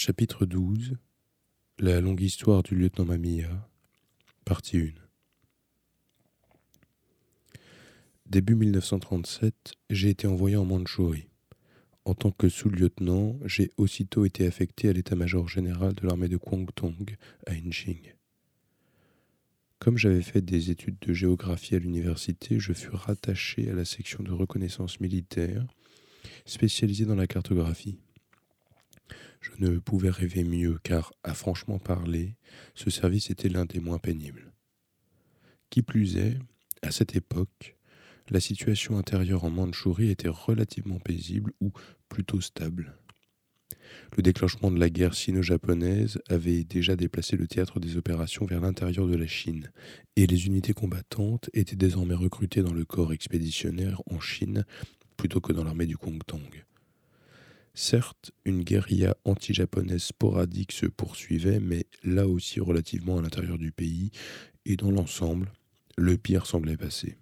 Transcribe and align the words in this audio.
Chapitre 0.00 0.46
12 0.46 0.96
La 1.80 2.00
longue 2.00 2.20
histoire 2.20 2.62
du 2.62 2.76
lieutenant 2.76 3.04
Mamiya, 3.04 3.68
partie 4.44 4.76
1 4.76 4.90
Début 8.26 8.54
1937, 8.54 9.72
j'ai 9.90 10.10
été 10.10 10.28
envoyé 10.28 10.54
en 10.54 10.64
Mandchourie. 10.64 11.26
En 12.04 12.14
tant 12.14 12.30
que 12.30 12.48
sous-lieutenant, 12.48 13.40
j'ai 13.44 13.72
aussitôt 13.76 14.24
été 14.24 14.46
affecté 14.46 14.88
à 14.88 14.92
l'état-major 14.92 15.48
général 15.48 15.94
de 15.94 16.06
l'armée 16.06 16.28
de 16.28 16.36
Kwangtung 16.36 17.16
à 17.48 17.54
Inching. 17.54 18.14
Comme 19.80 19.98
j'avais 19.98 20.22
fait 20.22 20.42
des 20.42 20.70
études 20.70 21.00
de 21.00 21.12
géographie 21.12 21.74
à 21.74 21.80
l'université, 21.80 22.60
je 22.60 22.72
fus 22.72 22.90
rattaché 22.92 23.68
à 23.68 23.74
la 23.74 23.84
section 23.84 24.22
de 24.22 24.30
reconnaissance 24.30 25.00
militaire, 25.00 25.66
spécialisée 26.44 27.04
dans 27.04 27.16
la 27.16 27.26
cartographie. 27.26 27.98
Je 29.40 29.50
ne 29.58 29.78
pouvais 29.78 30.10
rêver 30.10 30.44
mieux 30.44 30.78
car, 30.82 31.12
à 31.22 31.34
franchement 31.34 31.78
parler, 31.78 32.34
ce 32.74 32.90
service 32.90 33.30
était 33.30 33.48
l'un 33.48 33.64
des 33.64 33.80
moins 33.80 33.98
pénibles. 33.98 34.52
Qui 35.70 35.82
plus 35.82 36.16
est, 36.16 36.38
à 36.82 36.90
cette 36.90 37.16
époque, 37.16 37.76
la 38.30 38.40
situation 38.40 38.98
intérieure 38.98 39.44
en 39.44 39.50
Mandchourie 39.50 40.10
était 40.10 40.28
relativement 40.28 40.98
paisible 40.98 41.52
ou 41.60 41.72
plutôt 42.08 42.40
stable. 42.40 42.94
Le 44.16 44.22
déclenchement 44.22 44.70
de 44.70 44.78
la 44.78 44.90
guerre 44.90 45.14
sino-japonaise 45.14 46.18
avait 46.28 46.64
déjà 46.64 46.96
déplacé 46.96 47.36
le 47.36 47.46
théâtre 47.46 47.80
des 47.80 47.96
opérations 47.96 48.46
vers 48.46 48.60
l'intérieur 48.60 49.06
de 49.06 49.16
la 49.16 49.26
Chine, 49.26 49.70
et 50.16 50.26
les 50.26 50.46
unités 50.46 50.72
combattantes 50.72 51.50
étaient 51.52 51.76
désormais 51.76 52.14
recrutées 52.14 52.62
dans 52.62 52.72
le 52.72 52.84
corps 52.84 53.12
expéditionnaire 53.12 54.02
en 54.10 54.20
Chine 54.20 54.64
plutôt 55.16 55.40
que 55.40 55.52
dans 55.52 55.64
l'armée 55.64 55.86
du 55.86 55.96
Kongtong. 55.96 56.64
Certes, 57.80 58.32
une 58.44 58.64
guérilla 58.64 59.16
anti-japonaise 59.24 60.02
sporadique 60.02 60.72
se 60.72 60.86
poursuivait, 60.86 61.60
mais 61.60 61.86
là 62.02 62.26
aussi 62.26 62.58
relativement 62.58 63.18
à 63.18 63.22
l'intérieur 63.22 63.56
du 63.56 63.70
pays, 63.70 64.10
et 64.64 64.74
dans 64.74 64.90
l'ensemble, 64.90 65.52
le 65.96 66.18
pire 66.18 66.44
semblait 66.44 66.76
passer. 66.76 67.18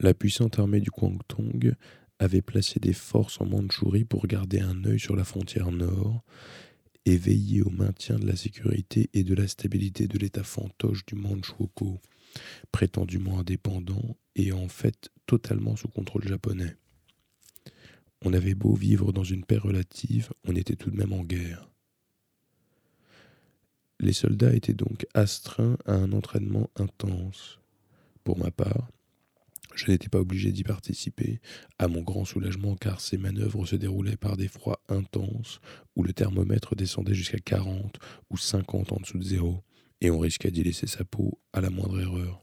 La 0.00 0.14
puissante 0.14 0.58
armée 0.58 0.80
du 0.80 0.90
Kwangtung 0.90 1.74
avait 2.18 2.40
placé 2.40 2.80
des 2.80 2.94
forces 2.94 3.38
en 3.38 3.44
Mandchourie 3.44 4.06
pour 4.06 4.26
garder 4.26 4.60
un 4.60 4.82
œil 4.86 4.98
sur 4.98 5.14
la 5.14 5.24
frontière 5.24 5.72
nord 5.72 6.24
et 7.04 7.18
veiller 7.18 7.60
au 7.60 7.70
maintien 7.70 8.18
de 8.18 8.26
la 8.26 8.34
sécurité 8.34 9.10
et 9.12 9.24
de 9.24 9.34
la 9.34 9.46
stabilité 9.46 10.08
de 10.08 10.16
l'État 10.16 10.42
fantoche 10.42 11.04
du 11.04 11.16
Manchukuo, 11.16 12.00
prétendument 12.72 13.40
indépendant 13.40 14.16
et 14.36 14.52
en 14.52 14.68
fait 14.68 15.10
totalement 15.26 15.76
sous 15.76 15.88
contrôle 15.88 16.26
japonais. 16.26 16.78
On 18.24 18.32
avait 18.32 18.54
beau 18.54 18.74
vivre 18.74 19.12
dans 19.12 19.24
une 19.24 19.44
paix 19.44 19.58
relative, 19.58 20.32
on 20.44 20.56
était 20.56 20.76
tout 20.76 20.90
de 20.90 20.96
même 20.96 21.12
en 21.12 21.22
guerre. 21.22 21.70
Les 24.00 24.12
soldats 24.12 24.54
étaient 24.54 24.74
donc 24.74 25.06
astreints 25.14 25.78
à 25.86 25.94
un 25.94 26.12
entraînement 26.12 26.68
intense. 26.76 27.60
Pour 28.24 28.38
ma 28.38 28.50
part, 28.50 28.90
je 29.74 29.90
n'étais 29.90 30.08
pas 30.08 30.20
obligé 30.20 30.52
d'y 30.52 30.64
participer, 30.64 31.40
à 31.78 31.88
mon 31.88 32.02
grand 32.02 32.24
soulagement, 32.24 32.76
car 32.76 33.00
ces 33.00 33.18
manœuvres 33.18 33.66
se 33.66 33.76
déroulaient 33.76 34.16
par 34.16 34.36
des 34.36 34.48
froids 34.48 34.80
intenses, 34.88 35.60
où 35.94 36.02
le 36.02 36.12
thermomètre 36.12 36.74
descendait 36.74 37.14
jusqu'à 37.14 37.38
40 37.38 37.98
ou 38.30 38.38
50 38.38 38.92
en 38.92 38.96
dessous 38.96 39.18
de 39.18 39.24
zéro, 39.24 39.62
et 40.00 40.10
on 40.10 40.18
risquait 40.18 40.50
d'y 40.50 40.62
laisser 40.62 40.86
sa 40.86 41.04
peau 41.04 41.38
à 41.52 41.60
la 41.60 41.70
moindre 41.70 42.00
erreur. 42.00 42.42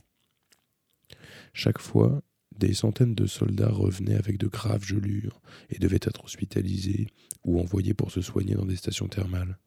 Chaque 1.54 1.80
fois, 1.80 2.22
des 2.58 2.74
centaines 2.74 3.16
de 3.16 3.26
soldats 3.26 3.72
revenaient 3.72 4.16
avec 4.16 4.38
de 4.38 4.48
graves 4.48 4.86
gelures 4.86 5.42
et 5.70 5.80
devaient 5.80 6.00
être 6.02 6.24
hospitalisés 6.24 7.08
ou 7.44 7.60
envoyés 7.60 7.94
pour 7.94 8.12
se 8.12 8.22
soigner 8.22 8.56
dans 8.56 8.66
des 8.66 8.76
stations 8.76 9.08
thermales. 9.08 9.58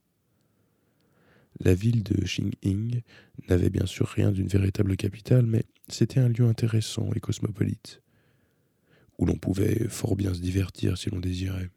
La 1.60 1.74
ville 1.74 2.02
de 2.02 2.22
Xing'ing 2.22 3.02
n'avait 3.48 3.70
bien 3.70 3.86
sûr 3.86 4.06
rien 4.08 4.30
d'une 4.30 4.48
véritable 4.48 4.96
capitale, 4.96 5.46
mais 5.46 5.64
c'était 5.88 6.20
un 6.20 6.28
lieu 6.28 6.46
intéressant 6.46 7.10
et 7.14 7.20
cosmopolite, 7.20 8.02
où 9.18 9.26
l'on 9.26 9.36
pouvait 9.36 9.88
fort 9.88 10.16
bien 10.16 10.34
se 10.34 10.40
divertir 10.40 10.98
si 10.98 11.08
l'on 11.08 11.20
désirait. 11.20 11.70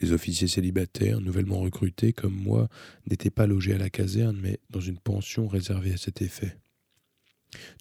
Les 0.00 0.12
officiers 0.12 0.48
célibataires, 0.48 1.20
nouvellement 1.20 1.60
recrutés 1.60 2.12
comme 2.12 2.36
moi, 2.36 2.68
n'étaient 3.10 3.30
pas 3.30 3.46
logés 3.46 3.74
à 3.74 3.78
la 3.78 3.90
caserne, 3.90 4.38
mais 4.40 4.60
dans 4.70 4.80
une 4.80 4.98
pension 4.98 5.48
réservée 5.48 5.94
à 5.94 5.96
cet 5.96 6.22
effet. 6.22 6.56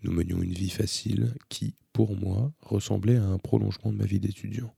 Nous 0.04 0.12
menions 0.12 0.42
une 0.42 0.54
vie 0.54 0.70
facile 0.70 1.34
qui, 1.50 1.76
pour 1.94 2.16
moi, 2.16 2.54
ressemblait 2.62 3.18
à 3.18 3.26
un 3.26 3.38
prolongement 3.38 3.92
de 3.92 3.98
ma 3.98 4.06
vie 4.06 4.20
d'étudiant. 4.20 4.74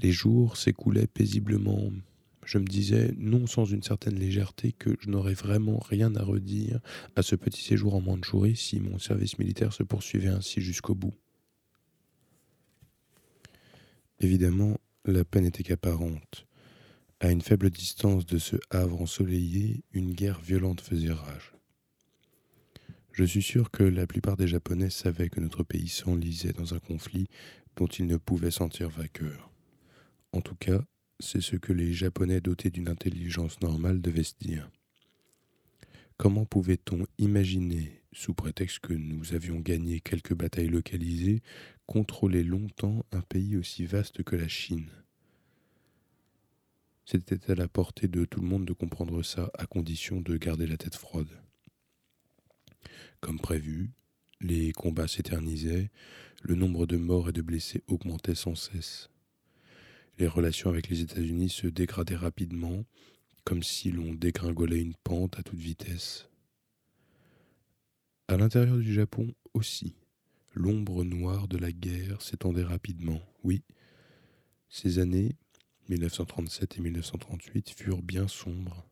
Les 0.00 0.12
jours 0.12 0.56
s'écoulaient 0.56 1.06
paisiblement, 1.08 1.90
je 2.44 2.58
me 2.58 2.64
disais, 2.64 3.14
non 3.18 3.46
sans 3.46 3.64
une 3.64 3.82
certaine 3.82 4.18
légèreté, 4.18 4.72
que 4.72 4.96
je 5.00 5.10
n'aurais 5.10 5.34
vraiment 5.34 5.78
rien 5.78 6.14
à 6.14 6.22
redire 6.22 6.80
à 7.16 7.22
ce 7.22 7.34
petit 7.34 7.62
séjour 7.62 7.94
en 7.94 8.00
Mandchourie 8.00 8.56
si 8.56 8.80
mon 8.80 8.98
service 8.98 9.38
militaire 9.38 9.72
se 9.72 9.82
poursuivait 9.82 10.28
ainsi 10.28 10.60
jusqu'au 10.60 10.94
bout. 10.94 11.14
Évidemment, 14.20 14.78
la 15.04 15.24
peine 15.24 15.46
était 15.46 15.62
qu'apparente. 15.62 16.46
À 17.20 17.30
une 17.30 17.42
faible 17.42 17.70
distance 17.70 18.24
de 18.24 18.38
ce 18.38 18.56
havre 18.70 19.02
ensoleillé, 19.02 19.82
une 19.92 20.12
guerre 20.12 20.40
violente 20.40 20.80
faisait 20.80 21.12
rage. 21.12 21.57
Je 23.12 23.24
suis 23.24 23.42
sûr 23.42 23.70
que 23.70 23.82
la 23.82 24.06
plupart 24.06 24.36
des 24.36 24.46
Japonais 24.46 24.90
savaient 24.90 25.28
que 25.28 25.40
notre 25.40 25.64
pays 25.64 25.88
s'enlisait 25.88 26.52
dans 26.52 26.74
un 26.74 26.78
conflit 26.78 27.26
dont 27.76 27.86
ils 27.86 28.06
ne 28.06 28.16
pouvaient 28.16 28.50
sentir 28.50 28.90
vainqueur. 28.90 29.50
En 30.32 30.40
tout 30.40 30.54
cas, 30.54 30.84
c'est 31.20 31.40
ce 31.40 31.56
que 31.56 31.72
les 31.72 31.92
Japonais 31.92 32.40
dotés 32.40 32.70
d'une 32.70 32.88
intelligence 32.88 33.60
normale 33.60 34.00
devaient 34.00 34.22
se 34.22 34.34
dire. 34.38 34.70
Comment 36.16 36.44
pouvait-on 36.44 37.06
imaginer, 37.18 38.02
sous 38.12 38.34
prétexte 38.34 38.80
que 38.80 38.92
nous 38.92 39.34
avions 39.34 39.60
gagné 39.60 40.00
quelques 40.00 40.34
batailles 40.34 40.68
localisées, 40.68 41.42
contrôler 41.86 42.42
longtemps 42.42 43.04
un 43.12 43.20
pays 43.20 43.56
aussi 43.56 43.86
vaste 43.86 44.22
que 44.22 44.36
la 44.36 44.48
Chine? 44.48 44.90
C'était 47.04 47.50
à 47.50 47.54
la 47.54 47.68
portée 47.68 48.06
de 48.06 48.24
tout 48.24 48.40
le 48.40 48.48
monde 48.48 48.66
de 48.66 48.72
comprendre 48.72 49.22
ça, 49.22 49.50
à 49.54 49.66
condition 49.66 50.20
de 50.20 50.36
garder 50.36 50.66
la 50.66 50.76
tête 50.76 50.96
froide. 50.96 51.30
Comme 53.20 53.38
prévu, 53.38 53.90
les 54.40 54.72
combats 54.72 55.08
s'éternisaient, 55.08 55.90
le 56.42 56.54
nombre 56.54 56.86
de 56.86 56.96
morts 56.96 57.28
et 57.28 57.32
de 57.32 57.42
blessés 57.42 57.82
augmentait 57.88 58.34
sans 58.34 58.54
cesse. 58.54 59.10
Les 60.18 60.26
relations 60.26 60.70
avec 60.70 60.88
les 60.88 61.00
États-Unis 61.00 61.48
se 61.48 61.66
dégradaient 61.66 62.16
rapidement, 62.16 62.84
comme 63.44 63.62
si 63.62 63.90
l'on 63.90 64.14
dégringolait 64.14 64.80
une 64.80 64.94
pente 64.94 65.38
à 65.38 65.42
toute 65.42 65.58
vitesse. 65.58 66.28
À 68.28 68.36
l'intérieur 68.36 68.78
du 68.78 68.92
Japon 68.92 69.32
aussi, 69.54 69.94
l'ombre 70.54 71.04
noire 71.04 71.48
de 71.48 71.56
la 71.56 71.72
guerre 71.72 72.20
s'étendait 72.20 72.64
rapidement. 72.64 73.20
Oui, 73.42 73.62
ces 74.68 74.98
années, 74.98 75.36
1937 75.88 76.76
et 76.76 76.80
1938, 76.80 77.70
furent 77.70 78.02
bien 78.02 78.28
sombres. 78.28 78.84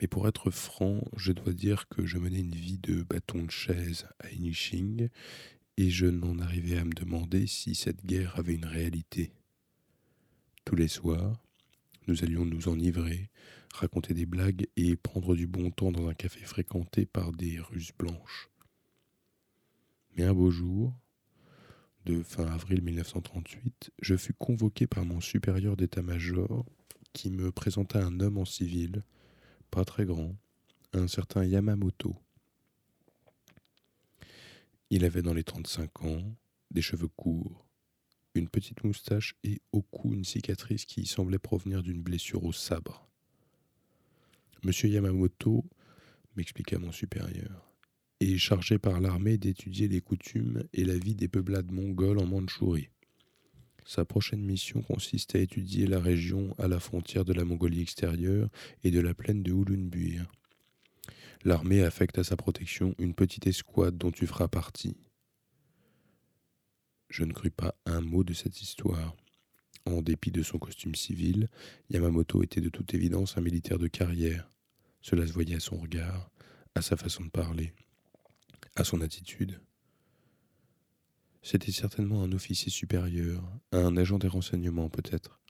Mais 0.00 0.06
pour 0.06 0.28
être 0.28 0.50
franc, 0.50 1.02
je 1.16 1.32
dois 1.32 1.52
dire 1.52 1.88
que 1.88 2.04
je 2.06 2.18
menais 2.18 2.40
une 2.40 2.54
vie 2.54 2.78
de 2.78 3.02
bâton 3.02 3.42
de 3.42 3.50
chaise 3.50 4.06
à 4.20 4.30
Inishing 4.30 5.08
et 5.76 5.90
je 5.90 6.06
n'en 6.06 6.38
arrivais 6.38 6.78
à 6.78 6.84
me 6.84 6.92
demander 6.92 7.46
si 7.46 7.74
cette 7.74 8.04
guerre 8.04 8.38
avait 8.38 8.54
une 8.54 8.64
réalité. 8.64 9.32
Tous 10.64 10.76
les 10.76 10.88
soirs, 10.88 11.42
nous 12.08 12.24
allions 12.24 12.44
nous 12.44 12.68
enivrer, 12.68 13.30
raconter 13.74 14.14
des 14.14 14.26
blagues 14.26 14.66
et 14.76 14.96
prendre 14.96 15.34
du 15.34 15.46
bon 15.46 15.70
temps 15.70 15.92
dans 15.92 16.08
un 16.08 16.14
café 16.14 16.40
fréquenté 16.40 17.04
par 17.06 17.32
des 17.32 17.60
Russes 17.60 17.92
blanches. 17.98 18.50
Mais 20.16 20.24
un 20.24 20.32
beau 20.32 20.50
jour, 20.50 20.94
de 22.06 22.22
fin 22.22 22.46
avril 22.46 22.82
1938, 22.82 23.90
je 24.00 24.16
fus 24.16 24.32
convoqué 24.32 24.86
par 24.86 25.04
mon 25.04 25.20
supérieur 25.20 25.76
d'état-major 25.76 26.64
qui 27.12 27.30
me 27.30 27.50
présenta 27.50 28.04
un 28.04 28.20
homme 28.20 28.38
en 28.38 28.44
civil, 28.44 29.02
pas 29.70 29.84
très 29.84 30.04
grand, 30.04 30.34
un 30.92 31.08
certain 31.08 31.44
Yamamoto. 31.44 32.16
Il 34.90 35.04
avait 35.04 35.22
dans 35.22 35.34
les 35.34 35.44
35 35.44 36.02
ans, 36.02 36.36
des 36.70 36.82
cheveux 36.82 37.08
courts, 37.08 37.66
une 38.34 38.48
petite 38.48 38.84
moustache 38.84 39.34
et 39.44 39.60
au 39.72 39.82
cou 39.82 40.14
une 40.14 40.24
cicatrice 40.24 40.84
qui 40.84 41.06
semblait 41.06 41.38
provenir 41.38 41.82
d'une 41.82 42.02
blessure 42.02 42.44
au 42.44 42.52
sabre. 42.52 43.08
Monsieur 44.62 44.88
Yamamoto, 44.88 45.64
m'expliqua 46.36 46.78
mon 46.78 46.92
supérieur, 46.92 47.72
est 48.20 48.38
chargé 48.38 48.78
par 48.78 49.00
l'armée 49.00 49.38
d'étudier 49.38 49.88
les 49.88 50.00
coutumes 50.00 50.64
et 50.72 50.84
la 50.84 50.96
vie 50.96 51.14
des 51.14 51.28
peuplades 51.28 51.70
mongoles 51.70 52.18
en 52.18 52.26
Mandchourie. 52.26 52.90
Sa 53.86 54.04
prochaine 54.04 54.42
mission 54.42 54.82
consiste 54.82 55.36
à 55.36 55.38
étudier 55.38 55.86
la 55.86 56.00
région 56.00 56.52
à 56.58 56.66
la 56.66 56.80
frontière 56.80 57.24
de 57.24 57.32
la 57.32 57.44
Mongolie 57.44 57.82
extérieure 57.82 58.48
et 58.82 58.90
de 58.90 58.98
la 58.98 59.14
plaine 59.14 59.44
de 59.44 59.52
Ulunbuir. 59.52 60.26
L'armée 61.44 61.84
affecte 61.84 62.18
à 62.18 62.24
sa 62.24 62.36
protection 62.36 62.96
une 62.98 63.14
petite 63.14 63.46
escouade 63.46 63.96
dont 63.96 64.10
tu 64.10 64.26
feras 64.26 64.48
partie. 64.48 64.96
Je 67.08 67.22
ne 67.22 67.32
crus 67.32 67.52
pas 67.56 67.76
un 67.86 68.00
mot 68.00 68.24
de 68.24 68.34
cette 68.34 68.60
histoire. 68.60 69.14
En 69.84 70.02
dépit 70.02 70.32
de 70.32 70.42
son 70.42 70.58
costume 70.58 70.96
civil, 70.96 71.48
Yamamoto 71.88 72.42
était 72.42 72.60
de 72.60 72.70
toute 72.70 72.92
évidence 72.92 73.38
un 73.38 73.40
militaire 73.40 73.78
de 73.78 73.86
carrière. 73.86 74.50
Cela 75.00 75.24
se 75.28 75.32
voyait 75.32 75.54
à 75.54 75.60
son 75.60 75.76
regard, 75.76 76.28
à 76.74 76.82
sa 76.82 76.96
façon 76.96 77.24
de 77.24 77.30
parler, 77.30 77.72
à 78.74 78.82
son 78.82 79.00
attitude. 79.00 79.60
C'était 81.48 81.70
certainement 81.70 82.24
un 82.24 82.32
officier 82.32 82.72
supérieur, 82.72 83.40
un 83.70 83.96
agent 83.96 84.18
des 84.18 84.26
renseignements 84.26 84.88
peut-être. 84.88 85.40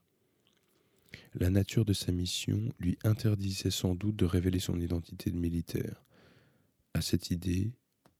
La 1.33 1.49
nature 1.49 1.87
de 1.87 1.95
sa 1.95 2.13
mission 2.13 2.61
lui 2.79 2.99
interdisait 3.03 3.71
sans 3.71 3.95
doute 3.95 4.15
de 4.15 4.27
révéler 4.27 4.59
son 4.59 4.79
identité 4.79 5.31
de 5.31 5.39
militaire. 5.39 6.05
À 6.93 7.01
cette 7.01 7.31
idée, 7.31 7.73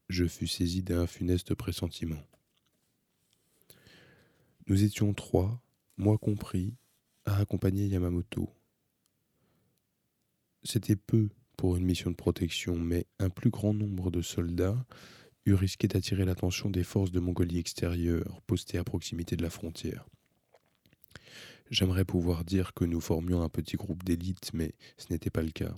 je 0.09 0.25
fus 0.25 0.47
saisi 0.47 0.81
d'un 0.81 1.05
funeste 1.05 1.53
pressentiment. 1.53 2.23
Nous 4.65 4.83
étions 4.83 5.13
trois, 5.13 5.61
moi 5.97 6.17
compris, 6.17 6.73
à 7.25 7.37
accompagner 7.37 7.85
Yamamoto. 7.85 8.49
C'était 10.63 10.95
peu 10.95 11.29
pour 11.57 11.77
une 11.77 11.85
mission 11.85 12.09
de 12.09 12.15
protection, 12.15 12.75
mais 12.75 13.05
un 13.19 13.29
plus 13.29 13.51
grand 13.51 13.75
nombre 13.75 14.09
de 14.09 14.23
soldats 14.23 14.83
eût 15.47 15.53
risqué 15.53 15.87
d'attirer 15.87 16.25
l'attention 16.25 16.69
des 16.69 16.83
forces 16.83 17.11
de 17.11 17.19
Mongolie 17.19 17.57
extérieure 17.57 18.41
postées 18.47 18.77
à 18.77 18.83
proximité 18.83 19.35
de 19.35 19.43
la 19.43 19.49
frontière. 19.49 20.05
J'aimerais 21.69 22.05
pouvoir 22.05 22.43
dire 22.43 22.73
que 22.73 22.85
nous 22.85 23.01
formions 23.01 23.41
un 23.41 23.49
petit 23.49 23.77
groupe 23.77 24.03
d'élite, 24.03 24.51
mais 24.53 24.73
ce 24.97 25.11
n'était 25.11 25.29
pas 25.29 25.41
le 25.41 25.51
cas. 25.51 25.73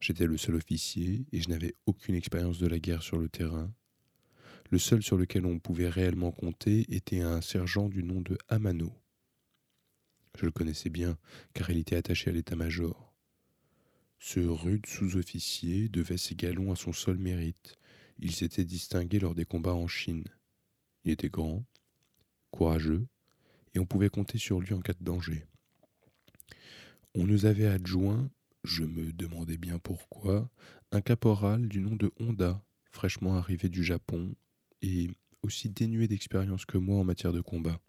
J'étais 0.00 0.26
le 0.26 0.36
seul 0.36 0.54
officier 0.54 1.26
et 1.32 1.40
je 1.40 1.48
n'avais 1.48 1.74
aucune 1.86 2.14
expérience 2.14 2.58
de 2.58 2.66
la 2.66 2.78
guerre 2.78 3.02
sur 3.02 3.18
le 3.18 3.28
terrain. 3.28 3.72
Le 4.70 4.78
seul 4.78 5.02
sur 5.02 5.16
lequel 5.16 5.46
on 5.46 5.58
pouvait 5.58 5.88
réellement 5.88 6.30
compter 6.30 6.86
était 6.94 7.20
un 7.20 7.40
sergent 7.40 7.88
du 7.88 8.04
nom 8.04 8.20
de 8.20 8.38
Amano. 8.48 8.92
Je 10.38 10.44
le 10.44 10.52
connaissais 10.52 10.90
bien, 10.90 11.18
car 11.54 11.70
il 11.70 11.78
était 11.78 11.96
attaché 11.96 12.30
à 12.30 12.32
l'état-major. 12.32 13.12
Ce 14.20 14.38
rude 14.38 14.86
sous-officier 14.86 15.88
devait 15.88 16.18
ses 16.18 16.36
galons 16.36 16.72
à 16.72 16.76
son 16.76 16.92
seul 16.92 17.18
mérite. 17.18 17.79
Il 18.22 18.32
s'était 18.32 18.66
distingué 18.66 19.18
lors 19.18 19.34
des 19.34 19.46
combats 19.46 19.74
en 19.74 19.86
Chine. 19.86 20.24
Il 21.04 21.10
était 21.10 21.30
grand, 21.30 21.64
courageux, 22.50 23.06
et 23.74 23.78
on 23.78 23.86
pouvait 23.86 24.10
compter 24.10 24.36
sur 24.36 24.60
lui 24.60 24.74
en 24.74 24.80
cas 24.80 24.92
de 24.92 25.02
danger. 25.02 25.46
On 27.14 27.24
nous 27.24 27.46
avait 27.46 27.66
adjoint, 27.66 28.30
je 28.62 28.84
me 28.84 29.12
demandais 29.14 29.56
bien 29.56 29.78
pourquoi, 29.78 30.50
un 30.92 31.00
caporal 31.00 31.66
du 31.66 31.80
nom 31.80 31.96
de 31.96 32.12
Honda, 32.20 32.62
fraîchement 32.90 33.36
arrivé 33.36 33.70
du 33.70 33.82
Japon 33.82 34.34
et 34.82 35.08
aussi 35.42 35.70
dénué 35.70 36.06
d'expérience 36.06 36.66
que 36.66 36.76
moi 36.76 36.98
en 36.98 37.04
matière 37.04 37.32
de 37.32 37.40
combat. 37.40 37.80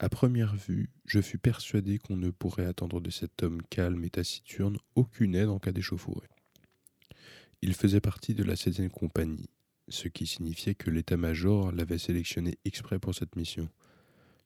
À 0.00 0.08
première 0.08 0.56
vue, 0.56 0.90
je 1.06 1.20
fus 1.20 1.38
persuadé 1.38 1.98
qu'on 1.98 2.16
ne 2.16 2.30
pourrait 2.30 2.66
attendre 2.66 3.00
de 3.00 3.10
cet 3.10 3.44
homme 3.44 3.62
calme 3.62 4.02
et 4.02 4.10
taciturne 4.10 4.78
aucune 4.96 5.36
aide 5.36 5.50
en 5.50 5.60
cas 5.60 5.72
d'échauffourée. 5.72 6.28
Il 7.62 7.74
faisait 7.74 8.00
partie 8.00 8.34
de 8.34 8.42
la 8.42 8.54
16e 8.54 8.88
compagnie, 8.88 9.50
ce 9.88 10.08
qui 10.08 10.26
signifiait 10.26 10.74
que 10.74 10.90
l'état-major 10.90 11.72
l'avait 11.72 11.98
sélectionné 11.98 12.58
exprès 12.64 12.98
pour 12.98 13.14
cette 13.14 13.36
mission. 13.36 13.68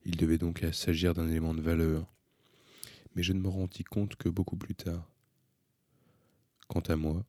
Il 0.04 0.16
devait 0.16 0.36
donc 0.36 0.66
s'agir 0.72 1.14
d'un 1.14 1.28
élément 1.28 1.54
de 1.54 1.60
valeur. 1.60 2.12
Mais 3.14 3.22
je 3.22 3.32
ne 3.32 3.38
me 3.38 3.48
rendis 3.48 3.84
compte 3.84 4.16
que 4.16 4.28
beaucoup 4.28 4.56
plus 4.56 4.74
tard. 4.74 5.08
Quant 6.66 6.80
à 6.80 6.96
moi, 6.96 7.24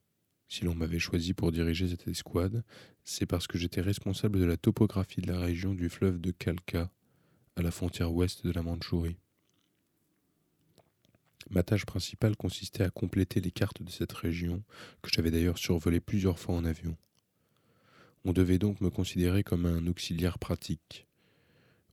si 0.47 0.65
l'on 0.65 0.73
m'avait 0.73 0.97
choisi 0.97 1.35
pour 1.35 1.51
diriger 1.51 1.87
cette 1.87 2.07
escouade, 2.07 2.63
c'est 3.03 3.27
parce 3.27 3.45
que 3.45 3.59
j'étais 3.59 3.81
responsable 3.81 4.39
de 4.39 4.45
la 4.45 4.57
topographie 4.57 5.21
de 5.21 5.31
la 5.31 5.39
région 5.39 5.75
du 5.75 5.89
fleuve 5.89 6.19
de 6.19 6.31
Kalka, 6.31 6.89
à 7.55 7.61
la 7.61 7.69
frontière 7.69 8.11
ouest 8.11 8.43
de 8.43 8.51
la 8.51 8.63
Mandchourie. 8.63 9.17
Ma 11.49 11.63
tâche 11.63 11.85
principale 11.85 12.35
consistait 12.35 12.83
à 12.83 12.89
compléter 12.89 13.39
les 13.41 13.51
cartes 13.51 13.83
de 13.83 13.91
cette 13.91 14.13
région, 14.13 14.63
que 15.01 15.09
j'avais 15.13 15.31
d'ailleurs 15.31 15.57
survolée 15.57 15.99
plusieurs 15.99 16.39
fois 16.39 16.55
en 16.55 16.65
avion. 16.65 16.97
On 18.23 18.33
devait 18.33 18.57
donc 18.57 18.81
me 18.81 18.89
considérer 18.89 19.43
comme 19.43 19.65
un 19.65 19.85
auxiliaire 19.87 20.39
pratique, 20.39 21.05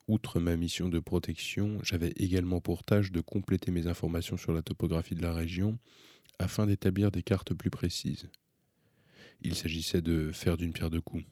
Outre 0.08 0.40
ma 0.40 0.56
mission 0.56 0.88
de 0.88 0.98
protection, 0.98 1.78
j'avais 1.84 2.12
également 2.16 2.60
pour 2.60 2.82
tâche 2.82 3.12
de 3.12 3.20
compléter 3.20 3.70
mes 3.70 3.86
informations 3.86 4.36
sur 4.36 4.52
la 4.52 4.62
topographie 4.62 5.14
de 5.14 5.22
la 5.22 5.32
région 5.32 5.78
afin 6.38 6.66
d'établir 6.66 7.12
des 7.12 7.22
cartes 7.22 7.54
plus 7.54 7.70
précises. 7.70 8.28
Il 9.42 9.54
s'agissait 9.54 10.02
de 10.02 10.32
faire 10.32 10.56
d'une 10.56 10.72
pierre 10.72 10.90
deux 10.90 11.00
coups. 11.00 11.24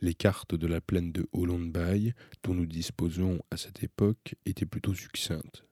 Les 0.00 0.14
cartes 0.14 0.54
de 0.54 0.66
la 0.66 0.80
plaine 0.80 1.10
de 1.10 1.26
Holland 1.32 1.72
Bay, 1.72 2.14
dont 2.42 2.54
nous 2.54 2.66
disposions 2.66 3.42
à 3.50 3.56
cette 3.56 3.82
époque, 3.82 4.34
étaient 4.44 4.66
plutôt 4.66 4.94
succinctes. 4.94 5.64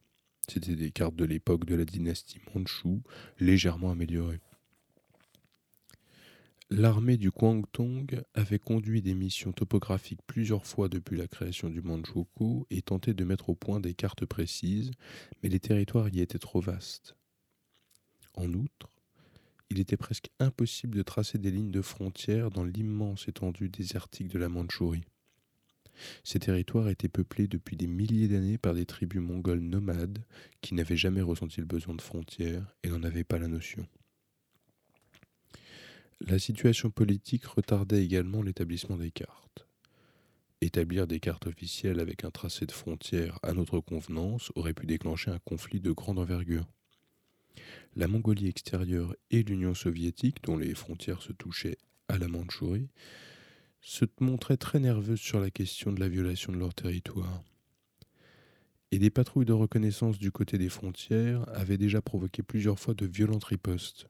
C'étaient 0.48 0.76
des 0.76 0.90
cartes 0.90 1.16
de 1.16 1.24
l'époque 1.24 1.64
de 1.64 1.74
la 1.74 1.84
dynastie 1.84 2.40
Manchu, 2.54 3.02
légèrement 3.40 3.90
améliorées. 3.90 4.40
L'armée 6.70 7.16
du 7.16 7.30
Kwangtung 7.30 8.06
avait 8.34 8.58
conduit 8.58 9.00
des 9.00 9.14
missions 9.14 9.52
topographiques 9.52 10.22
plusieurs 10.26 10.66
fois 10.66 10.88
depuis 10.88 11.16
la 11.16 11.28
création 11.28 11.70
du 11.70 11.80
Manchukuo 11.80 12.66
et 12.70 12.82
tenté 12.82 13.14
de 13.14 13.24
mettre 13.24 13.50
au 13.50 13.54
point 13.54 13.78
des 13.78 13.94
cartes 13.94 14.26
précises, 14.26 14.90
mais 15.42 15.48
les 15.48 15.60
territoires 15.60 16.08
y 16.08 16.20
étaient 16.20 16.40
trop 16.40 16.60
vastes. 16.60 17.14
En 18.34 18.52
outre, 18.52 18.90
il 19.70 19.78
était 19.78 19.96
presque 19.96 20.30
impossible 20.40 20.96
de 20.96 21.02
tracer 21.02 21.38
des 21.38 21.52
lignes 21.52 21.70
de 21.70 21.82
frontières 21.82 22.50
dans 22.50 22.64
l'immense 22.64 23.28
étendue 23.28 23.68
désertique 23.68 24.28
de 24.28 24.38
la 24.38 24.48
Mandchourie. 24.48 25.04
Ces 26.24 26.38
territoires 26.38 26.88
étaient 26.88 27.08
peuplés 27.08 27.46
depuis 27.46 27.76
des 27.76 27.86
milliers 27.86 28.28
d'années 28.28 28.58
par 28.58 28.74
des 28.74 28.86
tribus 28.86 29.20
mongoles 29.20 29.60
nomades 29.60 30.24
qui 30.60 30.74
n'avaient 30.74 30.96
jamais 30.96 31.22
ressenti 31.22 31.60
le 31.60 31.66
besoin 31.66 31.94
de 31.94 32.02
frontières 32.02 32.74
et 32.82 32.88
n'en 32.88 33.02
avaient 33.02 33.24
pas 33.24 33.38
la 33.38 33.48
notion. 33.48 33.86
La 36.20 36.38
situation 36.38 36.90
politique 36.90 37.44
retardait 37.44 38.02
également 38.02 38.42
l'établissement 38.42 38.96
des 38.96 39.10
cartes. 39.10 39.66
Établir 40.62 41.06
des 41.06 41.20
cartes 41.20 41.46
officielles 41.46 42.00
avec 42.00 42.24
un 42.24 42.30
tracé 42.30 42.64
de 42.64 42.72
frontières 42.72 43.38
à 43.42 43.52
notre 43.52 43.80
convenance 43.80 44.50
aurait 44.54 44.72
pu 44.72 44.86
déclencher 44.86 45.30
un 45.30 45.38
conflit 45.40 45.80
de 45.80 45.92
grande 45.92 46.18
envergure. 46.18 46.66
La 47.94 48.08
Mongolie 48.08 48.48
extérieure 48.48 49.14
et 49.30 49.42
l'Union 49.42 49.74
soviétique, 49.74 50.42
dont 50.42 50.56
les 50.56 50.74
frontières 50.74 51.22
se 51.22 51.32
touchaient 51.32 51.76
à 52.08 52.16
la 52.16 52.28
Mandchourie, 52.28 52.88
se 53.86 54.04
montraient 54.18 54.56
très 54.56 54.80
nerveuses 54.80 55.20
sur 55.20 55.38
la 55.38 55.48
question 55.48 55.92
de 55.92 56.00
la 56.00 56.08
violation 56.08 56.52
de 56.52 56.58
leur 56.58 56.74
territoire. 56.74 57.44
Et 58.90 58.98
des 58.98 59.10
patrouilles 59.10 59.46
de 59.46 59.52
reconnaissance 59.52 60.18
du 60.18 60.32
côté 60.32 60.58
des 60.58 60.68
frontières 60.68 61.46
avaient 61.56 61.78
déjà 61.78 62.02
provoqué 62.02 62.42
plusieurs 62.42 62.80
fois 62.80 62.94
de 62.94 63.06
violentes 63.06 63.44
ripostes. 63.44 64.08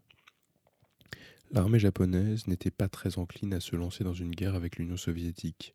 L'armée 1.50 1.79
japonaise 1.79 2.47
n'était 2.47 2.71
pas 2.71 2.89
très 2.89 3.19
encline 3.19 3.53
à 3.53 3.61
se 3.61 3.77
lancer 3.77 4.03
dans 4.03 4.15
une 4.15 4.31
guerre 4.31 4.55
avec 4.55 4.77
l'Union 4.77 4.97
soviétique. 4.97 5.75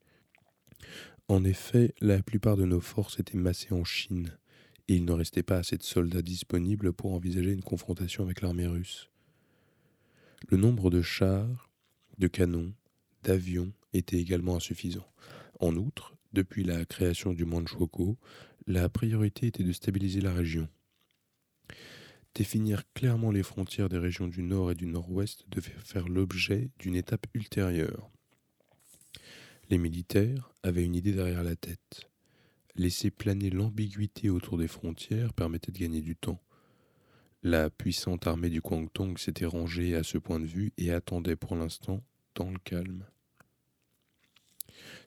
En 1.27 1.43
effet, 1.43 1.93
la 2.01 2.23
plupart 2.23 2.57
de 2.57 2.65
nos 2.65 2.81
forces 2.81 3.19
étaient 3.19 3.37
massées 3.37 3.73
en 3.73 3.83
Chine, 3.83 4.35
et 4.87 4.95
il 4.95 5.05
ne 5.05 5.11
restait 5.11 5.43
pas 5.43 5.57
assez 5.57 5.77
de 5.77 5.83
soldats 5.83 6.23
disponibles 6.23 6.91
pour 6.91 7.13
envisager 7.13 7.51
une 7.51 7.61
confrontation 7.61 8.23
avec 8.23 8.41
l'armée 8.41 8.67
russe. 8.67 9.11
Le 10.49 10.57
nombre 10.57 10.89
de 10.89 11.03
chars, 11.03 11.69
de 12.17 12.27
canons, 12.27 12.73
d'avions 13.21 13.71
était 13.93 14.17
également 14.17 14.55
insuffisant. 14.55 15.07
En 15.59 15.75
outre, 15.75 16.15
depuis 16.33 16.63
la 16.63 16.85
création 16.85 17.33
du 17.33 17.45
Manchukuo, 17.45 18.17
la 18.67 18.89
priorité 18.89 19.47
était 19.47 19.63
de 19.63 19.71
stabiliser 19.71 20.21
la 20.21 20.33
région. 20.33 20.67
Définir 22.33 22.83
clairement 22.93 23.31
les 23.31 23.43
frontières 23.43 23.89
des 23.89 23.97
régions 23.97 24.27
du 24.27 24.41
Nord 24.41 24.71
et 24.71 24.75
du 24.75 24.87
Nord-Ouest 24.87 25.45
devait 25.49 25.73
faire 25.83 26.07
l'objet 26.07 26.69
d'une 26.79 26.95
étape 26.95 27.27
ultérieure. 27.33 28.09
Les 29.69 29.77
militaires 29.77 30.53
avaient 30.63 30.85
une 30.85 30.95
idée 30.95 31.11
derrière 31.11 31.43
la 31.43 31.55
tête. 31.55 32.09
Laisser 32.75 33.11
planer 33.11 33.49
l'ambiguïté 33.49 34.29
autour 34.29 34.57
des 34.57 34.67
frontières 34.67 35.33
permettait 35.33 35.71
de 35.71 35.79
gagner 35.79 36.01
du 36.01 36.15
temps. 36.15 36.41
La 37.43 37.69
puissante 37.69 38.27
armée 38.27 38.49
du 38.49 38.61
Kwangtung 38.61 39.17
s'était 39.17 39.45
rangée 39.45 39.95
à 39.95 40.03
ce 40.03 40.17
point 40.17 40.39
de 40.39 40.45
vue 40.45 40.71
et 40.77 40.91
attendait 40.91 41.35
pour 41.35 41.55
l'instant 41.55 42.03
dans 42.35 42.49
le 42.49 42.59
calme. 42.59 43.05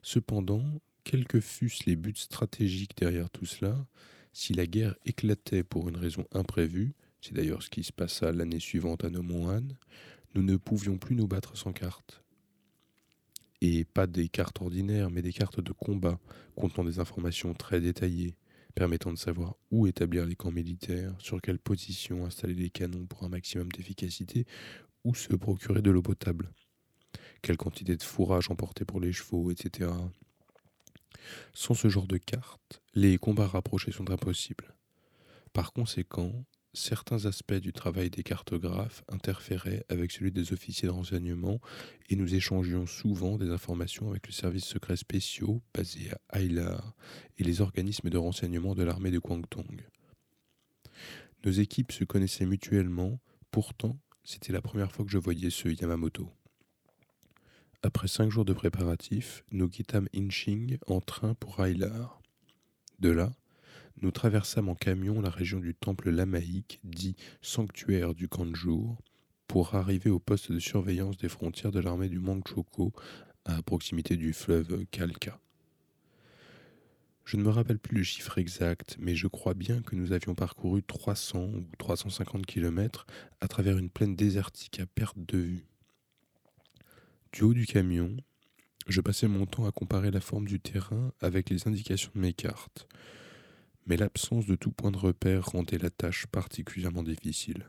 Cependant, 0.01 0.63
quels 1.03 1.27
que 1.27 1.39
fussent 1.39 1.85
les 1.85 1.95
buts 1.95 2.13
stratégiques 2.15 2.97
derrière 2.97 3.29
tout 3.29 3.45
cela, 3.45 3.85
si 4.33 4.53
la 4.53 4.67
guerre 4.67 4.95
éclatait 5.05 5.63
pour 5.63 5.87
une 5.87 5.97
raison 5.97 6.25
imprévue, 6.33 6.93
c'est 7.21 7.33
d'ailleurs 7.33 7.63
ce 7.63 7.69
qui 7.69 7.83
se 7.83 7.93
passa 7.93 8.31
l'année 8.31 8.59
suivante 8.59 9.03
à 9.03 9.09
Nomohan. 9.09 9.67
Nous 10.33 10.43
ne 10.43 10.57
pouvions 10.57 10.97
plus 10.97 11.15
nous 11.15 11.27
battre 11.27 11.57
sans 11.57 11.73
cartes. 11.73 12.21
Et 13.61 13.85
pas 13.85 14.07
des 14.07 14.27
cartes 14.27 14.61
ordinaires, 14.61 15.09
mais 15.09 15.21
des 15.21 15.31
cartes 15.31 15.61
de 15.61 15.71
combat 15.71 16.19
contenant 16.55 16.85
des 16.85 16.99
informations 16.99 17.53
très 17.53 17.79
détaillées, 17.79 18.35
permettant 18.75 19.13
de 19.13 19.17
savoir 19.17 19.55
où 19.71 19.87
établir 19.87 20.25
les 20.25 20.35
camps 20.35 20.51
militaires, 20.51 21.15
sur 21.19 21.41
quelle 21.41 21.59
position 21.59 22.25
installer 22.25 22.53
les 22.53 22.69
canons 22.69 23.05
pour 23.05 23.23
un 23.23 23.29
maximum 23.29 23.71
d'efficacité, 23.71 24.45
où 25.03 25.15
se 25.15 25.33
procurer 25.35 25.81
de 25.81 25.91
l'eau 25.91 26.01
potable, 26.01 26.51
quelle 27.45 27.57
quantité 27.57 27.95
de 27.95 28.01
fourrage 28.01 28.49
emporter 28.49 28.85
pour 28.85 28.99
les 28.99 29.13
chevaux, 29.13 29.51
etc. 29.51 29.91
Sans 31.53 31.75
ce 31.75 31.89
genre 31.89 32.07
de 32.07 32.17
carte, 32.17 32.81
les 32.95 33.19
combats 33.19 33.45
rapprochés 33.45 33.91
sont 33.91 34.09
impossibles. 34.09 34.73
Par 35.53 35.71
conséquent, 35.71 36.33
certains 36.73 37.27
aspects 37.27 37.53
du 37.53 37.71
travail 37.71 38.09
des 38.09 38.23
cartographes 38.23 39.03
interféraient 39.09 39.85
avec 39.89 40.11
celui 40.11 40.31
des 40.31 40.53
officiers 40.53 40.87
de 40.87 40.93
renseignement 40.93 41.61
et 42.09 42.15
nous 42.15 42.33
échangions 42.33 42.87
souvent 42.87 43.37
des 43.37 43.51
informations 43.51 44.09
avec 44.09 44.25
le 44.25 44.33
service 44.33 44.65
secret 44.65 44.97
spéciaux 44.97 45.61
basé 45.71 46.09
à 46.29 46.41
Ailar 46.41 46.95
et 47.37 47.43
les 47.43 47.61
organismes 47.61 48.09
de 48.09 48.17
renseignement 48.17 48.73
de 48.73 48.83
l'armée 48.83 49.11
de 49.11 49.19
Kwangtong. 49.19 49.87
Nos 51.43 51.51
équipes 51.51 51.91
se 51.91 52.05
connaissaient 52.05 52.47
mutuellement, 52.47 53.19
pourtant 53.51 53.99
c'était 54.23 54.51
la 54.51 54.63
première 54.63 54.91
fois 54.91 55.05
que 55.05 55.11
je 55.11 55.19
voyais 55.19 55.51
ce 55.51 55.69
Yamamoto. 55.69 56.31
Après 57.85 58.07
cinq 58.07 58.31
jours 58.31 58.45
de 58.45 58.53
préparatifs, 58.53 59.45
nous 59.51 59.69
quittâmes 59.69 60.09
Inching 60.15 60.79
en 60.87 61.01
train 61.01 61.35
pour 61.35 61.63
Ailar. 61.63 62.19
De 62.97 63.11
là, 63.11 63.31
nous 64.01 64.09
traversâmes 64.09 64.69
en 64.69 64.73
camion 64.73 65.21
la 65.21 65.29
région 65.29 65.59
du 65.59 65.75
temple 65.75 66.09
lamaïque, 66.09 66.79
dit 66.83 67.15
sanctuaire 67.43 68.15
du 68.15 68.27
Kanjour, 68.27 68.97
pour 69.45 69.75
arriver 69.75 70.09
au 70.09 70.17
poste 70.17 70.51
de 70.51 70.57
surveillance 70.57 71.17
des 71.17 71.29
frontières 71.29 71.71
de 71.71 71.79
l'armée 71.79 72.09
du 72.09 72.17
Mangchoko, 72.17 72.91
à 73.45 73.61
proximité 73.61 74.17
du 74.17 74.33
fleuve 74.33 74.87
Kalka. 74.89 75.39
Je 77.23 77.37
ne 77.37 77.43
me 77.43 77.49
rappelle 77.49 77.77
plus 77.77 77.97
le 77.97 78.03
chiffre 78.03 78.39
exact, 78.39 78.97
mais 78.99 79.15
je 79.15 79.27
crois 79.27 79.53
bien 79.53 79.83
que 79.83 79.95
nous 79.95 80.11
avions 80.11 80.33
parcouru 80.33 80.81
300 80.81 81.39
ou 81.53 81.67
350 81.77 82.47
kilomètres 82.47 83.05
à 83.41 83.47
travers 83.47 83.77
une 83.77 83.91
plaine 83.91 84.15
désertique 84.15 84.79
à 84.79 84.87
perte 84.87 85.19
de 85.19 85.37
vue. 85.37 85.74
Du 87.35 87.43
haut 87.43 87.53
du 87.53 87.65
camion, 87.65 88.15
je 88.87 89.01
passais 89.01 89.27
mon 89.27 89.45
temps 89.45 89.65
à 89.65 89.71
comparer 89.71 90.09
la 90.09 90.21
forme 90.21 90.47
du 90.47 90.61
terrain 90.61 91.11
avec 91.19 91.49
les 91.49 91.67
indications 91.67 92.11
de 92.15 92.21
mes 92.21 92.31
cartes 92.31 92.87
mais 93.85 93.97
l'absence 93.97 94.45
de 94.45 94.55
tout 94.55 94.71
point 94.71 94.91
de 94.91 94.97
repère 94.97 95.45
rendait 95.45 95.77
la 95.77 95.89
tâche 95.89 96.27
particulièrement 96.27 97.03
difficile. 97.03 97.65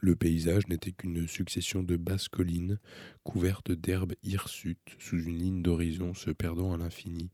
Le 0.00 0.14
paysage 0.14 0.68
n'était 0.68 0.92
qu'une 0.92 1.26
succession 1.26 1.82
de 1.82 1.96
basses 1.96 2.28
collines 2.28 2.78
couvertes 3.24 3.72
d'herbes 3.72 4.14
hirsutes 4.22 4.96
sous 5.00 5.20
une 5.20 5.36
ligne 5.36 5.62
d'horizon 5.62 6.14
se 6.14 6.30
perdant 6.30 6.72
à 6.72 6.76
l'infini 6.76 7.30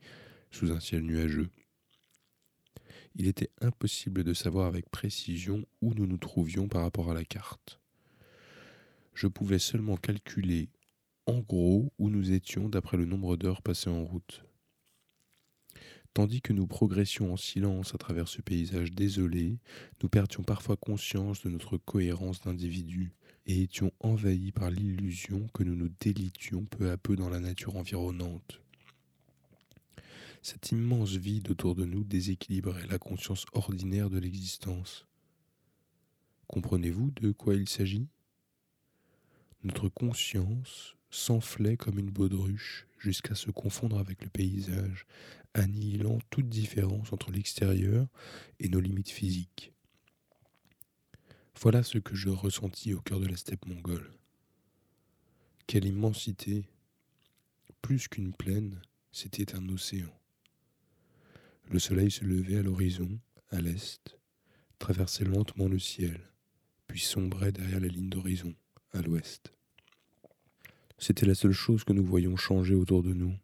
sous 0.51 0.73
un 0.73 0.81
ciel 0.81 1.03
nuageux. 1.03 1.51
Il 3.17 3.29
était 3.29 3.51
impossible 3.61 4.25
de 4.25 4.33
savoir 4.33 4.67
avec 4.67 4.89
précision 4.89 5.67
où 5.83 5.93
nous 5.95 6.07
nous 6.07 6.17
trouvions 6.17 6.67
par 6.67 6.83
rapport 6.83 7.11
à 7.11 7.15
la 7.15 7.25
carte. 7.25 7.79
Je 9.15 9.29
pouvais 9.29 9.61
seulement 9.61 9.97
calculer 9.97 10.71
en 11.26 11.40
gros 11.40 11.93
où 11.99 12.11
nous 12.11 12.33
étions 12.33 12.69
d'après 12.69 12.97
le 12.97 13.07
nombre 13.07 13.37
d'heures 13.37 13.62
passées 13.62 13.90
en 13.90 14.04
route. 14.04 14.45
Tandis 16.12 16.40
que 16.40 16.52
nous 16.52 16.69
progressions 16.69 17.33
en 17.33 17.37
silence 17.37 17.93
à 17.95 17.99
travers 17.99 18.28
ce 18.28 18.40
paysage 18.40 18.93
désolé, 18.93 19.59
nous 20.02 20.09
perdions 20.09 20.45
parfois 20.45 20.76
conscience 20.76 21.43
de 21.43 21.50
notre 21.50 21.76
cohérence 21.76 22.40
d'individus 22.40 23.12
et 23.47 23.62
étions 23.62 23.93
envahis 24.00 24.52
par 24.52 24.71
l'illusion 24.71 25.49
que 25.52 25.64
nous 25.64 25.75
nous 25.75 25.90
délitions 26.00 26.64
peu 26.66 26.90
à 26.90 26.97
peu 26.97 27.16
dans 27.16 27.28
la 27.28 27.40
nature 27.40 27.76
environnante. 27.76 28.61
Cet 30.40 30.71
immense 30.71 31.16
vide 31.16 31.50
autour 31.50 31.75
de 31.75 31.85
nous 31.85 32.04
déséquilibrait 32.04 32.87
la 32.87 32.99
conscience 32.99 33.47
ordinaire 33.52 34.11
de 34.11 34.19
l'existence. 34.19 35.07
Comprenez-vous 36.47 37.11
de 37.11 37.33
quoi 37.33 37.54
il 37.54 37.69
s'agit? 37.69 38.07
Notre 39.64 39.88
conscience 39.88 40.95
s'enflait 41.14 41.76
comme 41.76 41.99
une 41.99 42.11
baudruche 42.11 42.87
jusqu'à 42.99 43.37
se 43.37 43.50
confondre 43.50 43.99
avec 43.99 44.25
le 44.25 44.30
paysage, 44.30 45.06
annihilant 45.54 46.18
toute 46.30 46.49
différence 46.49 47.12
entre 47.12 47.30
l'extérieur 47.30 48.09
et 48.59 48.68
nos 48.68 48.80
limites 48.80 49.11
physiques. 49.11 49.73
Voilà 51.61 51.85
ce 51.85 51.99
que 51.99 52.16
je 52.16 52.30
ressentis 52.30 52.94
au 52.94 53.00
cœur 53.00 53.21
de 53.21 53.26
la 53.26 53.37
steppe 53.37 53.66
mongole. 53.66 54.11
Quelle 55.68 55.85
immensité 55.85 56.64
Plus 57.80 58.09
qu'une 58.09 58.33
plaine, 58.33 58.83
c'était 59.12 59.54
un 59.54 59.68
océan. 59.68 60.12
Le 61.71 61.78
soleil 61.78 62.11
se 62.11 62.25
levait 62.25 62.59
à 62.59 62.62
l'horizon, 62.62 63.21
à 63.50 63.61
l'est, 63.61 64.18
traversait 64.80 65.25
lentement 65.25 65.68
le 65.68 65.78
ciel, 65.78 66.21
puis 66.88 67.00
sombrait 67.00 67.52
derrière 67.52 67.80
la 67.80 67.88
ligne 67.88 68.11
d'horizon, 68.11 68.54
à 68.92 69.00
l'ouest. 69.00 69.54
C'était 71.07 71.27
la 71.27 71.35
seule 71.35 71.53
chose 71.53 71.85
que 71.85 71.93
nous 71.93 72.03
voyions 72.03 72.35
changer 72.35 72.75
autour 72.75 73.03
de 73.03 73.13
nous. 73.13 73.37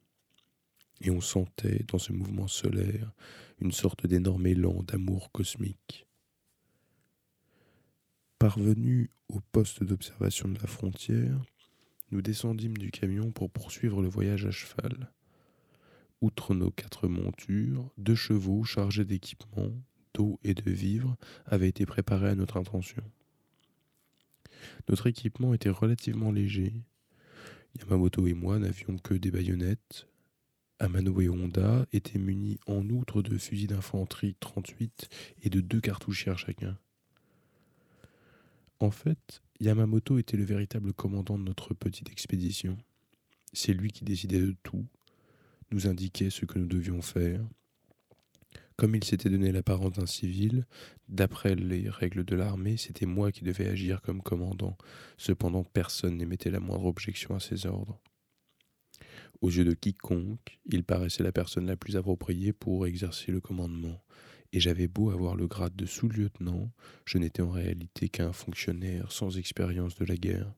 Et 1.02 1.10
on 1.10 1.20
sentait 1.20 1.84
dans 1.88 1.98
ce 1.98 2.10
mouvement 2.10 2.48
solaire 2.48 3.12
une 3.60 3.70
sorte 3.70 4.06
d'énorme 4.06 4.46
élan 4.46 4.82
d'amour 4.82 5.30
cosmique. 5.30 6.06
Parvenus 8.38 9.10
au 9.28 9.40
poste 9.52 9.84
d'observation 9.84 10.48
de 10.48 10.58
la 10.58 10.66
frontière, 10.66 11.38
nous 12.12 12.22
descendîmes 12.22 12.78
du 12.78 12.90
camion 12.90 13.30
pour 13.30 13.50
poursuivre 13.50 14.00
le 14.00 14.08
voyage 14.08 14.46
à 14.46 14.50
cheval. 14.50 15.12
Outre 16.22 16.54
nos 16.54 16.70
quatre 16.70 17.08
montures, 17.08 17.90
deux 17.98 18.14
chevaux 18.14 18.64
chargés 18.64 19.04
d'équipements, 19.04 19.74
d'eau 20.14 20.40
et 20.44 20.54
de 20.54 20.70
vivres 20.70 21.14
avaient 21.44 21.68
été 21.68 21.84
préparés 21.84 22.30
à 22.30 22.34
notre 22.34 22.56
intention. 22.56 23.02
Notre 24.88 25.08
équipement 25.08 25.52
était 25.52 25.68
relativement 25.68 26.32
léger, 26.32 26.72
Yamamoto 27.78 28.26
et 28.26 28.34
moi 28.34 28.58
n'avions 28.58 28.96
que 28.98 29.14
des 29.14 29.30
baïonnettes. 29.30 30.06
Amano 30.78 31.20
et 31.20 31.28
Honda 31.28 31.86
étaient 31.92 32.18
munis 32.18 32.58
en 32.66 32.88
outre 32.88 33.20
de 33.20 33.36
fusils 33.36 33.66
d'infanterie 33.66 34.34
38 34.40 35.08
et 35.42 35.50
de 35.50 35.60
deux 35.60 35.80
cartouchières 35.80 36.38
chacun. 36.38 36.78
En 38.78 38.90
fait, 38.90 39.42
Yamamoto 39.60 40.18
était 40.18 40.38
le 40.38 40.44
véritable 40.44 40.94
commandant 40.94 41.38
de 41.38 41.44
notre 41.44 41.74
petite 41.74 42.10
expédition. 42.10 42.78
C'est 43.52 43.74
lui 43.74 43.92
qui 43.92 44.04
décidait 44.04 44.40
de 44.40 44.56
tout, 44.62 44.86
nous 45.70 45.86
indiquait 45.86 46.30
ce 46.30 46.46
que 46.46 46.58
nous 46.58 46.66
devions 46.66 47.02
faire, 47.02 47.42
comme 48.80 48.94
il 48.94 49.04
s'était 49.04 49.28
donné 49.28 49.52
l'apparence 49.52 49.92
d'un 49.92 50.06
civil, 50.06 50.64
d'après 51.06 51.54
les 51.54 51.90
règles 51.90 52.24
de 52.24 52.34
l'armée, 52.34 52.78
c'était 52.78 53.04
moi 53.04 53.30
qui 53.30 53.44
devais 53.44 53.68
agir 53.68 54.00
comme 54.00 54.22
commandant. 54.22 54.78
Cependant, 55.18 55.64
personne 55.64 56.16
n'émettait 56.16 56.50
la 56.50 56.60
moindre 56.60 56.86
objection 56.86 57.34
à 57.34 57.40
ses 57.40 57.66
ordres. 57.66 58.00
Aux 59.42 59.50
yeux 59.50 59.66
de 59.66 59.74
quiconque, 59.74 60.58
il 60.64 60.82
paraissait 60.82 61.22
la 61.22 61.30
personne 61.30 61.66
la 61.66 61.76
plus 61.76 61.98
appropriée 61.98 62.54
pour 62.54 62.86
exercer 62.86 63.30
le 63.32 63.42
commandement. 63.42 64.00
Et 64.54 64.60
j'avais 64.60 64.88
beau 64.88 65.10
avoir 65.10 65.36
le 65.36 65.46
grade 65.46 65.76
de 65.76 65.84
sous-lieutenant, 65.84 66.72
je 67.04 67.18
n'étais 67.18 67.42
en 67.42 67.50
réalité 67.50 68.08
qu'un 68.08 68.32
fonctionnaire 68.32 69.12
sans 69.12 69.36
expérience 69.36 69.94
de 69.96 70.06
la 70.06 70.16
guerre. 70.16 70.54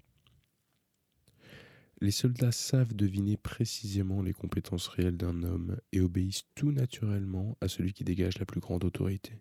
Les 2.02 2.10
soldats 2.10 2.50
savent 2.50 2.96
deviner 2.96 3.36
précisément 3.36 4.22
les 4.22 4.32
compétences 4.32 4.88
réelles 4.88 5.16
d'un 5.16 5.44
homme 5.44 5.78
et 5.92 6.00
obéissent 6.00 6.48
tout 6.56 6.72
naturellement 6.72 7.56
à 7.60 7.68
celui 7.68 7.92
qui 7.92 8.02
dégage 8.02 8.40
la 8.40 8.44
plus 8.44 8.58
grande 8.58 8.82
autorité. 8.82 9.38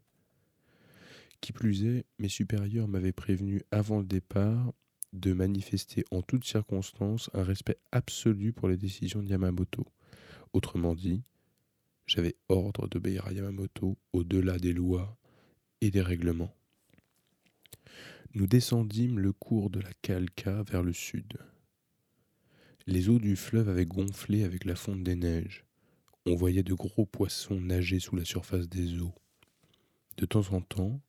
Qui 1.40 1.54
plus 1.54 1.86
est, 1.86 2.06
mes 2.20 2.30
supérieurs 2.30 2.88
m'avaient 2.88 3.14
prévenu 3.14 3.64
avant 3.72 3.98
le 3.98 4.06
départ 4.06 4.74
de 5.12 5.34
manifester 5.34 6.06
en 6.12 6.22
toutes 6.22 6.46
circonstances 6.46 7.32
un 7.34 7.42
respect 7.42 7.80
absolu 7.92 8.54
pour 8.54 8.70
les 8.70 8.78
décisions 8.78 9.24
de 9.24 9.28
Yamamoto. 9.28 9.88
Autrement 10.54 10.94
dit, 10.94 11.24
j'avais 12.06 12.36
ordre 12.48 12.88
d'obéir 12.88 13.26
à 13.26 13.34
Yamamoto 13.34 13.98
au-delà 14.14 14.60
des 14.60 14.74
lois 14.74 15.18
et 15.82 15.90
des 15.90 16.04
règlements. 16.04 16.54
Nous 18.36 18.46
descendîmes 18.46 19.18
le 19.18 19.34
cours 19.34 19.72
de 19.72 19.80
la 19.80 19.94
Kalka 20.04 20.62
vers 20.62 20.84
le 20.84 20.94
sud. 20.94 21.40
Les 22.88 23.10
eaux 23.10 23.20
du 23.20 23.36
fleuve 23.36 23.70
avaient 23.70 23.86
gonflé 23.86 24.44
avec 24.44 24.66
la 24.66 24.76
fonte 24.76 25.04
des 25.04 25.16
neiges. 25.16 25.66
On 26.26 26.36
voyait 26.36 26.64
de 26.64 26.74
gros 26.74 27.06
poissons 27.06 27.60
nager 27.60 28.00
sous 28.00 28.16
la 28.16 28.26
surface 28.26 28.68
des 28.68 29.00
eaux. 29.00 29.14
De 30.18 30.26
temps 30.26 30.52
en 30.54 30.62
temps, 30.62 31.00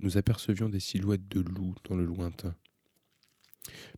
nous 0.00 0.16
apercevions 0.16 0.68
des 0.68 0.80
silhouettes 0.80 1.28
de 1.28 1.40
loups 1.40 1.76
dans 1.84 1.94
le 1.94 2.04
lointain. 2.04 2.54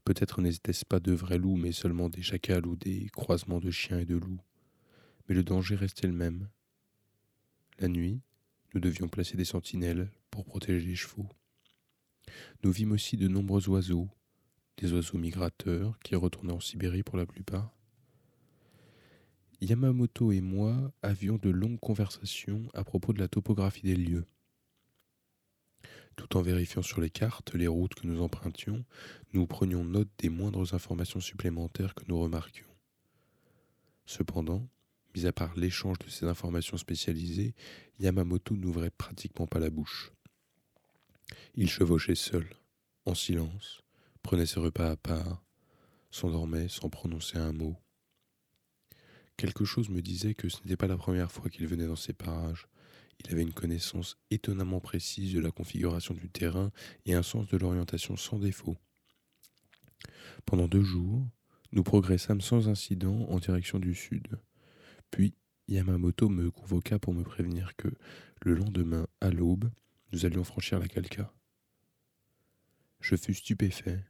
Peut-être 0.04 0.42
n'étaient-ce 0.42 0.84
pas 0.84 1.00
de 1.00 1.12
vrais 1.12 1.38
loups, 1.38 1.56
mais 1.56 1.72
seulement 1.72 2.10
des 2.10 2.22
chacals 2.22 2.66
ou 2.66 2.76
des 2.76 3.08
croisements 3.10 3.60
de 3.60 3.70
chiens 3.70 4.00
et 4.00 4.04
de 4.04 4.16
loups. 4.16 4.42
Mais 5.28 5.34
le 5.34 5.44
danger 5.44 5.74
restait 5.74 6.06
le 6.06 6.12
même. 6.12 6.48
La 7.78 7.88
nuit, 7.88 8.20
nous 8.74 8.80
devions 8.80 9.08
placer 9.08 9.36
des 9.36 9.44
sentinelles 9.44 10.10
pour 10.30 10.44
protéger 10.44 10.86
les 10.86 10.96
chevaux. 10.96 11.28
Nous 12.62 12.72
vîmes 12.72 12.92
aussi 12.92 13.16
de 13.16 13.28
nombreux 13.28 13.68
oiseaux, 13.68 14.08
des 14.78 14.92
oiseaux 14.92 15.18
migrateurs 15.18 15.98
qui 16.00 16.14
retournaient 16.14 16.52
en 16.52 16.60
Sibérie 16.60 17.02
pour 17.02 17.16
la 17.16 17.26
plupart. 17.26 17.74
Yamamoto 19.60 20.32
et 20.32 20.40
moi 20.40 20.92
avions 21.02 21.38
de 21.38 21.50
longues 21.50 21.78
conversations 21.78 22.68
à 22.74 22.82
propos 22.82 23.12
de 23.12 23.20
la 23.20 23.28
topographie 23.28 23.82
des 23.82 23.96
lieux. 23.96 24.26
Tout 26.16 26.36
en 26.36 26.42
vérifiant 26.42 26.82
sur 26.82 27.00
les 27.00 27.10
cartes 27.10 27.54
les 27.54 27.68
routes 27.68 27.94
que 27.94 28.06
nous 28.06 28.20
empruntions, 28.20 28.84
nous 29.32 29.46
prenions 29.46 29.84
note 29.84 30.10
des 30.18 30.28
moindres 30.28 30.74
informations 30.74 31.20
supplémentaires 31.20 31.94
que 31.94 32.04
nous 32.08 32.18
remarquions. 32.18 32.66
Cependant, 34.04 34.68
Mis 35.14 35.26
à 35.26 35.32
part 35.32 35.54
l'échange 35.56 35.98
de 35.98 36.08
ces 36.08 36.26
informations 36.26 36.76
spécialisées, 36.76 37.54
Yamamoto 37.98 38.56
n'ouvrait 38.56 38.90
pratiquement 38.90 39.46
pas 39.46 39.58
la 39.58 39.70
bouche. 39.70 40.12
Il 41.54 41.68
chevauchait 41.68 42.14
seul, 42.14 42.46
en 43.04 43.14
silence, 43.14 43.81
prenait 44.22 44.46
ses 44.46 44.60
repas 44.60 44.90
à 44.90 44.96
part, 44.96 45.44
s'endormait 46.10 46.68
sans 46.68 46.88
prononcer 46.88 47.38
un 47.38 47.52
mot. 47.52 47.76
Quelque 49.36 49.64
chose 49.64 49.88
me 49.88 50.02
disait 50.02 50.34
que 50.34 50.48
ce 50.48 50.58
n'était 50.58 50.76
pas 50.76 50.86
la 50.86 50.96
première 50.96 51.32
fois 51.32 51.50
qu'il 51.50 51.66
venait 51.66 51.86
dans 51.86 51.96
ces 51.96 52.12
parages. 52.12 52.68
Il 53.18 53.32
avait 53.32 53.42
une 53.42 53.52
connaissance 53.52 54.18
étonnamment 54.30 54.80
précise 54.80 55.34
de 55.34 55.40
la 55.40 55.50
configuration 55.50 56.14
du 56.14 56.28
terrain 56.28 56.70
et 57.06 57.14
un 57.14 57.22
sens 57.22 57.48
de 57.48 57.56
l'orientation 57.56 58.16
sans 58.16 58.38
défaut. 58.38 58.76
Pendant 60.44 60.68
deux 60.68 60.82
jours, 60.82 61.26
nous 61.72 61.82
progressâmes 61.82 62.40
sans 62.40 62.68
incident 62.68 63.26
en 63.30 63.38
direction 63.38 63.78
du 63.78 63.94
sud. 63.94 64.38
Puis 65.10 65.34
Yamamoto 65.68 66.28
me 66.28 66.50
convoqua 66.50 66.98
pour 66.98 67.14
me 67.14 67.22
prévenir 67.22 67.74
que, 67.76 67.88
le 68.42 68.54
lendemain, 68.54 69.06
à 69.20 69.30
l'aube, 69.30 69.70
nous 70.12 70.26
allions 70.26 70.44
franchir 70.44 70.78
la 70.78 70.88
Calca. 70.88 71.32
Je 73.00 73.16
fus 73.16 73.34
stupéfait. 73.34 74.04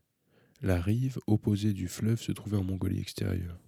La 0.63 0.81
rive 0.81 1.19
opposée 1.27 1.73
du 1.73 1.89
fleuve 1.89 2.21
se 2.21 2.31
trouvait 2.31 2.57
en 2.57 2.63
Mongolie 2.63 3.01
extérieure. 3.01 3.59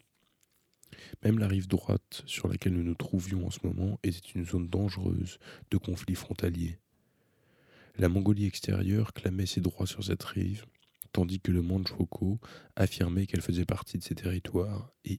Même 1.24 1.40
la 1.40 1.48
rive 1.48 1.66
droite 1.66 2.22
sur 2.24 2.46
laquelle 2.46 2.74
nous 2.74 2.84
nous 2.84 2.94
trouvions 2.94 3.44
en 3.44 3.50
ce 3.50 3.58
moment 3.64 3.98
était 4.04 4.30
une 4.36 4.46
zone 4.46 4.68
dangereuse 4.68 5.40
de 5.72 5.76
conflits 5.76 6.14
frontaliers. 6.14 6.78
La 7.98 8.08
Mongolie 8.08 8.46
extérieure 8.46 9.12
clamait 9.12 9.46
ses 9.46 9.60
droits 9.60 9.88
sur 9.88 10.04
cette 10.04 10.22
rive, 10.22 10.66
tandis 11.10 11.40
que 11.40 11.50
le 11.50 11.62
Manchukuo 11.62 12.38
affirmait 12.76 13.26
qu'elle 13.26 13.42
faisait 13.42 13.64
partie 13.64 13.98
de 13.98 14.04
ses 14.04 14.14
territoires 14.14 14.92
et 15.04 15.18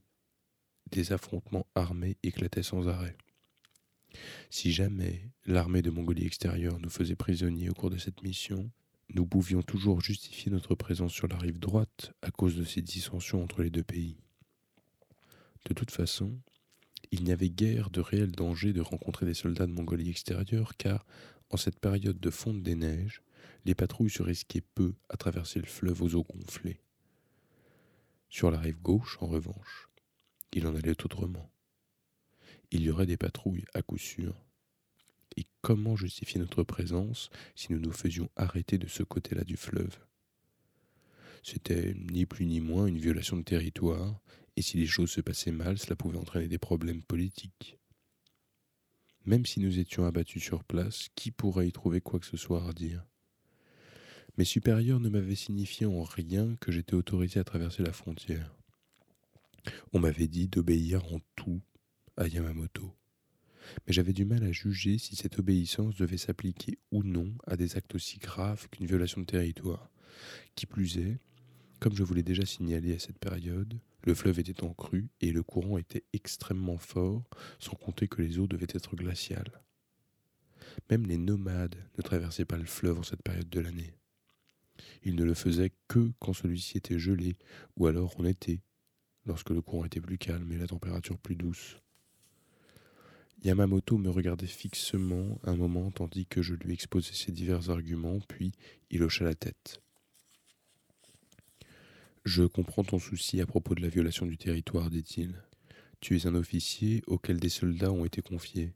des 0.90 1.12
affrontements 1.12 1.66
armés 1.74 2.16
éclataient 2.22 2.62
sans 2.62 2.88
arrêt. 2.88 3.18
Si 4.48 4.72
jamais 4.72 5.28
l'armée 5.44 5.82
de 5.82 5.90
Mongolie 5.90 6.24
extérieure 6.24 6.78
nous 6.78 6.88
faisait 6.88 7.16
prisonniers 7.16 7.68
au 7.68 7.74
cours 7.74 7.90
de 7.90 7.98
cette 7.98 8.22
mission, 8.22 8.70
nous 9.14 9.26
pouvions 9.26 9.62
toujours 9.62 10.00
justifier 10.00 10.50
notre 10.50 10.74
présence 10.74 11.12
sur 11.12 11.28
la 11.28 11.38
rive 11.38 11.58
droite 11.58 12.12
à 12.22 12.30
cause 12.30 12.56
de 12.56 12.64
ces 12.64 12.82
dissensions 12.82 13.42
entre 13.42 13.62
les 13.62 13.70
deux 13.70 13.84
pays. 13.84 14.16
De 15.66 15.74
toute 15.74 15.90
façon, 15.90 16.38
il 17.12 17.24
n'y 17.24 17.32
avait 17.32 17.50
guère 17.50 17.90
de 17.90 18.00
réel 18.00 18.32
danger 18.32 18.72
de 18.72 18.80
rencontrer 18.80 19.26
des 19.26 19.34
soldats 19.34 19.66
de 19.66 19.72
Mongolie 19.72 20.10
extérieure 20.10 20.76
car, 20.76 21.06
en 21.50 21.56
cette 21.56 21.78
période 21.78 22.18
de 22.18 22.30
fonte 22.30 22.62
des 22.62 22.74
neiges, 22.74 23.22
les 23.64 23.74
patrouilles 23.74 24.10
se 24.10 24.22
risquaient 24.22 24.64
peu 24.74 24.94
à 25.08 25.16
traverser 25.16 25.60
le 25.60 25.66
fleuve 25.66 26.02
aux 26.02 26.14
eaux 26.14 26.24
gonflées. 26.24 26.80
Sur 28.28 28.50
la 28.50 28.58
rive 28.58 28.80
gauche, 28.80 29.18
en 29.20 29.26
revanche, 29.26 29.88
il 30.52 30.66
en 30.66 30.74
allait 30.74 31.04
autrement. 31.04 31.50
Il 32.70 32.82
y 32.82 32.90
aurait 32.90 33.06
des 33.06 33.16
patrouilles 33.16 33.64
à 33.74 33.82
coup 33.82 33.98
sûr. 33.98 34.45
Et 35.36 35.46
comment 35.62 35.96
justifier 35.96 36.40
notre 36.40 36.62
présence 36.62 37.30
si 37.54 37.72
nous 37.72 37.80
nous 37.80 37.92
faisions 37.92 38.30
arrêter 38.36 38.78
de 38.78 38.86
ce 38.86 39.02
côté-là 39.02 39.44
du 39.44 39.56
fleuve? 39.56 39.98
C'était 41.42 41.94
ni 42.10 42.26
plus 42.26 42.46
ni 42.46 42.60
moins 42.60 42.86
une 42.86 42.98
violation 42.98 43.36
de 43.36 43.42
territoire, 43.42 44.20
et 44.56 44.62
si 44.62 44.78
les 44.78 44.86
choses 44.86 45.10
se 45.10 45.20
passaient 45.20 45.52
mal, 45.52 45.78
cela 45.78 45.94
pouvait 45.94 46.18
entraîner 46.18 46.48
des 46.48 46.58
problèmes 46.58 47.02
politiques. 47.02 47.78
Même 49.26 49.44
si 49.44 49.60
nous 49.60 49.78
étions 49.78 50.06
abattus 50.06 50.42
sur 50.42 50.64
place, 50.64 51.08
qui 51.14 51.30
pourrait 51.30 51.68
y 51.68 51.72
trouver 51.72 52.00
quoi 52.00 52.18
que 52.18 52.26
ce 52.26 52.36
soit 52.36 52.66
à 52.66 52.72
dire 52.72 53.04
Mes 54.38 54.44
supérieurs 54.44 55.00
ne 55.00 55.08
m'avaient 55.08 55.34
signifié 55.34 55.86
en 55.86 56.02
rien 56.02 56.56
que 56.56 56.72
j'étais 56.72 56.94
autorisé 56.94 57.38
à 57.40 57.44
traverser 57.44 57.82
la 57.82 57.92
frontière. 57.92 58.56
On 59.92 59.98
m'avait 59.98 60.28
dit 60.28 60.48
d'obéir 60.48 61.04
en 61.12 61.20
tout 61.34 61.60
à 62.16 62.28
Yamamoto. 62.28 62.92
Mais 63.86 63.92
j'avais 63.92 64.12
du 64.12 64.24
mal 64.24 64.42
à 64.44 64.52
juger 64.52 64.98
si 64.98 65.16
cette 65.16 65.38
obéissance 65.38 65.96
devait 65.96 66.16
s'appliquer 66.16 66.78
ou 66.90 67.02
non 67.02 67.32
à 67.46 67.56
des 67.56 67.76
actes 67.76 67.94
aussi 67.94 68.18
graves 68.18 68.68
qu'une 68.70 68.86
violation 68.86 69.20
de 69.20 69.26
territoire. 69.26 69.90
Qui 70.54 70.66
plus 70.66 70.98
est, 70.98 71.18
comme 71.80 71.94
je 71.94 72.02
vous 72.02 72.14
l'ai 72.14 72.22
déjà 72.22 72.46
signalé 72.46 72.94
à 72.94 72.98
cette 72.98 73.18
période, 73.18 73.78
le 74.04 74.14
fleuve 74.14 74.38
était 74.38 74.62
en 74.62 74.72
crue 74.72 75.08
et 75.20 75.32
le 75.32 75.42
courant 75.42 75.78
était 75.78 76.04
extrêmement 76.12 76.78
fort, 76.78 77.28
sans 77.58 77.74
compter 77.74 78.08
que 78.08 78.22
les 78.22 78.38
eaux 78.38 78.46
devaient 78.46 78.66
être 78.72 78.96
glaciales. 78.96 79.62
Même 80.90 81.06
les 81.06 81.18
nomades 81.18 81.76
ne 81.98 82.02
traversaient 82.02 82.44
pas 82.44 82.56
le 82.56 82.64
fleuve 82.64 82.98
en 82.98 83.02
cette 83.02 83.22
période 83.22 83.48
de 83.48 83.60
l'année. 83.60 83.94
Ils 85.02 85.16
ne 85.16 85.24
le 85.24 85.34
faisaient 85.34 85.72
que 85.88 86.12
quand 86.18 86.32
celui-ci 86.32 86.78
était 86.78 86.98
gelé, 86.98 87.36
ou 87.76 87.86
alors 87.86 88.18
en 88.20 88.24
été, 88.24 88.60
lorsque 89.24 89.50
le 89.50 89.60
courant 89.60 89.84
était 89.84 90.00
plus 90.00 90.18
calme 90.18 90.50
et 90.52 90.58
la 90.58 90.66
température 90.66 91.18
plus 91.18 91.36
douce. 91.36 91.78
Yamamoto 93.44 93.98
me 93.98 94.10
regardait 94.10 94.46
fixement 94.46 95.38
un 95.44 95.56
moment 95.56 95.90
tandis 95.90 96.26
que 96.26 96.42
je 96.42 96.54
lui 96.54 96.72
exposais 96.72 97.12
ces 97.12 97.32
divers 97.32 97.70
arguments, 97.70 98.18
puis 98.28 98.52
il 98.90 99.02
hocha 99.02 99.24
la 99.24 99.34
tête. 99.34 99.82
Je 102.24 102.42
comprends 102.42 102.82
ton 102.82 102.98
souci 102.98 103.40
à 103.40 103.46
propos 103.46 103.74
de 103.74 103.82
la 103.82 103.88
violation 103.88 104.26
du 104.26 104.36
territoire, 104.36 104.90
dit-il. 104.90 105.42
Tu 106.00 106.16
es 106.16 106.26
un 106.26 106.34
officier 106.34 107.02
auquel 107.06 107.38
des 107.38 107.48
soldats 107.48 107.92
ont 107.92 108.04
été 108.04 108.20
confiés. 108.20 108.74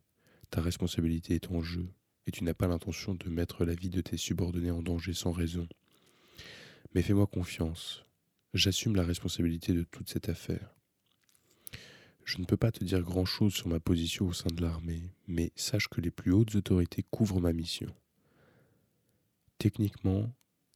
Ta 0.50 0.60
responsabilité 0.60 1.34
est 1.34 1.50
en 1.50 1.62
jeu, 1.62 1.88
et 2.26 2.30
tu 2.30 2.44
n'as 2.44 2.54
pas 2.54 2.68
l'intention 2.68 3.14
de 3.14 3.28
mettre 3.28 3.64
la 3.64 3.74
vie 3.74 3.90
de 3.90 4.00
tes 4.00 4.16
subordonnés 4.16 4.70
en 4.70 4.82
danger 4.82 5.14
sans 5.14 5.32
raison. 5.32 5.68
Mais 6.94 7.02
fais-moi 7.02 7.26
confiance. 7.26 8.04
J'assume 8.54 8.96
la 8.96 9.04
responsabilité 9.04 9.72
de 9.72 9.82
toute 9.82 10.08
cette 10.08 10.28
affaire. 10.28 10.74
Je 12.30 12.38
ne 12.38 12.44
peux 12.44 12.56
pas 12.56 12.70
te 12.70 12.84
dire 12.84 13.02
grand-chose 13.02 13.52
sur 13.52 13.66
ma 13.66 13.80
position 13.80 14.28
au 14.28 14.32
sein 14.32 14.50
de 14.54 14.62
l'armée, 14.62 15.02
mais 15.26 15.50
sache 15.56 15.88
que 15.88 16.00
les 16.00 16.12
plus 16.12 16.30
hautes 16.30 16.54
autorités 16.54 17.04
couvrent 17.10 17.40
ma 17.40 17.52
mission. 17.52 17.92
Techniquement, 19.58 20.32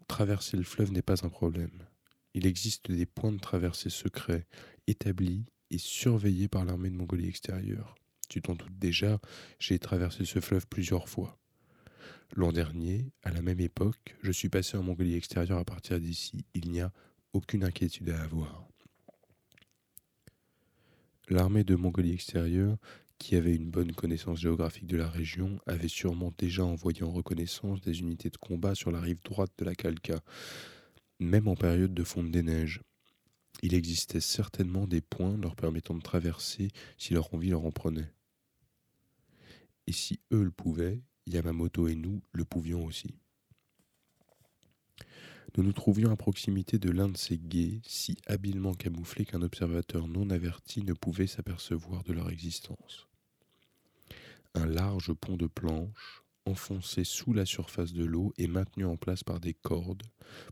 traverser 0.08 0.56
le 0.56 0.64
fleuve 0.64 0.90
n'est 0.90 1.00
pas 1.00 1.24
un 1.24 1.28
problème. 1.28 1.86
Il 2.34 2.44
existe 2.44 2.90
des 2.90 3.06
points 3.06 3.30
de 3.30 3.38
traversée 3.38 3.88
secrets, 3.88 4.48
établis 4.88 5.44
et 5.70 5.78
surveillés 5.78 6.48
par 6.48 6.64
l'armée 6.64 6.90
de 6.90 6.96
Mongolie 6.96 7.28
extérieure. 7.28 7.94
Tu 8.28 8.42
t'en 8.42 8.56
doutes 8.56 8.76
déjà, 8.76 9.20
j'ai 9.60 9.78
traversé 9.78 10.24
ce 10.24 10.40
fleuve 10.40 10.66
plusieurs 10.66 11.08
fois. 11.08 11.38
L'an 12.34 12.50
dernier, 12.50 13.12
à 13.22 13.30
la 13.30 13.42
même 13.42 13.60
époque, 13.60 14.16
je 14.22 14.32
suis 14.32 14.48
passé 14.48 14.76
en 14.76 14.82
Mongolie 14.82 15.14
extérieure 15.14 15.60
à 15.60 15.64
partir 15.64 16.00
d'ici. 16.00 16.44
Il 16.54 16.72
n'y 16.72 16.80
a 16.80 16.92
aucune 17.32 17.62
inquiétude 17.62 18.10
à 18.10 18.20
avoir. 18.22 18.66
L'armée 21.30 21.64
de 21.64 21.74
Mongolie 21.74 22.12
extérieure, 22.12 22.76
qui 23.18 23.36
avait 23.36 23.54
une 23.54 23.70
bonne 23.70 23.92
connaissance 23.92 24.40
géographique 24.40 24.86
de 24.86 24.98
la 24.98 25.08
région, 25.08 25.58
avait 25.66 25.88
sûrement 25.88 26.34
déjà 26.36 26.64
envoyé 26.64 27.02
en 27.02 27.12
reconnaissance 27.12 27.80
des 27.80 28.00
unités 28.00 28.28
de 28.28 28.36
combat 28.36 28.74
sur 28.74 28.90
la 28.90 29.00
rive 29.00 29.22
droite 29.24 29.52
de 29.56 29.64
la 29.64 29.74
Kalka, 29.74 30.20
même 31.20 31.48
en 31.48 31.56
période 31.56 31.94
de 31.94 32.04
fonte 32.04 32.30
des 32.30 32.42
neiges. 32.42 32.82
Il 33.62 33.72
existait 33.72 34.20
certainement 34.20 34.86
des 34.86 35.00
points 35.00 35.38
leur 35.38 35.56
permettant 35.56 35.94
de 35.94 36.02
traverser 36.02 36.68
si 36.98 37.14
leur 37.14 37.32
envie 37.32 37.50
leur 37.50 37.64
en 37.64 37.70
prenait. 37.70 38.12
Et 39.86 39.92
si 39.92 40.20
eux 40.32 40.42
le 40.42 40.50
pouvaient, 40.50 41.00
Yamamoto 41.26 41.88
et 41.88 41.94
nous 41.94 42.20
le 42.32 42.44
pouvions 42.44 42.84
aussi. 42.84 43.14
Nous 45.56 45.62
nous 45.62 45.72
trouvions 45.72 46.10
à 46.10 46.16
proximité 46.16 46.78
de 46.78 46.90
l'un 46.90 47.08
de 47.08 47.16
ces 47.16 47.38
guets 47.38 47.80
si 47.84 48.16
habilement 48.26 48.74
camouflés 48.74 49.24
qu'un 49.24 49.42
observateur 49.42 50.08
non 50.08 50.30
averti 50.30 50.82
ne 50.82 50.94
pouvait 50.94 51.28
s'apercevoir 51.28 52.02
de 52.02 52.12
leur 52.12 52.30
existence. 52.30 53.06
Un 54.54 54.66
large 54.66 55.12
pont 55.12 55.36
de 55.36 55.46
planches, 55.46 56.24
enfoncé 56.44 57.04
sous 57.04 57.32
la 57.32 57.46
surface 57.46 57.92
de 57.92 58.04
l'eau 58.04 58.34
et 58.36 58.48
maintenu 58.48 58.84
en 58.84 58.96
place 58.96 59.22
par 59.22 59.38
des 59.38 59.54
cordes 59.54 60.02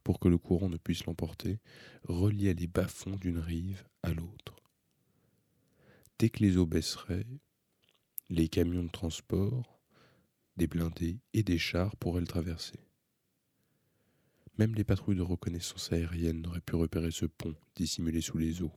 pour 0.04 0.20
que 0.20 0.28
le 0.28 0.38
courant 0.38 0.68
ne 0.68 0.76
puisse 0.76 1.04
l'emporter, 1.06 1.58
reliait 2.04 2.54
les 2.54 2.68
bas-fonds 2.68 3.16
d'une 3.16 3.38
rive 3.38 3.84
à 4.04 4.12
l'autre. 4.12 4.54
Dès 6.20 6.30
que 6.30 6.44
les 6.44 6.56
eaux 6.56 6.66
baisseraient, 6.66 7.26
les 8.30 8.48
camions 8.48 8.84
de 8.84 8.90
transport, 8.90 9.80
des 10.56 10.68
blindés 10.68 11.18
et 11.34 11.42
des 11.42 11.58
chars 11.58 11.96
pourraient 11.96 12.20
le 12.20 12.26
traverser. 12.26 12.78
Même 14.58 14.74
les 14.74 14.84
patrouilles 14.84 15.16
de 15.16 15.22
reconnaissance 15.22 15.92
aérienne 15.92 16.42
n'auraient 16.42 16.60
pu 16.60 16.76
repérer 16.76 17.10
ce 17.10 17.26
pont 17.26 17.54
dissimulé 17.74 18.20
sous 18.20 18.38
les 18.38 18.62
eaux. 18.62 18.72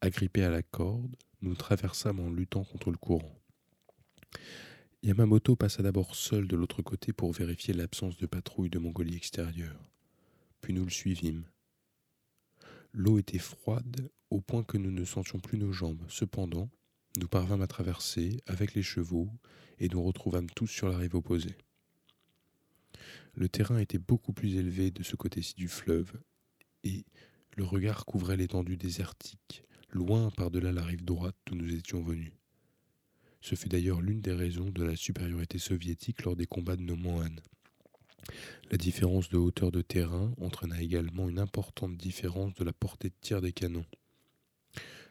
Agrippés 0.00 0.44
à 0.44 0.50
la 0.50 0.62
corde, 0.62 1.16
nous 1.42 1.54
traversâmes 1.54 2.20
en 2.20 2.30
luttant 2.30 2.64
contre 2.64 2.90
le 2.90 2.96
courant. 2.96 3.38
Yamamoto 5.02 5.56
passa 5.56 5.82
d'abord 5.82 6.14
seul 6.14 6.48
de 6.48 6.56
l'autre 6.56 6.82
côté 6.82 7.12
pour 7.12 7.32
vérifier 7.32 7.74
l'absence 7.74 8.16
de 8.16 8.26
patrouille 8.26 8.70
de 8.70 8.78
Mongolie 8.78 9.16
extérieure. 9.16 9.90
Puis 10.60 10.72
nous 10.72 10.84
le 10.84 10.90
suivîmes. 10.90 11.44
L'eau 12.92 13.18
était 13.18 13.38
froide 13.38 14.10
au 14.30 14.40
point 14.40 14.64
que 14.64 14.78
nous 14.78 14.90
ne 14.90 15.04
sentions 15.04 15.38
plus 15.38 15.58
nos 15.58 15.72
jambes. 15.72 16.02
Cependant, 16.08 16.70
nous 17.18 17.28
parvînmes 17.28 17.62
à 17.62 17.66
traverser 17.66 18.42
avec 18.46 18.74
les 18.74 18.82
chevaux 18.82 19.30
et 19.78 19.88
nous 19.88 20.02
retrouvâmes 20.02 20.50
tous 20.50 20.66
sur 20.66 20.88
la 20.88 20.96
rive 20.96 21.14
opposée. 21.14 21.56
Le 23.34 23.48
terrain 23.48 23.78
était 23.78 23.98
beaucoup 23.98 24.32
plus 24.32 24.56
élevé 24.56 24.90
de 24.90 25.02
ce 25.02 25.16
côté-ci 25.16 25.54
du 25.54 25.68
fleuve 25.68 26.12
et 26.84 27.04
le 27.56 27.64
regard 27.64 28.04
couvrait 28.04 28.36
l'étendue 28.36 28.76
désertique, 28.76 29.64
loin 29.90 30.30
par-delà 30.30 30.72
la 30.72 30.84
rive 30.84 31.04
droite 31.04 31.36
d'où 31.46 31.54
nous 31.54 31.72
étions 31.74 32.02
venus. 32.02 32.32
Ce 33.40 33.54
fut 33.54 33.68
d'ailleurs 33.68 34.00
l'une 34.00 34.20
des 34.20 34.32
raisons 34.32 34.70
de 34.70 34.82
la 34.82 34.96
supériorité 34.96 35.58
soviétique 35.58 36.24
lors 36.24 36.36
des 36.36 36.46
combats 36.46 36.76
de 36.76 36.82
Nomohan. 36.82 37.36
La 38.70 38.76
différence 38.76 39.28
de 39.28 39.36
hauteur 39.36 39.70
de 39.70 39.82
terrain 39.82 40.34
entraîna 40.40 40.82
également 40.82 41.28
une 41.28 41.38
importante 41.38 41.96
différence 41.96 42.54
de 42.54 42.64
la 42.64 42.72
portée 42.72 43.10
de 43.10 43.14
tir 43.20 43.40
des 43.40 43.52
canons. 43.52 43.86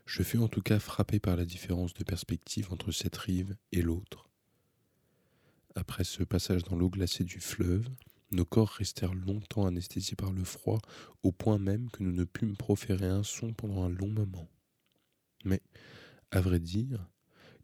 Je 0.05 0.21
fus 0.21 0.37
en 0.37 0.49
tout 0.49 0.61
cas 0.61 0.79
frappé 0.79 1.19
par 1.19 1.35
la 1.35 1.45
différence 1.45 1.93
de 1.93 2.03
perspective 2.03 2.71
entre 2.71 2.91
cette 2.91 3.15
rive 3.15 3.55
et 3.71 3.81
l'autre. 3.81 4.29
Après 5.75 6.05
ce 6.05 6.23
passage 6.23 6.63
dans 6.63 6.77
l'eau 6.77 6.89
glacée 6.89 7.25
du 7.25 7.41
fleuve, 7.41 7.87
nos 8.31 8.45
corps 8.45 8.69
restèrent 8.69 9.13
longtemps 9.13 9.65
anesthésiés 9.65 10.15
par 10.15 10.31
le 10.31 10.43
froid, 10.43 10.79
au 11.23 11.31
point 11.31 11.57
même 11.57 11.89
que 11.91 12.01
nous 12.01 12.13
ne 12.13 12.23
pûmes 12.23 12.55
proférer 12.55 13.07
un 13.07 13.23
son 13.23 13.53
pendant 13.53 13.83
un 13.83 13.89
long 13.89 14.09
moment. 14.09 14.47
Mais, 15.43 15.61
à 16.31 16.41
vrai 16.41 16.59
dire, 16.59 17.07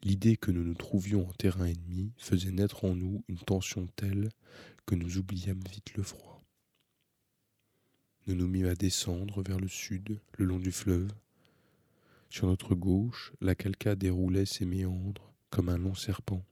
l'idée 0.03 0.35
que 0.35 0.51
nous 0.51 0.63
nous 0.63 0.75
trouvions 0.75 1.27
en 1.27 1.33
terrain 1.33 1.65
ennemi 1.65 2.11
faisait 2.17 2.51
naître 2.51 2.83
en 2.83 2.95
nous 2.95 3.23
une 3.27 3.39
tension 3.39 3.87
telle 3.95 4.29
que 4.85 4.95
nous 4.95 5.17
oubliâmes 5.17 5.63
vite 5.71 5.95
le 5.95 6.03
froid. 6.03 6.43
Nous 8.27 8.35
nous 8.35 8.47
mîmes 8.47 8.67
à 8.67 8.75
descendre 8.75 9.41
vers 9.41 9.59
le 9.59 9.67
sud, 9.67 10.19
le 10.37 10.45
long 10.45 10.59
du 10.59 10.71
fleuve. 10.71 11.11
Sur 12.29 12.47
notre 12.47 12.75
gauche, 12.75 13.33
la 13.41 13.55
calca 13.55 13.95
déroulait 13.95 14.45
ses 14.45 14.65
méandres 14.65 15.33
comme 15.49 15.69
un 15.69 15.77
long 15.77 15.95
serpent. 15.95 16.45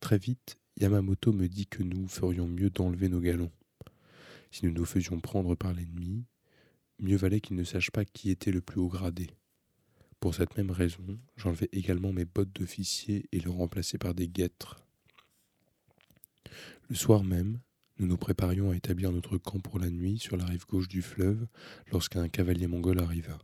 Très 0.00 0.18
vite, 0.18 0.58
Yamamoto 0.80 1.32
me 1.32 1.48
dit 1.48 1.66
que 1.66 1.82
nous 1.82 2.06
ferions 2.08 2.46
mieux 2.46 2.70
d'enlever 2.70 3.08
nos 3.08 3.20
galons. 3.20 3.50
Si 4.50 4.64
nous 4.64 4.72
nous 4.72 4.84
faisions 4.84 5.20
prendre 5.20 5.54
par 5.54 5.72
l'ennemi, 5.72 6.24
mieux 7.00 7.16
valait 7.16 7.40
qu'il 7.40 7.56
ne 7.56 7.64
sache 7.64 7.90
pas 7.90 8.04
qui 8.04 8.30
était 8.30 8.52
le 8.52 8.60
plus 8.60 8.80
haut 8.80 8.88
gradé. 8.88 9.28
Pour 10.20 10.34
cette 10.34 10.56
même 10.56 10.70
raison, 10.70 11.18
j'enlevai 11.36 11.68
également 11.72 12.12
mes 12.12 12.24
bottes 12.24 12.52
d'officier 12.52 13.28
et 13.32 13.40
les 13.40 13.50
remplaçai 13.50 13.98
par 13.98 14.14
des 14.14 14.28
guêtres. 14.28 14.82
Le 16.88 16.96
soir 16.96 17.22
même, 17.22 17.60
nous 17.98 18.06
nous 18.06 18.16
préparions 18.16 18.70
à 18.70 18.76
établir 18.76 19.12
notre 19.12 19.38
camp 19.38 19.60
pour 19.60 19.78
la 19.78 19.90
nuit 19.90 20.18
sur 20.18 20.36
la 20.36 20.44
rive 20.44 20.66
gauche 20.66 20.88
du 20.88 21.02
fleuve 21.02 21.46
lorsqu'un 21.92 22.28
cavalier 22.28 22.66
mongol 22.66 23.00
arriva. 23.00 23.38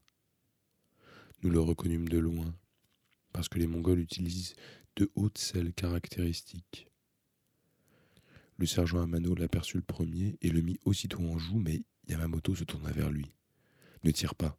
Nous 1.42 1.50
le 1.50 1.60
reconnûmes 1.60 2.08
de 2.08 2.18
loin, 2.18 2.54
parce 3.34 3.48
que 3.50 3.58
les 3.58 3.66
Mongols 3.66 3.98
utilisent 3.98 4.54
de 4.96 5.10
hautes 5.16 5.38
selles 5.38 5.74
caractéristiques. 5.74 6.88
Le 8.56 8.64
sergent 8.64 9.02
Amano 9.02 9.34
l'aperçut 9.34 9.76
le 9.76 9.82
premier 9.82 10.38
et 10.40 10.48
le 10.48 10.62
mit 10.62 10.78
aussitôt 10.84 11.20
en 11.20 11.36
joue, 11.36 11.58
mais 11.58 11.82
Yamamoto 12.08 12.54
se 12.54 12.62
tourna 12.64 12.92
vers 12.92 13.10
lui. 13.10 13.34
Ne 14.04 14.12
tire 14.12 14.36
pas. 14.36 14.56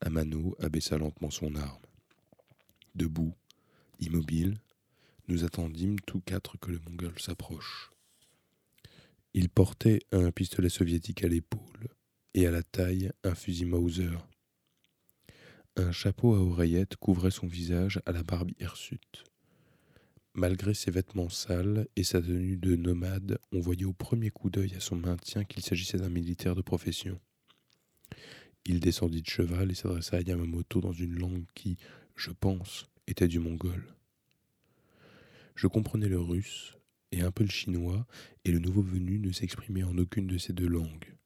Amano 0.00 0.56
abaissa 0.58 0.98
lentement 0.98 1.30
son 1.30 1.54
arme. 1.54 1.80
Debout, 2.96 3.34
immobile, 4.00 4.58
nous 5.28 5.44
attendîmes 5.44 6.00
tous 6.00 6.20
quatre 6.20 6.58
que 6.58 6.72
le 6.72 6.80
Mongol 6.80 7.18
s'approche. 7.20 7.92
Il 9.32 9.48
portait 9.48 10.00
un 10.10 10.32
pistolet 10.32 10.70
soviétique 10.70 11.22
à 11.22 11.28
l'épaule 11.28 11.88
et 12.34 12.48
à 12.48 12.50
la 12.50 12.64
taille 12.64 13.12
un 13.22 13.36
fusil 13.36 13.66
Mauser. 13.66 14.18
Un 15.80 15.92
chapeau 15.92 16.34
à 16.34 16.40
oreillettes 16.40 16.96
couvrait 16.96 17.30
son 17.30 17.46
visage 17.46 18.00
à 18.04 18.10
la 18.10 18.24
barbe 18.24 18.50
hirsute. 18.58 19.22
Malgré 20.34 20.74
ses 20.74 20.90
vêtements 20.90 21.28
sales 21.28 21.86
et 21.94 22.02
sa 22.02 22.20
tenue 22.20 22.56
de 22.56 22.74
nomade, 22.74 23.38
on 23.52 23.60
voyait 23.60 23.84
au 23.84 23.92
premier 23.92 24.30
coup 24.30 24.50
d'œil 24.50 24.74
à 24.74 24.80
son 24.80 24.96
maintien 24.96 25.44
qu'il 25.44 25.62
s'agissait 25.62 25.98
d'un 25.98 26.08
militaire 26.08 26.56
de 26.56 26.62
profession. 26.62 27.20
Il 28.66 28.80
descendit 28.80 29.22
de 29.22 29.28
cheval 29.28 29.70
et 29.70 29.76
s'adressa 29.76 30.16
à 30.16 30.20
Yamamoto 30.20 30.80
dans 30.80 30.92
une 30.92 31.16
langue 31.16 31.46
qui, 31.54 31.76
je 32.16 32.32
pense, 32.32 32.88
était 33.06 33.28
du 33.28 33.38
mongol. 33.38 33.94
Je 35.54 35.68
comprenais 35.68 36.08
le 36.08 36.18
russe 36.18 36.76
et 37.12 37.20
un 37.20 37.30
peu 37.30 37.44
le 37.44 37.50
chinois, 37.50 38.04
et 38.44 38.50
le 38.50 38.58
nouveau 38.58 38.82
venu 38.82 39.20
ne 39.20 39.30
s'exprimait 39.30 39.84
en 39.84 39.96
aucune 39.96 40.26
de 40.26 40.38
ces 40.38 40.52
deux 40.52 40.66
langues. 40.66 41.17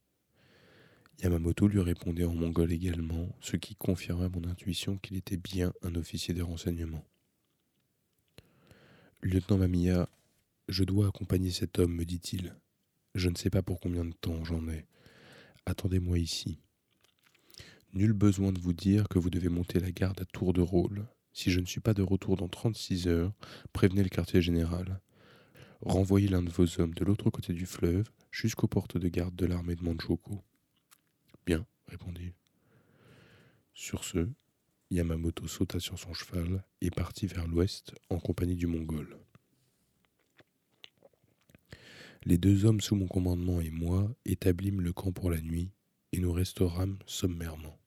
Yamamoto 1.23 1.69
lui 1.69 1.81
répondait 1.81 2.25
en 2.25 2.35
mongol 2.35 2.73
également, 2.73 3.29
ce 3.41 3.55
qui 3.57 3.77
confirma 3.77 4.29
mon 4.29 4.43
intuition 4.49 4.99
qu'il 4.99 5.17
était 5.17 5.37
bien 5.37 5.73
un 5.83 5.95
officier 5.95 6.35
des 6.35 6.43
renseignements. 6.43 7.05
Lieutenant 9.23 9.59
Mamiya, 9.59 10.09
je 10.69 10.83
dois 10.83 11.07
accompagner 11.07 11.53
cet 11.53 11.79
homme, 11.79 11.95
me 11.95 12.05
dit-il. 12.05 12.57
Je 13.15 13.29
ne 13.29 13.37
sais 13.37 13.51
pas 13.51 13.63
pour 13.63 13.79
combien 13.79 14.05
de 14.05 14.15
temps 14.15 14.43
j'en 14.43 14.67
ai. 14.69 14.85
Attendez-moi 15.65 16.19
ici. 16.19 16.59
Nul 17.93 18.15
besoin 18.15 18.51
de 18.51 18.59
vous 18.59 18.73
dire 18.73 19.09
que 19.09 19.21
vous 19.21 19.31
devez 19.31 19.49
monter 19.49 19.79
la 19.79 19.93
garde 19.93 20.21
à 20.21 20.25
tour 20.25 20.53
de 20.53 20.61
rôle. 20.61 21.07
Si 21.33 21.53
je 21.53 21.61
ne 21.61 21.67
suis 21.67 21.81
pas 21.81 21.95
de 21.95 22.03
retour 22.03 22.37
dans 22.37 22.49
36 22.49 23.07
heures, 23.07 23.33
prévenez 23.73 24.03
le 24.03 24.09
quartier 24.09 24.43
général. 24.43 25.01
Renvoyez 25.83 26.27
l'un 26.27 26.43
de 26.43 26.51
vos 26.51 26.81
hommes 26.81 26.95
de 26.95 27.05
l'autre 27.05 27.31
côté 27.31 27.53
du 27.53 27.67
fleuve 27.67 28.11
jusqu'aux 28.33 28.67
portes 28.67 28.97
de 28.99 29.09
garde 29.09 29.37
de 29.37 29.47
l'armée 29.47 29.77
de 29.77 29.85
Manchukuo. 29.85 30.43
Bien, 31.47 31.67
répondit. 31.89 32.33
Sur 33.75 34.05
ce, 34.05 34.29
Yamamoto 34.91 35.47
sauta 35.49 35.81
sur 35.81 35.99
son 35.99 36.15
cheval 36.15 36.63
et 36.81 36.91
partit 36.91 37.27
vers 37.27 37.49
l'ouest 37.49 37.95
en 38.11 38.19
compagnie 38.19 38.57
du 38.57 38.67
Mongol. 38.67 39.17
Les 42.25 42.39
deux 42.39 42.65
hommes 42.65 42.81
sous 42.81 42.95
mon 42.95 43.09
commandement 43.09 43.61
et 43.61 43.71
moi 43.71 44.15
établîmes 44.25 44.81
le 44.81 44.93
camp 44.93 45.11
pour 45.11 45.31
la 45.31 45.41
nuit 45.41 45.73
et 46.13 46.21
nous 46.21 46.33
restaurâmes 46.33 46.99
sommairement. 47.07 47.79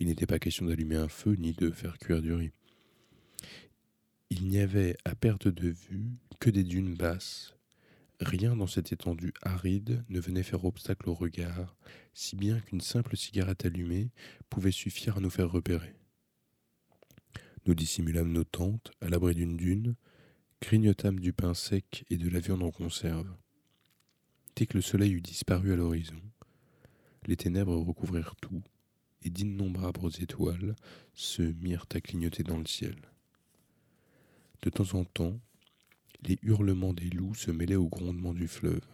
Il 0.00 0.08
n'était 0.08 0.26
pas 0.26 0.38
question 0.38 0.66
d'allumer 0.66 0.96
un 0.96 1.08
feu 1.08 1.34
ni 1.34 1.52
de 1.52 1.70
faire 1.70 1.98
cuire 1.98 2.22
du 2.22 2.32
riz. 2.32 2.52
Il 4.30 4.48
n'y 4.48 4.58
avait 4.58 4.96
à 5.04 5.14
perte 5.14 5.48
de 5.48 5.68
vue 5.68 6.10
que 6.40 6.50
des 6.50 6.64
dunes 6.64 6.94
basses. 6.94 7.55
Rien 8.20 8.56
dans 8.56 8.66
cette 8.66 8.92
étendue 8.92 9.34
aride 9.42 10.04
ne 10.08 10.20
venait 10.20 10.42
faire 10.42 10.64
obstacle 10.64 11.10
au 11.10 11.14
regard, 11.14 11.76
si 12.14 12.34
bien 12.34 12.60
qu'une 12.60 12.80
simple 12.80 13.16
cigarette 13.16 13.66
allumée 13.66 14.10
pouvait 14.48 14.70
suffire 14.70 15.18
à 15.18 15.20
nous 15.20 15.30
faire 15.30 15.50
repérer. 15.50 15.94
Nous 17.66 17.74
dissimulâmes 17.74 18.32
nos 18.32 18.44
tentes 18.44 18.92
à 19.02 19.08
l'abri 19.08 19.34
d'une 19.34 19.56
dune, 19.56 19.96
grignotâmes 20.62 21.20
du 21.20 21.34
pain 21.34 21.52
sec 21.52 22.04
et 22.08 22.16
de 22.16 22.30
la 22.30 22.40
viande 22.40 22.62
en 22.62 22.70
conserve. 22.70 23.28
Dès 24.54 24.66
que 24.66 24.78
le 24.78 24.82
soleil 24.82 25.12
eut 25.12 25.20
disparu 25.20 25.74
à 25.74 25.76
l'horizon, 25.76 26.20
les 27.26 27.36
ténèbres 27.36 27.76
recouvrirent 27.76 28.36
tout, 28.36 28.62
et 29.22 29.30
d'innombrables 29.30 30.08
étoiles 30.20 30.74
se 31.12 31.42
mirent 31.42 31.86
à 31.94 32.00
clignoter 32.00 32.44
dans 32.44 32.58
le 32.58 32.66
ciel. 32.66 32.96
De 34.62 34.70
temps 34.70 34.98
en 34.98 35.04
temps, 35.04 35.38
les 36.22 36.38
hurlements 36.42 36.94
des 36.94 37.10
loups 37.10 37.34
se 37.34 37.50
mêlaient 37.50 37.74
au 37.76 37.88
grondement 37.88 38.34
du 38.34 38.48
fleuve. 38.48 38.86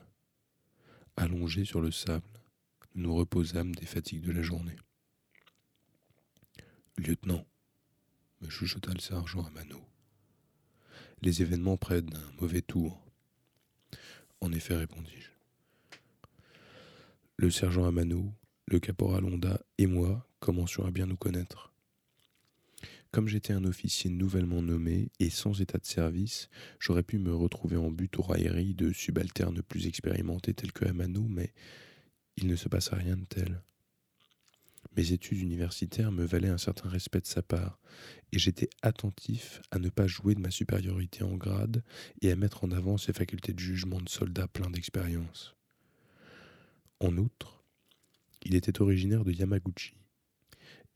Allongés 1.17 1.65
sur 1.65 1.81
le 1.81 1.91
sable, 1.91 2.27
nous 2.95 3.09
nous 3.09 3.15
reposâmes 3.15 3.75
des 3.75 3.87
fatigues 3.87 4.25
de 4.25 4.33
la 4.33 4.43
journée. 4.43 4.77
Lieutenant, 6.99 7.45
me 8.41 8.49
chuchota 8.49 8.93
le 8.93 9.01
sergent 9.01 9.45
à 9.45 9.51
Mano, 9.51 9.81
les 11.23 11.43
événements 11.43 11.77
prennent 11.77 12.15
un 12.15 12.41
mauvais 12.41 12.63
tour. 12.63 13.01
En 14.41 14.53
effet, 14.53 14.77
répondis-je. 14.77 15.31
Le 17.37 17.51
sergent 17.51 17.85
Amano 17.85 18.35
le 18.67 18.81
caporal 18.81 19.25
Honda 19.25 19.61
et 19.79 19.87
moi 19.87 20.27
commencions 20.41 20.87
à 20.87 20.91
bien 20.91 21.07
nous 21.07 21.17
connaître. 21.17 21.72
Comme 23.13 23.29
j'étais 23.29 23.53
un 23.53 23.65
officier 23.65 24.09
nouvellement 24.09 24.63
nommé 24.63 25.11
et 25.21 25.29
sans 25.29 25.61
état 25.61 25.77
de 25.77 25.85
service, 25.85 26.49
j'aurais 26.81 27.03
pu 27.03 27.19
me 27.19 27.35
retrouver 27.35 27.77
en 27.77 27.91
but 27.91 28.19
aux 28.19 28.23
railleries 28.23 28.73
de 28.73 28.91
subalternes 28.91 29.61
plus 29.61 29.87
expérimentés 29.87 30.55
tels 30.55 30.73
que 30.73 30.87
Amano, 30.87 31.27
mais 31.29 31.53
il 32.39 32.47
ne 32.47 32.57
se 32.57 32.71
passa 32.71 32.97
rien 32.97 33.19
de 33.19 33.27
tel. 33.27 33.63
Mes 34.97 35.13
études 35.13 35.41
universitaires 35.41 36.11
me 36.11 36.25
valaient 36.25 36.49
un 36.49 36.57
certain 36.57 36.89
respect 36.89 37.21
de 37.21 37.27
sa 37.27 37.43
part, 37.43 37.79
et 38.33 38.39
j'étais 38.39 38.71
attentif 38.81 39.61
à 39.71 39.79
ne 39.79 39.91
pas 39.91 40.07
jouer 40.07 40.35
de 40.35 40.41
ma 40.41 40.51
supériorité 40.51 41.23
en 41.23 41.37
grade 41.37 41.85
et 42.23 42.33
à 42.33 42.37
mettre 42.37 42.65
en 42.65 42.71
avant 42.71 42.97
ses 42.97 43.13
facultés 43.13 43.53
de 43.53 43.59
jugement 43.61 44.01
de 44.01 44.09
soldat 44.09 44.49
plein 44.49 44.71
d'expérience. 44.71 45.55
En 46.99 47.19
outre, 47.19 47.63
il 48.43 48.55
était 48.55 48.81
originaire 48.81 49.25
de 49.25 49.33
Yamaguchi, 49.33 49.99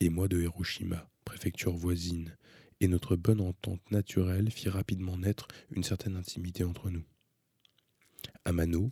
et 0.00 0.08
moi 0.08 0.28
de 0.28 0.40
Hiroshima, 0.40 1.10
préfecture 1.36 1.76
voisine, 1.76 2.34
et 2.80 2.88
notre 2.88 3.14
bonne 3.14 3.42
entente 3.42 3.90
naturelle 3.90 4.50
fit 4.50 4.70
rapidement 4.70 5.18
naître 5.18 5.48
une 5.70 5.84
certaine 5.84 6.16
intimité 6.16 6.64
entre 6.64 6.88
nous. 6.88 7.04
Amano, 8.46 8.90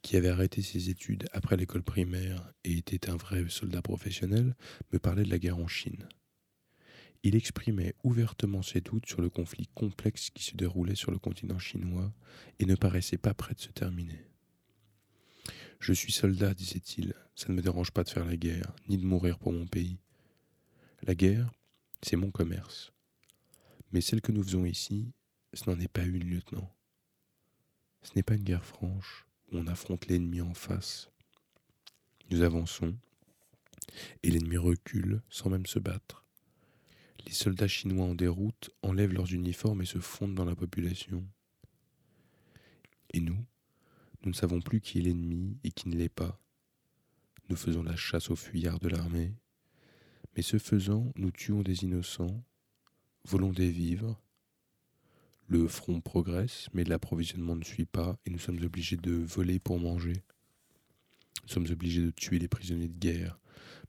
qui 0.00 0.16
avait 0.16 0.28
arrêté 0.28 0.62
ses 0.62 0.90
études 0.90 1.26
après 1.32 1.56
l'école 1.56 1.82
primaire 1.82 2.52
et 2.62 2.78
était 2.78 3.10
un 3.10 3.16
vrai 3.16 3.48
soldat 3.48 3.82
professionnel, 3.82 4.54
me 4.92 5.00
parlait 5.00 5.24
de 5.24 5.28
la 5.28 5.40
guerre 5.40 5.58
en 5.58 5.66
Chine. 5.66 6.08
Il 7.24 7.34
exprimait 7.34 7.96
ouvertement 8.04 8.62
ses 8.62 8.80
doutes 8.80 9.06
sur 9.06 9.20
le 9.20 9.28
conflit 9.28 9.66
complexe 9.74 10.30
qui 10.30 10.44
se 10.44 10.56
déroulait 10.56 10.94
sur 10.94 11.10
le 11.10 11.18
continent 11.18 11.58
chinois 11.58 12.14
et 12.60 12.64
ne 12.64 12.76
paraissait 12.76 13.18
pas 13.18 13.34
prêt 13.34 13.54
de 13.54 13.60
se 13.60 13.72
terminer. 13.72 14.24
Je 15.80 15.92
suis 15.92 16.12
soldat, 16.12 16.54
disait-il, 16.54 17.14
ça 17.34 17.48
ne 17.48 17.54
me 17.54 17.62
dérange 17.62 17.90
pas 17.90 18.04
de 18.04 18.10
faire 18.10 18.24
la 18.24 18.36
guerre, 18.36 18.72
ni 18.88 18.98
de 18.98 19.04
mourir 19.04 19.40
pour 19.40 19.52
mon 19.52 19.66
pays. 19.66 19.98
La 21.02 21.14
guerre, 21.14 21.52
c'est 22.02 22.16
mon 22.16 22.30
commerce. 22.30 22.92
Mais 23.92 24.00
celle 24.00 24.20
que 24.20 24.32
nous 24.32 24.42
faisons 24.42 24.64
ici, 24.64 25.12
ce 25.52 25.68
n'en 25.70 25.78
est 25.78 25.88
pas 25.88 26.04
une, 26.04 26.24
lieutenant. 26.24 26.72
Ce 28.02 28.12
n'est 28.16 28.22
pas 28.22 28.34
une 28.34 28.44
guerre 28.44 28.64
franche 28.64 29.26
où 29.50 29.58
on 29.58 29.66
affronte 29.66 30.06
l'ennemi 30.06 30.40
en 30.40 30.54
face. 30.54 31.10
Nous 32.30 32.42
avançons, 32.42 32.96
et 34.22 34.30
l'ennemi 34.30 34.56
recule 34.56 35.22
sans 35.28 35.50
même 35.50 35.66
se 35.66 35.78
battre. 35.78 36.24
Les 37.26 37.32
soldats 37.32 37.68
chinois 37.68 38.06
en 38.06 38.14
déroute 38.14 38.70
enlèvent 38.82 39.12
leurs 39.12 39.32
uniformes 39.32 39.82
et 39.82 39.86
se 39.86 39.98
fondent 39.98 40.34
dans 40.34 40.44
la 40.44 40.56
population. 40.56 41.26
Et 43.12 43.20
nous, 43.20 43.44
nous 44.22 44.30
ne 44.30 44.34
savons 44.34 44.60
plus 44.60 44.80
qui 44.80 44.98
est 44.98 45.02
l'ennemi 45.02 45.58
et 45.62 45.70
qui 45.70 45.88
ne 45.88 45.96
l'est 45.96 46.08
pas. 46.08 46.40
Nous 47.48 47.56
faisons 47.56 47.82
la 47.82 47.96
chasse 47.96 48.30
aux 48.30 48.36
fuyards 48.36 48.80
de 48.80 48.88
l'armée, 48.88 49.34
mais 50.36 50.42
ce 50.42 50.58
faisant, 50.58 51.12
nous 51.16 51.30
tuons 51.30 51.62
des 51.62 51.84
innocents, 51.84 52.44
volons 53.24 53.52
des 53.52 53.70
vivres. 53.70 54.20
Le 55.48 55.66
front 55.66 56.00
progresse, 56.00 56.68
mais 56.74 56.84
l'approvisionnement 56.84 57.56
ne 57.56 57.64
suit 57.64 57.86
pas 57.86 58.18
et 58.26 58.30
nous 58.30 58.38
sommes 58.38 58.62
obligés 58.62 58.96
de 58.96 59.12
voler 59.12 59.58
pour 59.58 59.78
manger. 59.78 60.24
Nous 61.44 61.48
sommes 61.48 61.68
obligés 61.70 62.02
de 62.02 62.10
tuer 62.10 62.38
les 62.38 62.48
prisonniers 62.48 62.88
de 62.88 62.98
guerre 62.98 63.38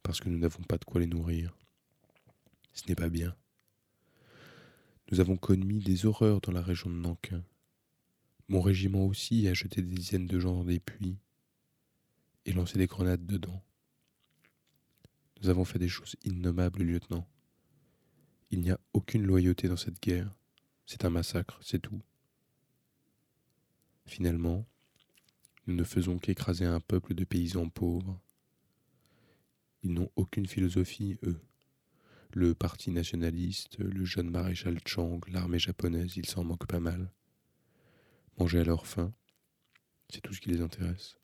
parce 0.02 0.20
que 0.20 0.28
nous 0.28 0.38
n'avons 0.38 0.62
pas 0.62 0.78
de 0.78 0.84
quoi 0.84 1.00
les 1.00 1.06
nourrir. 1.06 1.56
Ce 2.72 2.84
n'est 2.88 2.94
pas 2.94 3.10
bien. 3.10 3.36
Nous 5.10 5.20
avons 5.20 5.36
commis 5.36 5.80
des 5.80 6.06
horreurs 6.06 6.40
dans 6.40 6.52
la 6.52 6.62
région 6.62 6.88
de 6.88 6.94
Nankin. 6.94 7.42
Mon 8.48 8.60
régiment 8.60 9.04
aussi 9.04 9.48
a 9.48 9.54
jeté 9.54 9.82
des 9.82 9.94
dizaines 9.94 10.26
de 10.26 10.38
gens 10.38 10.54
dans 10.54 10.64
des 10.64 10.80
puits 10.80 11.18
et 12.46 12.52
lancé 12.52 12.78
des 12.78 12.86
grenades 12.86 13.26
dedans. 13.26 13.62
Nous 15.40 15.48
avons 15.48 15.64
fait 15.64 15.78
des 15.78 15.88
choses 15.88 16.16
innommables, 16.24 16.82
lieutenant. 16.82 17.26
Il 18.50 18.60
n'y 18.60 18.70
a 18.70 18.80
aucune 18.92 19.24
loyauté 19.24 19.68
dans 19.68 19.76
cette 19.76 20.00
guerre. 20.02 20.34
C'est 20.86 21.04
un 21.04 21.10
massacre, 21.10 21.58
c'est 21.62 21.80
tout. 21.80 22.00
Finalement, 24.06 24.66
nous 25.66 25.74
ne 25.74 25.84
faisons 25.84 26.18
qu'écraser 26.18 26.64
un 26.64 26.80
peuple 26.80 27.14
de 27.14 27.24
paysans 27.24 27.68
pauvres. 27.68 28.18
Ils 29.82 29.92
n'ont 29.92 30.10
aucune 30.16 30.46
philosophie, 30.46 31.18
eux. 31.24 31.40
Le 32.32 32.54
parti 32.54 32.90
nationaliste, 32.90 33.78
le 33.78 34.04
jeune 34.04 34.30
maréchal 34.30 34.78
Chang, 34.86 35.20
l'armée 35.28 35.58
japonaise, 35.58 36.16
ils 36.16 36.26
s'en 36.26 36.44
moquent 36.44 36.66
pas 36.66 36.80
mal 36.80 37.12
manger 38.38 38.60
à 38.60 38.64
leur 38.64 38.86
faim. 38.86 39.12
C'est 40.10 40.20
tout 40.20 40.32
ce 40.32 40.40
qui 40.40 40.50
les 40.50 40.60
intéresse. 40.60 41.18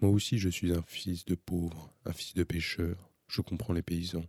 Moi 0.00 0.10
aussi 0.10 0.38
je 0.38 0.48
suis 0.48 0.72
un 0.72 0.82
fils 0.82 1.26
de 1.26 1.34
pauvre, 1.34 1.92
un 2.06 2.12
fils 2.12 2.32
de 2.32 2.42
pêcheur, 2.42 3.10
je 3.28 3.42
comprends 3.42 3.74
les 3.74 3.82
paysans. 3.82 4.24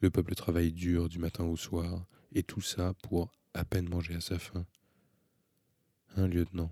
Le 0.00 0.10
peuple 0.10 0.34
travaille 0.34 0.72
dur 0.72 1.08
du 1.08 1.18
matin 1.18 1.44
au 1.44 1.56
soir, 1.56 2.04
et 2.32 2.42
tout 2.42 2.60
ça 2.60 2.92
pour 3.02 3.32
à 3.54 3.64
peine 3.64 3.88
manger 3.88 4.14
à 4.14 4.20
sa 4.20 4.38
faim. 4.38 4.66
Un 6.16 6.28
lieutenant? 6.28 6.70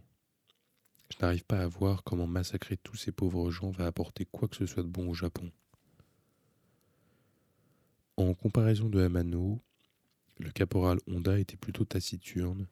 Je 1.08 1.16
n'arrive 1.22 1.44
pas 1.44 1.62
à 1.62 1.66
voir 1.66 2.04
comment 2.04 2.26
massacrer 2.26 2.76
tous 2.76 2.96
ces 2.96 3.12
pauvres 3.12 3.50
gens 3.50 3.70
va 3.70 3.86
apporter 3.86 4.26
quoi 4.26 4.46
que 4.46 4.56
ce 4.56 4.66
soit 4.66 4.82
de 4.82 4.88
bon 4.88 5.08
au 5.08 5.14
Japon. 5.14 5.50
En 8.18 8.34
comparaison 8.34 8.90
de 8.90 9.00
Amano, 9.00 9.62
le 10.38 10.50
caporal 10.50 10.98
Honda 11.06 11.38
était 11.38 11.56
plutôt 11.56 11.86
taciturne, 11.86 12.66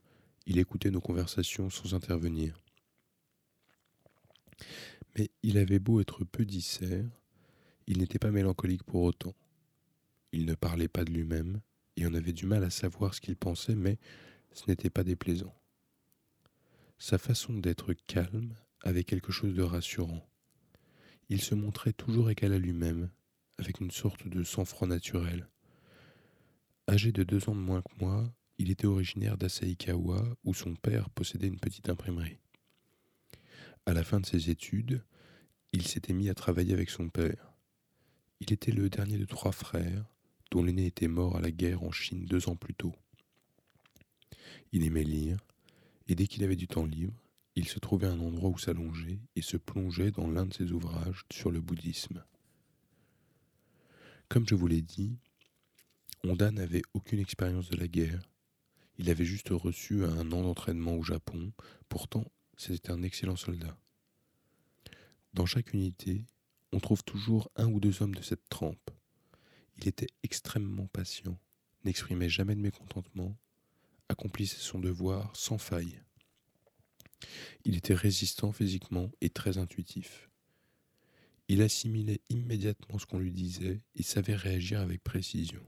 il 0.45 0.59
écoutait 0.59 0.91
nos 0.91 1.01
conversations 1.01 1.71
sans 1.71 1.95
intervenir. 1.95 2.63
Mais 5.19 5.31
il 5.43 5.59
avait 5.59 5.79
beau 5.79 6.01
être 6.01 6.25
peu 6.25 6.45
dissert, 6.45 7.05
il 7.87 7.99
n'était 7.99 8.19
pas 8.19 8.31
mélancolique 8.31 8.85
pour 8.85 9.03
autant. 9.03 9.35
Il 10.33 10.47
ne 10.47 10.55
parlait 10.55 10.89
pas 10.89 11.05
de 11.05 11.11
lui-même, 11.11 11.61
et 11.97 12.07
on 12.07 12.15
avait 12.15 12.33
du 12.33 12.47
mal 12.47 12.63
à 12.63 12.71
savoir 12.71 13.15
ce 13.15 13.21
qu'il 13.21 13.37
pensait, 13.37 13.75
mais 13.75 13.99
ce 14.53 14.65
n'était 14.69 14.91
pas 14.91 15.05
déplaisant. 15.05 15.55
Sa 16.99 17.19
façon 17.19 17.55
d'être 17.55 17.95
calme 18.07 18.55
avait 18.83 19.05
quelque 19.05 19.33
chose 19.33 19.55
de 19.55 19.63
rassurant. 19.63 20.27
Il 21.29 21.41
se 21.41 21.55
montrait 21.55 21.93
toujours 21.93 22.31
égal 22.31 22.53
à 22.53 22.59
lui-même, 22.59 23.11
avec 23.59 23.81
une 23.81 23.91
sorte 23.91 24.27
de 24.29 24.43
sang-froid 24.43 24.89
naturel. 24.89 25.49
Âgé 26.89 27.13
de 27.13 27.23
deux 27.23 27.49
ans 27.49 27.55
de 27.55 27.61
moins 27.61 27.83
que 27.83 28.05
moi, 28.05 28.33
il 28.59 28.71
était 28.71 28.87
originaire 28.87 29.39
d'Asaikawa 29.39 30.37
où 30.45 30.55
son 30.55 30.75
père 30.75 31.09
possédait 31.11 31.47
une 31.47 31.59
petite 31.59 31.89
imprimerie. 31.89 32.39
À 33.91 33.93
la 33.93 34.05
fin 34.05 34.21
de 34.21 34.27
ses 34.27 34.51
études, 34.51 35.03
il 35.73 35.85
s'était 35.85 36.13
mis 36.13 36.29
à 36.29 36.35
travailler 36.35 36.75
avec 36.75 36.91
son 36.91 37.09
père. 37.09 37.53
Il 38.39 38.53
était 38.53 38.71
le 38.71 38.89
dernier 38.89 39.19
de 39.19 39.25
trois 39.25 39.51
frères, 39.51 40.05
dont 40.53 40.63
l'aîné 40.63 40.87
était 40.87 41.09
mort 41.09 41.37
à 41.37 41.41
la 41.41 41.51
guerre 41.51 41.83
en 41.83 41.91
Chine 41.91 42.25
deux 42.25 42.49
ans 42.49 42.55
plus 42.55 42.73
tôt. 42.73 42.95
Il 44.71 44.85
aimait 44.85 45.03
lire, 45.03 45.39
et 46.07 46.15
dès 46.15 46.29
qu'il 46.29 46.45
avait 46.45 46.55
du 46.55 46.69
temps 46.69 46.87
libre, 46.87 47.21
il 47.57 47.67
se 47.67 47.81
trouvait 47.81 48.07
un 48.07 48.21
endroit 48.21 48.51
où 48.51 48.59
s'allonger 48.59 49.19
et 49.35 49.43
se 49.43 49.57
plongeait 49.57 50.13
dans 50.13 50.31
l'un 50.31 50.47
de 50.47 50.55
ses 50.55 50.71
ouvrages 50.71 51.25
sur 51.33 51.51
le 51.51 51.61
bouddhisme. 51.61 52.23
Comme 54.29 54.47
je 54.47 54.55
vous 54.55 54.69
l'ai 54.69 54.83
dit, 54.83 55.17
Honda 56.23 56.53
n'avait 56.53 56.83
aucune 56.95 57.19
expérience 57.19 57.69
de 57.71 57.77
la 57.77 57.89
guerre, 57.89 58.23
il 58.99 59.11
avait 59.11 59.25
juste 59.25 59.49
reçu 59.51 60.05
un 60.05 60.31
an 60.31 60.43
d'entraînement 60.43 60.95
au 60.95 61.03
Japon, 61.03 61.51
pourtant 61.89 62.31
c'était 62.61 62.91
un 62.91 63.03
excellent 63.03 63.37
soldat. 63.37 63.75
Dans 65.33 65.47
chaque 65.47 65.73
unité, 65.73 66.27
on 66.73 66.79
trouve 66.79 67.03
toujours 67.03 67.51
un 67.57 67.67
ou 67.67 67.81
deux 67.81 68.03
hommes 68.03 68.15
de 68.15 68.23
cette 68.23 68.49
trempe. 68.51 68.91
Il 69.79 69.89
était 69.89 70.09
extrêmement 70.23 70.87
patient, 70.89 71.39
n'exprimait 71.85 72.29
jamais 72.29 72.55
de 72.55 72.61
mécontentement, 72.61 73.35
accomplissait 74.11 74.61
son 74.61 74.79
devoir 74.79 75.35
sans 75.35 75.57
faille. 75.57 76.03
Il 77.65 77.77
était 77.77 77.95
résistant 77.95 78.53
physiquement 78.53 79.11
et 79.23 79.31
très 79.31 79.57
intuitif. 79.57 80.29
Il 81.49 81.63
assimilait 81.63 82.21
immédiatement 82.29 82.99
ce 82.99 83.07
qu'on 83.07 83.19
lui 83.19 83.33
disait 83.33 83.81
et 83.97 84.03
savait 84.03 84.37
réagir 84.37 84.81
avec 84.81 85.03
précision. 85.03 85.67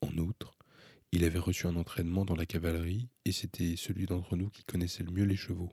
En 0.00 0.18
outre, 0.18 0.58
il 1.12 1.24
avait 1.24 1.38
reçu 1.38 1.68
un 1.68 1.76
entraînement 1.76 2.24
dans 2.24 2.36
la 2.36 2.46
cavalerie 2.46 3.08
et 3.24 3.32
c'était 3.32 3.76
celui 3.76 4.06
d'entre 4.06 4.36
nous 4.36 4.50
qui 4.50 4.64
connaissait 4.64 5.04
le 5.04 5.12
mieux 5.12 5.24
les 5.24 5.36
chevaux. 5.36 5.72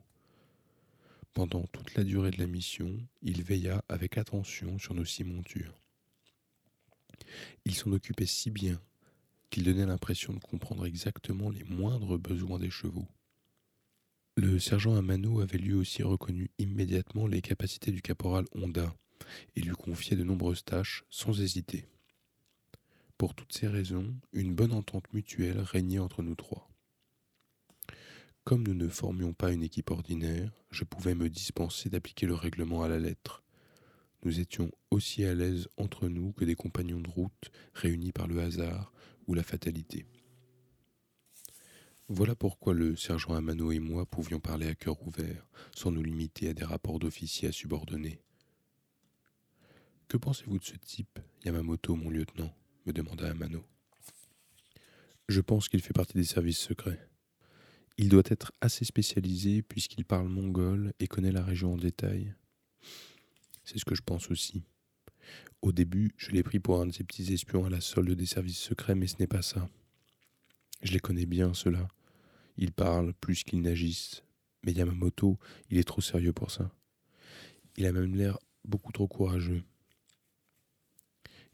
Pendant 1.32 1.64
toute 1.66 1.94
la 1.94 2.04
durée 2.04 2.30
de 2.30 2.38
la 2.38 2.46
mission, 2.46 2.96
il 3.22 3.42
veilla 3.42 3.84
avec 3.88 4.18
attention 4.18 4.78
sur 4.78 4.94
nos 4.94 5.04
six 5.04 5.24
montures. 5.24 5.80
Il 7.64 7.74
s'en 7.74 7.92
occupait 7.92 8.26
si 8.26 8.50
bien 8.50 8.80
qu'il 9.50 9.64
donnait 9.64 9.86
l'impression 9.86 10.32
de 10.32 10.38
comprendre 10.38 10.86
exactement 10.86 11.50
les 11.50 11.64
moindres 11.64 12.18
besoins 12.18 12.58
des 12.58 12.70
chevaux. 12.70 13.06
Le 14.36 14.58
sergent 14.58 14.94
Amano 14.94 15.40
avait 15.40 15.58
lui 15.58 15.74
aussi 15.74 16.02
reconnu 16.02 16.50
immédiatement 16.58 17.26
les 17.26 17.42
capacités 17.42 17.92
du 17.92 18.00
caporal 18.00 18.46
Honda 18.54 18.94
et 19.54 19.60
lui 19.60 19.74
confiait 19.74 20.16
de 20.16 20.24
nombreuses 20.24 20.64
tâches 20.64 21.04
sans 21.10 21.40
hésiter. 21.40 21.84
Pour 23.18 23.34
toutes 23.34 23.52
ces 23.52 23.68
raisons, 23.68 24.14
une 24.32 24.54
bonne 24.54 24.72
entente 24.72 25.12
mutuelle 25.12 25.60
régnait 25.60 25.98
entre 25.98 26.22
nous 26.22 26.36
trois. 26.36 26.69
Comme 28.44 28.62
nous 28.66 28.74
ne 28.74 28.88
formions 28.88 29.32
pas 29.32 29.52
une 29.52 29.62
équipe 29.62 29.90
ordinaire, 29.90 30.50
je 30.70 30.84
pouvais 30.84 31.14
me 31.14 31.28
dispenser 31.28 31.90
d'appliquer 31.90 32.26
le 32.26 32.34
règlement 32.34 32.82
à 32.82 32.88
la 32.88 32.98
lettre. 32.98 33.42
Nous 34.24 34.40
étions 34.40 34.70
aussi 34.90 35.24
à 35.24 35.34
l'aise 35.34 35.68
entre 35.76 36.08
nous 36.08 36.32
que 36.32 36.44
des 36.44 36.54
compagnons 36.54 37.00
de 37.00 37.08
route 37.08 37.50
réunis 37.74 38.12
par 38.12 38.26
le 38.26 38.40
hasard 38.40 38.92
ou 39.26 39.34
la 39.34 39.42
fatalité. 39.42 40.06
Voilà 42.08 42.34
pourquoi 42.34 42.74
le 42.74 42.96
sergent 42.96 43.34
Amano 43.34 43.70
et 43.70 43.78
moi 43.78 44.04
pouvions 44.04 44.40
parler 44.40 44.66
à 44.66 44.74
cœur 44.74 45.00
ouvert, 45.06 45.46
sans 45.74 45.92
nous 45.92 46.02
limiter 46.02 46.48
à 46.48 46.54
des 46.54 46.64
rapports 46.64 46.98
d'officiers 46.98 47.48
à 47.48 47.52
subordonner. 47.52 48.20
Que 50.08 50.16
pensez-vous 50.16 50.58
de 50.58 50.64
ce 50.64 50.76
type, 50.76 51.20
Yamamoto, 51.44 51.94
mon 51.94 52.10
lieutenant? 52.10 52.52
me 52.86 52.92
demanda 52.92 53.30
Amano. 53.30 53.64
Je 55.28 55.40
pense 55.40 55.68
qu'il 55.68 55.82
fait 55.82 55.92
partie 55.92 56.16
des 56.16 56.24
services 56.24 56.58
secrets. 56.58 57.09
Il 58.02 58.08
doit 58.08 58.22
être 58.24 58.50
assez 58.62 58.86
spécialisé 58.86 59.60
puisqu'il 59.60 60.06
parle 60.06 60.26
mongol 60.26 60.94
et 61.00 61.06
connaît 61.06 61.32
la 61.32 61.44
région 61.44 61.74
en 61.74 61.76
détail. 61.76 62.32
C'est 63.62 63.78
ce 63.78 63.84
que 63.84 63.94
je 63.94 64.00
pense 64.00 64.30
aussi. 64.30 64.62
Au 65.60 65.70
début, 65.70 66.14
je 66.16 66.30
l'ai 66.30 66.42
pris 66.42 66.60
pour 66.60 66.80
un 66.80 66.86
de 66.86 66.92
ces 66.92 67.04
petits 67.04 67.30
espions 67.34 67.66
à 67.66 67.68
la 67.68 67.82
solde 67.82 68.10
des 68.12 68.24
services 68.24 68.58
secrets, 68.58 68.94
mais 68.94 69.06
ce 69.06 69.16
n'est 69.18 69.26
pas 69.26 69.42
ça. 69.42 69.68
Je 70.82 70.94
les 70.94 70.98
connais 70.98 71.26
bien, 71.26 71.52
ceux-là. 71.52 71.88
Ils 72.56 72.72
parlent 72.72 73.12
plus 73.12 73.44
qu'ils 73.44 73.60
n'agissent. 73.60 74.24
Mais 74.64 74.72
Yamamoto, 74.72 75.38
il 75.68 75.76
est 75.76 75.84
trop 75.84 76.00
sérieux 76.00 76.32
pour 76.32 76.50
ça. 76.50 76.72
Il 77.76 77.84
a 77.84 77.92
même 77.92 78.14
l'air 78.14 78.38
beaucoup 78.64 78.92
trop 78.92 79.08
courageux. 79.08 79.62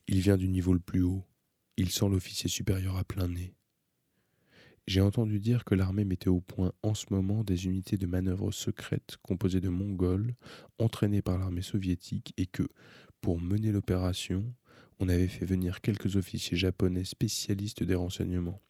Il 0.06 0.20
vient 0.20 0.36
du 0.36 0.46
niveau 0.46 0.72
le 0.72 0.78
plus 0.78 1.02
haut. 1.02 1.24
Il 1.76 1.90
sent 1.90 2.08
l'officier 2.08 2.48
supérieur 2.48 2.96
à 2.98 3.02
plein 3.02 3.26
nez. 3.26 3.52
J'ai 4.86 5.00
entendu 5.00 5.40
dire 5.40 5.64
que 5.64 5.74
l'armée 5.74 6.04
mettait 6.04 6.28
au 6.28 6.40
point 6.40 6.72
en 6.82 6.94
ce 6.94 7.06
moment 7.10 7.42
des 7.42 7.66
unités 7.66 7.96
de 7.96 8.06
manœuvre 8.06 8.52
secrètes 8.52 9.16
composées 9.22 9.60
de 9.60 9.68
Mongols 9.68 10.34
entraînés 10.78 11.22
par 11.22 11.38
l'armée 11.38 11.62
soviétique 11.62 12.32
et 12.36 12.46
que, 12.46 12.62
pour 13.20 13.40
mener 13.40 13.72
l'opération, 13.72 14.54
on 15.00 15.08
avait 15.08 15.26
fait 15.26 15.44
venir 15.44 15.80
quelques 15.80 16.14
officiers 16.14 16.56
japonais 16.56 17.04
spécialistes 17.04 17.82
des 17.82 17.96
renseignements. 17.96 18.60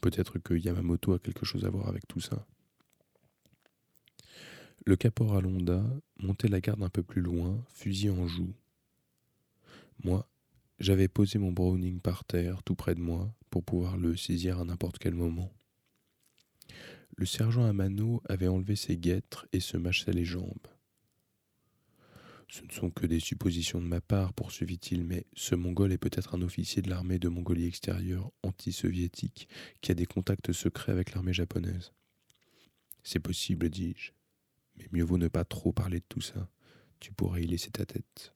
Peut-être 0.00 0.38
que 0.38 0.54
Yamamoto 0.54 1.12
a 1.12 1.18
quelque 1.18 1.44
chose 1.44 1.64
à 1.64 1.70
voir 1.70 1.88
avec 1.88 2.06
tout 2.06 2.20
ça. 2.20 2.46
Le 4.84 4.94
caporal 4.94 5.46
Honda 5.46 5.84
montait 6.20 6.46
la 6.46 6.60
garde 6.60 6.82
un 6.84 6.88
peu 6.88 7.02
plus 7.02 7.22
loin, 7.22 7.60
fusil 7.74 8.10
en 8.10 8.28
joue. 8.28 8.54
Moi, 10.04 10.28
j'avais 10.78 11.08
posé 11.08 11.38
mon 11.38 11.52
Browning 11.52 12.00
par 12.00 12.24
terre, 12.24 12.62
tout 12.62 12.74
près 12.74 12.94
de 12.94 13.00
moi, 13.00 13.34
pour 13.50 13.64
pouvoir 13.64 13.96
le 13.96 14.16
saisir 14.16 14.60
à 14.60 14.64
n'importe 14.64 14.98
quel 14.98 15.14
moment. 15.14 15.52
Le 17.16 17.24
sergent 17.24 17.64
Amano 17.64 18.22
avait 18.28 18.48
enlevé 18.48 18.76
ses 18.76 18.98
guêtres 18.98 19.46
et 19.52 19.60
se 19.60 19.76
mâchait 19.76 20.12
les 20.12 20.26
jambes. 20.26 20.68
Ce 22.48 22.62
ne 22.62 22.70
sont 22.70 22.90
que 22.90 23.06
des 23.06 23.20
suppositions 23.20 23.80
de 23.80 23.86
ma 23.86 24.00
part, 24.00 24.32
poursuivit-il, 24.32 25.04
mais 25.04 25.26
ce 25.34 25.54
Mongol 25.54 25.92
est 25.92 25.98
peut-être 25.98 26.34
un 26.34 26.42
officier 26.42 26.82
de 26.82 26.90
l'armée 26.90 27.18
de 27.18 27.28
Mongolie 27.28 27.66
extérieure 27.66 28.30
anti-soviétique 28.42 29.48
qui 29.80 29.90
a 29.90 29.94
des 29.94 30.06
contacts 30.06 30.52
secrets 30.52 30.92
avec 30.92 31.14
l'armée 31.14 31.32
japonaise. 31.32 31.92
C'est 33.02 33.18
possible, 33.18 33.68
dis-je, 33.68 34.12
mais 34.76 34.86
mieux 34.92 35.02
vaut 35.04 35.18
ne 35.18 35.28
pas 35.28 35.44
trop 35.44 35.72
parler 35.72 36.00
de 36.00 36.04
tout 36.08 36.20
ça. 36.20 36.48
Tu 37.00 37.12
pourrais 37.12 37.42
y 37.42 37.46
laisser 37.46 37.70
ta 37.70 37.84
tête. 37.84 38.34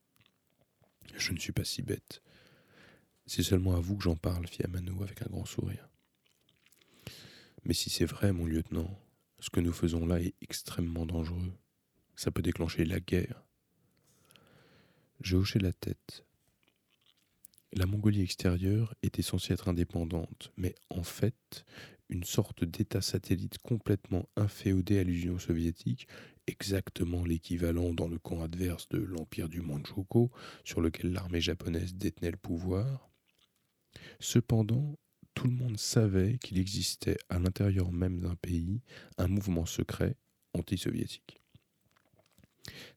Je 1.15 1.31
ne 1.31 1.39
suis 1.39 1.53
pas 1.53 1.63
si 1.63 1.81
bête. 1.81 2.21
C'est 3.25 3.43
seulement 3.43 3.75
à 3.75 3.79
vous 3.79 3.95
que 3.95 4.03
j'en 4.03 4.15
parle, 4.15 4.47
fit 4.47 4.63
Amano 4.63 5.01
avec 5.03 5.21
un 5.21 5.29
grand 5.29 5.45
sourire. 5.45 5.87
Mais 7.63 7.73
si 7.73 7.89
c'est 7.89 8.05
vrai, 8.05 8.31
mon 8.33 8.45
lieutenant, 8.45 8.99
ce 9.39 9.49
que 9.49 9.59
nous 9.59 9.73
faisons 9.73 10.05
là 10.05 10.19
est 10.19 10.33
extrêmement 10.41 11.05
dangereux. 11.05 11.53
Ça 12.15 12.31
peut 12.31 12.41
déclencher 12.41 12.85
la 12.85 12.99
guerre. 12.99 13.43
Je 15.21 15.37
hochai 15.37 15.59
la 15.59 15.73
tête. 15.73 16.25
La 17.73 17.85
Mongolie 17.85 18.21
extérieure 18.21 18.95
était 19.01 19.21
censée 19.21 19.53
être 19.53 19.69
indépendante, 19.69 20.51
mais 20.57 20.75
en 20.89 21.03
fait, 21.03 21.63
une 22.09 22.23
sorte 22.25 22.65
d'État 22.65 23.01
satellite 23.01 23.59
complètement 23.59 24.27
inféodé 24.35 24.99
à 24.99 25.03
l'Union 25.03 25.39
soviétique, 25.39 26.07
exactement 26.47 27.23
l'équivalent 27.23 27.93
dans 27.93 28.09
le 28.09 28.19
camp 28.19 28.41
adverse 28.41 28.89
de 28.89 28.97
l'empire 28.97 29.47
du 29.47 29.61
Manchukuo, 29.61 30.31
sur 30.65 30.81
lequel 30.81 31.13
l'armée 31.13 31.39
japonaise 31.39 31.95
détenait 31.95 32.31
le 32.31 32.37
pouvoir. 32.37 33.10
Cependant, 34.19 34.97
tout 35.33 35.47
le 35.47 35.53
monde 35.53 35.77
savait 35.77 36.37
qu'il 36.37 36.59
existait 36.59 37.17
à 37.29 37.39
l'intérieur 37.39 37.91
même 37.91 38.19
d'un 38.19 38.35
pays 38.35 38.81
un 39.17 39.27
mouvement 39.27 39.65
secret 39.65 40.15
anti-soviétique. 40.53 41.41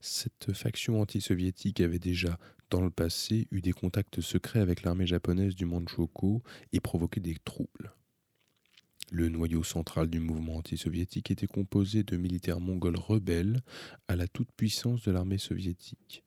Cette 0.00 0.52
faction 0.52 1.00
anti-soviétique 1.00 1.80
avait 1.80 1.98
déjà, 1.98 2.38
dans 2.70 2.83
le 2.83 2.90
passé, 2.90 3.48
eu 3.50 3.61
des 3.61 3.72
contacts 3.72 4.20
secrets 4.20 4.61
avec 4.61 4.83
l'armée 4.83 5.07
japonaise 5.07 5.54
du 5.54 5.64
Manchukuo 5.64 6.42
et 6.72 6.80
provoqué 6.80 7.20
des 7.20 7.37
troubles. 7.44 7.94
Le 9.11 9.28
noyau 9.28 9.62
central 9.62 10.09
du 10.09 10.18
mouvement 10.18 10.57
anti-soviétique 10.57 11.30
était 11.30 11.46
composé 11.46 12.02
de 12.02 12.16
militaires 12.16 12.61
mongols 12.61 12.96
rebelles 12.96 13.62
à 14.09 14.16
la 14.16 14.26
toute-puissance 14.26 15.02
de 15.02 15.12
l'armée 15.12 15.38
soviétique. 15.38 16.24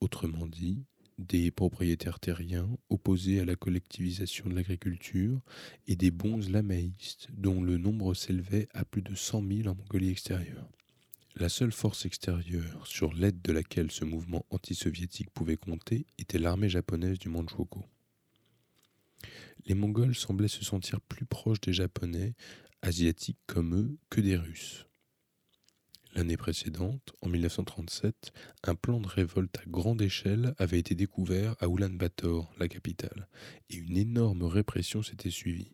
Autrement 0.00 0.46
dit, 0.46 0.84
des 1.22 1.50
propriétaires 1.50 2.20
terriens 2.20 2.68
opposés 2.90 3.40
à 3.40 3.44
la 3.44 3.56
collectivisation 3.56 4.48
de 4.48 4.54
l'agriculture 4.54 5.40
et 5.86 5.96
des 5.96 6.10
bons 6.10 6.50
lamaïstes 6.50 7.28
dont 7.32 7.62
le 7.62 7.78
nombre 7.78 8.14
s'élevait 8.14 8.68
à 8.74 8.84
plus 8.84 9.02
de 9.02 9.14
100 9.14 9.42
000 9.46 9.68
en 9.68 9.74
Mongolie 9.74 10.10
extérieure. 10.10 10.68
La 11.36 11.48
seule 11.48 11.72
force 11.72 12.04
extérieure 12.04 12.86
sur 12.86 13.14
l'aide 13.14 13.40
de 13.40 13.52
laquelle 13.52 13.90
ce 13.90 14.04
mouvement 14.04 14.44
anti-soviétique 14.50 15.30
pouvait 15.30 15.56
compter 15.56 16.04
était 16.18 16.38
l'armée 16.38 16.68
japonaise 16.68 17.18
du 17.18 17.30
Manchukuo. 17.30 17.86
Les 19.66 19.74
Mongols 19.74 20.14
semblaient 20.14 20.48
se 20.48 20.64
sentir 20.64 21.00
plus 21.00 21.24
proches 21.24 21.60
des 21.60 21.72
Japonais, 21.72 22.34
asiatiques 22.82 23.38
comme 23.46 23.74
eux, 23.74 23.96
que 24.10 24.20
des 24.20 24.36
Russes. 24.36 24.86
L'année 26.14 26.36
précédente, 26.36 27.14
en 27.22 27.28
1937, 27.30 28.32
un 28.64 28.74
plan 28.74 29.00
de 29.00 29.06
révolte 29.06 29.56
à 29.58 29.62
grande 29.66 30.02
échelle 30.02 30.54
avait 30.58 30.78
été 30.78 30.94
découvert 30.94 31.56
à 31.58 31.68
Ulaanbaatar, 31.68 32.52
la 32.58 32.68
capitale, 32.68 33.28
et 33.70 33.76
une 33.76 33.96
énorme 33.96 34.42
répression 34.42 35.02
s'était 35.02 35.30
suivie. 35.30 35.72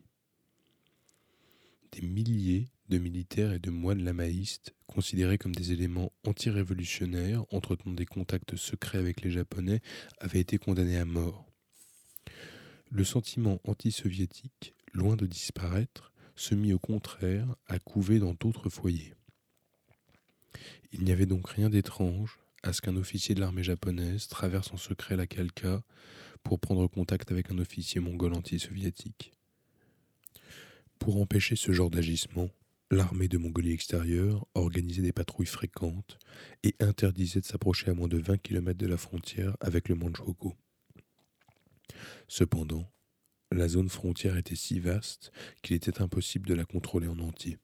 Des 1.91 2.07
milliers 2.07 2.69
de 2.87 2.99
militaires 2.99 3.51
et 3.51 3.59
de 3.59 3.69
moines 3.69 4.01
lamaïstes, 4.01 4.73
considérés 4.87 5.37
comme 5.37 5.53
des 5.53 5.73
éléments 5.73 6.13
anti-révolutionnaires 6.25 7.43
entretenant 7.51 7.93
des 7.93 8.05
contacts 8.05 8.55
secrets 8.55 8.97
avec 8.97 9.21
les 9.21 9.31
Japonais, 9.31 9.81
avaient 10.19 10.39
été 10.39 10.57
condamnés 10.57 10.97
à 10.97 11.05
mort. 11.05 11.51
Le 12.89 13.03
sentiment 13.03 13.59
anti-soviétique, 13.65 14.73
loin 14.93 15.17
de 15.17 15.25
disparaître, 15.25 16.13
se 16.37 16.55
mit 16.55 16.71
au 16.71 16.79
contraire 16.79 17.55
à 17.67 17.77
couver 17.77 18.19
dans 18.19 18.33
d'autres 18.33 18.69
foyers. 18.69 19.13
Il 20.91 21.03
n'y 21.03 21.11
avait 21.11 21.25
donc 21.25 21.49
rien 21.49 21.69
d'étrange 21.69 22.39
à 22.63 22.73
ce 22.73 22.81
qu'un 22.81 22.95
officier 22.95 23.35
de 23.35 23.39
l'armée 23.39 23.63
japonaise 23.63 24.27
traverse 24.27 24.71
en 24.73 24.77
secret 24.77 25.15
la 25.15 25.27
Kalka 25.27 25.81
pour 26.43 26.59
prendre 26.59 26.87
contact 26.87 27.31
avec 27.31 27.51
un 27.51 27.57
officier 27.57 28.01
mongol 28.01 28.33
anti-soviétique. 28.33 29.33
Pour 30.97 31.21
empêcher 31.21 31.55
ce 31.55 31.71
genre 31.71 31.89
d'agissement, 31.89 32.49
l'armée 32.91 33.27
de 33.27 33.37
Mongolie 33.37 33.71
extérieure 33.71 34.45
organisait 34.53 35.01
des 35.01 35.13
patrouilles 35.13 35.45
fréquentes 35.45 36.17
et 36.63 36.75
interdisait 36.79 37.41
de 37.41 37.45
s'approcher 37.45 37.91
à 37.91 37.93
moins 37.93 38.07
de 38.07 38.17
20 38.17 38.37
km 38.37 38.77
de 38.77 38.87
la 38.87 38.97
frontière 38.97 39.55
avec 39.61 39.87
le 39.89 39.95
Manchukuo. 39.95 40.55
Cependant, 42.27 42.91
la 43.51 43.67
zone 43.67 43.89
frontière 43.89 44.37
était 44.37 44.55
si 44.55 44.79
vaste 44.79 45.31
qu'il 45.61 45.75
était 45.75 46.01
impossible 46.01 46.47
de 46.47 46.53
la 46.53 46.65
contrôler 46.65 47.07
en 47.07 47.19
entier. 47.19 47.57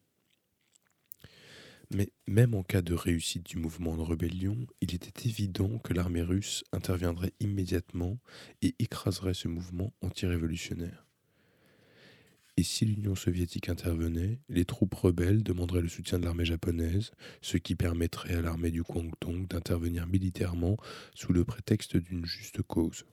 Mais 1.93 2.09
même 2.27 2.55
en 2.55 2.63
cas 2.63 2.81
de 2.81 2.93
réussite 2.93 3.45
du 3.45 3.57
mouvement 3.57 3.95
de 3.95 4.01
rébellion, 4.01 4.57
il 4.81 4.95
était 4.95 5.27
évident 5.27 5.77
que 5.79 5.93
l'armée 5.93 6.21
russe 6.21 6.63
interviendrait 6.71 7.33
immédiatement 7.39 8.17
et 8.61 8.75
écraserait 8.79 9.33
ce 9.33 9.47
mouvement 9.47 9.93
anti-révolutionnaire. 10.01 11.05
Et 12.57 12.63
si 12.63 12.85
l'Union 12.85 13.15
soviétique 13.15 13.67
intervenait, 13.67 14.39
les 14.47 14.63
troupes 14.63 14.93
rebelles 14.93 15.43
demanderaient 15.43 15.81
le 15.81 15.89
soutien 15.89 16.19
de 16.19 16.25
l'armée 16.25 16.45
japonaise, 16.45 17.11
ce 17.41 17.57
qui 17.57 17.75
permettrait 17.75 18.35
à 18.35 18.41
l'armée 18.41 18.71
du 18.71 18.81
Kwangtung 18.81 19.45
d'intervenir 19.45 20.07
militairement 20.07 20.77
sous 21.13 21.33
le 21.33 21.43
prétexte 21.43 21.97
d'une 21.97 22.25
juste 22.25 22.61
cause. 22.61 23.05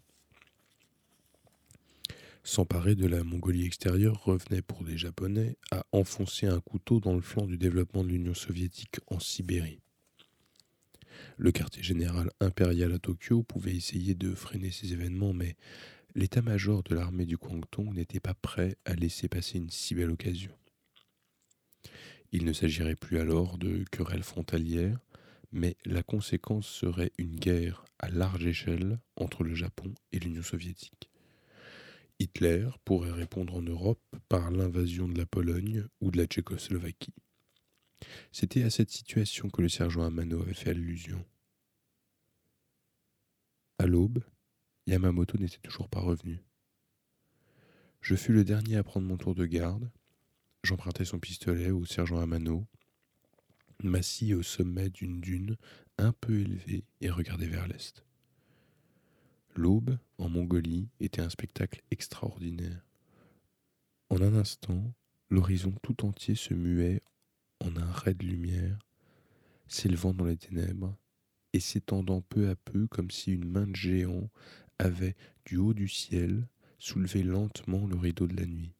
S'emparer 2.44 2.96
de 2.96 3.06
la 3.06 3.22
Mongolie 3.22 3.64
extérieure 3.64 4.24
revenait 4.24 4.62
pour 4.62 4.82
les 4.82 4.98
Japonais 4.98 5.56
à 5.70 5.86
enfoncer 5.92 6.46
un 6.46 6.60
couteau 6.60 6.98
dans 6.98 7.14
le 7.14 7.20
flanc 7.20 7.46
du 7.46 7.56
développement 7.56 8.02
de 8.02 8.08
l'Union 8.08 8.34
soviétique 8.34 8.96
en 9.06 9.20
Sibérie. 9.20 9.80
Le 11.36 11.52
quartier 11.52 11.84
général 11.84 12.30
impérial 12.40 12.92
à 12.92 12.98
Tokyo 12.98 13.44
pouvait 13.44 13.76
essayer 13.76 14.16
de 14.16 14.34
freiner 14.34 14.72
ces 14.72 14.92
événements, 14.92 15.32
mais 15.32 15.54
l'état-major 16.16 16.82
de 16.82 16.96
l'armée 16.96 17.26
du 17.26 17.38
Kwangtung 17.38 17.94
n'était 17.94 18.18
pas 18.18 18.34
prêt 18.34 18.76
à 18.84 18.94
laisser 18.94 19.28
passer 19.28 19.58
une 19.58 19.70
si 19.70 19.94
belle 19.94 20.10
occasion. 20.10 20.52
Il 22.32 22.44
ne 22.44 22.52
s'agirait 22.52 22.96
plus 22.96 23.20
alors 23.20 23.56
de 23.56 23.84
querelles 23.92 24.24
frontalières, 24.24 24.98
mais 25.52 25.76
la 25.84 26.02
conséquence 26.02 26.66
serait 26.66 27.12
une 27.18 27.36
guerre 27.36 27.84
à 28.00 28.08
large 28.08 28.46
échelle 28.46 28.98
entre 29.14 29.44
le 29.44 29.54
Japon 29.54 29.94
et 30.10 30.18
l'Union 30.18 30.42
soviétique. 30.42 31.11
Hitler 32.22 32.68
pourrait 32.84 33.10
répondre 33.10 33.56
en 33.56 33.62
Europe 33.62 34.00
par 34.28 34.52
l'invasion 34.52 35.08
de 35.08 35.18
la 35.18 35.26
Pologne 35.26 35.86
ou 36.00 36.12
de 36.12 36.18
la 36.18 36.26
Tchécoslovaquie. 36.26 37.14
C'était 38.30 38.62
à 38.62 38.70
cette 38.70 38.90
situation 38.90 39.50
que 39.50 39.60
le 39.60 39.68
sergent 39.68 40.04
Amano 40.04 40.40
avait 40.40 40.54
fait 40.54 40.70
allusion. 40.70 41.24
À 43.78 43.86
l'aube, 43.86 44.22
Yamamoto 44.86 45.36
n'était 45.36 45.58
toujours 45.58 45.88
pas 45.88 46.00
revenu. 46.00 46.44
Je 48.00 48.14
fus 48.14 48.32
le 48.32 48.44
dernier 48.44 48.76
à 48.76 48.84
prendre 48.84 49.06
mon 49.06 49.16
tour 49.16 49.34
de 49.34 49.46
garde. 49.46 49.90
J'empruntai 50.62 51.04
son 51.04 51.18
pistolet 51.18 51.72
au 51.72 51.84
sergent 51.84 52.20
Amano, 52.20 52.66
m'assis 53.82 54.32
au 54.34 54.42
sommet 54.42 54.90
d'une 54.90 55.20
dune 55.20 55.56
un 55.98 56.12
peu 56.12 56.38
élevée 56.38 56.84
et 57.00 57.10
regardai 57.10 57.46
vers 57.46 57.66
l'est. 57.66 58.04
L'aube, 59.54 59.98
en 60.16 60.30
Mongolie, 60.30 60.88
était 61.00 61.20
un 61.20 61.28
spectacle 61.28 61.82
extraordinaire. 61.90 62.86
En 64.08 64.22
un 64.22 64.34
instant, 64.34 64.94
l'horizon 65.28 65.72
tout 65.82 66.06
entier 66.06 66.34
se 66.34 66.54
muait 66.54 67.02
en 67.60 67.76
un 67.76 67.90
ray 67.90 68.14
de 68.14 68.24
lumière, 68.24 68.78
s'élevant 69.68 70.14
dans 70.14 70.24
les 70.24 70.38
ténèbres 70.38 70.96
et 71.52 71.60
s'étendant 71.60 72.22
peu 72.22 72.48
à 72.48 72.56
peu 72.56 72.86
comme 72.86 73.10
si 73.10 73.32
une 73.32 73.48
main 73.48 73.66
de 73.66 73.76
géant 73.76 74.30
avait, 74.78 75.16
du 75.44 75.58
haut 75.58 75.74
du 75.74 75.88
ciel, 75.88 76.48
soulevé 76.78 77.22
lentement 77.22 77.86
le 77.86 77.96
rideau 77.96 78.26
de 78.26 78.36
la 78.36 78.46
nuit. 78.46 78.72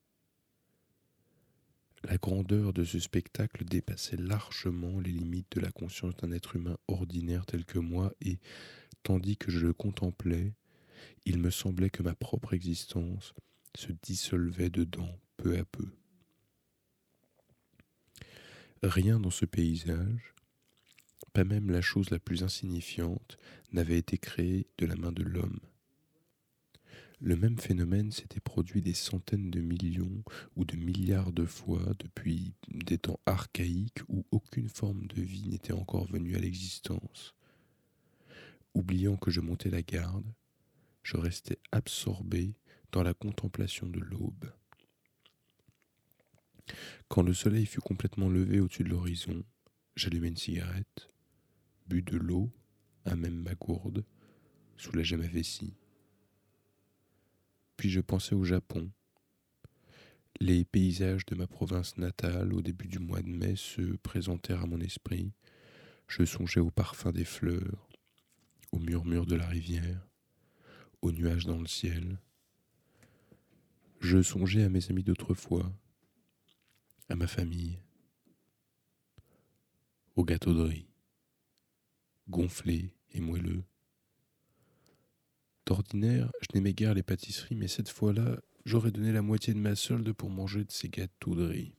La 2.05 2.17
grandeur 2.17 2.73
de 2.73 2.83
ce 2.83 2.99
spectacle 2.99 3.65
dépassait 3.65 4.17
largement 4.17 4.99
les 5.01 5.13
limites 5.13 5.57
de 5.57 5.61
la 5.61 5.71
conscience 5.71 6.17
d'un 6.17 6.33
être 6.33 6.57
humain 6.57 6.77
ordinaire 6.89 7.47
tel 7.47 7.65
que 7.65 7.79
moi, 7.79 8.13
et, 8.21 8.39
tandis 9.03 9.37
que 9.37 9.51
je 9.53 9.61
le 9.61 9.73
contemplais, 9.73 10.53
il 11.25 11.39
me 11.39 11.51
semblait 11.51 11.91
que 11.91 12.03
ma 12.03 12.15
propre 12.15 12.55
existence 12.55 13.35
se 13.77 13.93
dissolvait 14.03 14.71
dedans 14.71 15.19
peu 15.37 15.59
à 15.59 15.65
peu. 15.65 15.89
Rien 18.83 19.21
dans 19.21 19.31
ce 19.31 19.45
paysage, 19.45 20.35
pas 21.33 21.45
même 21.45 21.71
la 21.71 21.81
chose 21.81 22.11
la 22.11 22.19
plus 22.19 22.43
insignifiante, 22.43 23.39
n'avait 23.73 23.99
été 23.99 24.19
créé 24.19 24.67
de 24.79 24.87
la 24.87 24.97
main 24.97 25.13
de 25.13 25.23
l'homme. 25.23 25.61
Le 27.21 27.37
même 27.37 27.57
phénomène 27.57 28.11
s'était 28.11 28.41
produit 28.41 28.83
des 28.83 28.95
centaines 28.95 29.51
de 29.51 29.61
millions 29.61 30.25
ou 30.57 30.65
de 30.65 30.75
milliards 30.77 31.33
de 31.33 31.47
fois 31.47 31.95
depuis 32.01 32.53
des 32.69 32.99
temps 32.99 33.21
archaïques 33.27 34.01
où 34.09 34.27
aucune 34.33 34.69
forme 34.69 35.07
de 35.07 35.23
vie 35.23 35.47
n'était 35.47 35.73
encore 35.73 36.07
venue 36.07 36.35
à 36.35 36.41
l'existence. 36.41 37.37
Oubliant 38.75 39.17
que 39.17 39.31
je 39.31 39.41
montais 39.41 39.71
la 39.71 39.83
garde, 39.83 40.27
je 41.03 41.17
restais 41.17 41.59
absorbé 41.73 42.55
dans 42.93 43.03
la 43.03 43.15
contemplation 43.15 43.87
de 43.87 44.01
l'aube. 44.01 44.53
Quand 47.09 47.23
le 47.23 47.35
soleil 47.35 47.67
fut 47.67 47.81
complètement 47.81 48.29
levé 48.29 48.61
au-dessus 48.61 48.85
de 48.85 48.91
l'horizon, 48.91 49.43
j'allumai 49.97 50.29
une 50.29 50.37
cigarette, 50.37 51.09
bus 51.87 52.05
de 52.05 52.17
l'eau, 52.17 52.51
à 53.05 53.17
même 53.17 53.43
ma 53.43 53.55
gourde, 53.55 54.05
soulageai 54.77 55.17
ma 55.17 55.27
vessie. 55.27 55.75
Puis 57.77 57.91
je 57.91 58.01
pensais 58.01 58.35
au 58.35 58.45
Japon. 58.45 58.91
Les 60.41 60.65
paysages 60.65 61.27
de 61.27 61.35
ma 61.35 61.47
province 61.47 61.97
natale 61.99 62.53
au 62.55 62.63
début 62.63 62.89
du 62.89 62.99
mois 62.99 63.23
de 63.23 63.29
mai 63.29 63.55
se 63.57 63.97
présentèrent 63.99 64.63
à 64.63 64.67
mon 64.67 64.81
esprit. 64.81 65.33
Je 66.09 66.25
songeais 66.25 66.61
au 66.61 66.71
parfum 66.71 67.13
des 67.13 67.25
fleurs, 67.25 67.89
au 68.71 68.79
murmure 68.79 69.27
de 69.27 69.35
la 69.35 69.47
rivière, 69.47 70.09
aux 71.03 71.13
nuages 71.13 71.47
dans 71.47 71.59
le 71.59 71.67
ciel. 71.67 72.19
Je 74.01 74.23
songeais 74.23 74.65
à 74.65 74.69
mes 74.69 74.89
amis 74.91 75.03
d'autrefois, 75.03 75.71
à 77.09 77.17
ma 77.17 77.27
famille, 77.27 77.79
au 80.17 80.25
gâteau 80.25 80.55
de 80.55 80.63
riz, 80.63 80.87
gonflé 82.29 82.95
et 83.13 83.21
moelleux. 83.21 83.65
D'ordinaire, 85.67 86.31
je 86.41 86.49
n'aimais 86.55 86.75
guère 86.75 86.95
les 86.95 87.03
pâtisseries, 87.03 87.55
mais 87.55 87.69
cette 87.69 87.89
fois-là, 87.89 88.41
j'aurais 88.65 88.91
donné 88.91 89.13
la 89.13 89.23
moitié 89.23 89.55
de 89.55 89.59
ma 89.59 89.75
solde 89.75 90.13
pour 90.13 90.31
manger 90.31 90.65
de 90.65 90.73
ces 90.73 90.89
gâteaux 90.89 91.35
de 91.35 91.47
riz. 91.47 91.75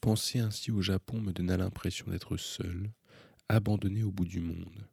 Penser 0.00 0.38
ainsi 0.38 0.70
au 0.70 0.82
Japon 0.82 1.20
me 1.20 1.32
donna 1.32 1.56
l'impression 1.56 2.06
d'être 2.10 2.36
seul, 2.36 2.90
abandonné 3.48 4.02
au 4.02 4.10
bout 4.10 4.26
du 4.26 4.40
monde. 4.40 4.86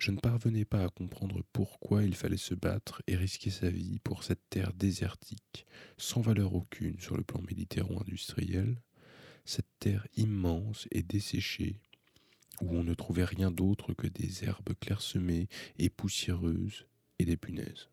Je 0.00 0.12
ne 0.12 0.16
parvenais 0.18 0.64
pas 0.64 0.82
à 0.82 0.88
comprendre 0.88 1.42
pourquoi 1.52 2.04
il 2.04 2.14
fallait 2.14 2.38
se 2.38 2.54
battre 2.54 3.02
et 3.06 3.16
risquer 3.16 3.50
sa 3.50 3.68
vie 3.68 3.98
pour 3.98 4.24
cette 4.24 4.48
terre 4.48 4.72
désertique, 4.72 5.66
sans 5.98 6.22
valeur 6.22 6.54
aucune 6.54 6.98
sur 6.98 7.18
le 7.18 7.22
plan 7.22 7.42
militaire-industriel, 7.42 8.80
cette 9.44 9.68
terre 9.78 10.08
immense 10.16 10.88
et 10.90 11.02
desséchée, 11.02 11.76
où 12.62 12.74
on 12.74 12.82
ne 12.82 12.94
trouvait 12.94 13.26
rien 13.26 13.50
d'autre 13.50 13.92
que 13.92 14.06
des 14.06 14.44
herbes 14.44 14.72
clairsemées 14.80 15.48
et 15.78 15.90
poussiéreuses 15.90 16.86
et 17.18 17.26
des 17.26 17.36
punaises. 17.36 17.90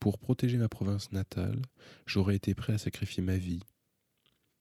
Pour 0.00 0.18
protéger 0.18 0.56
ma 0.56 0.70
province 0.70 1.12
natale, 1.12 1.60
j'aurais 2.06 2.36
été 2.36 2.54
prêt 2.54 2.72
à 2.72 2.78
sacrifier 2.78 3.22
ma 3.22 3.36
vie. 3.36 3.62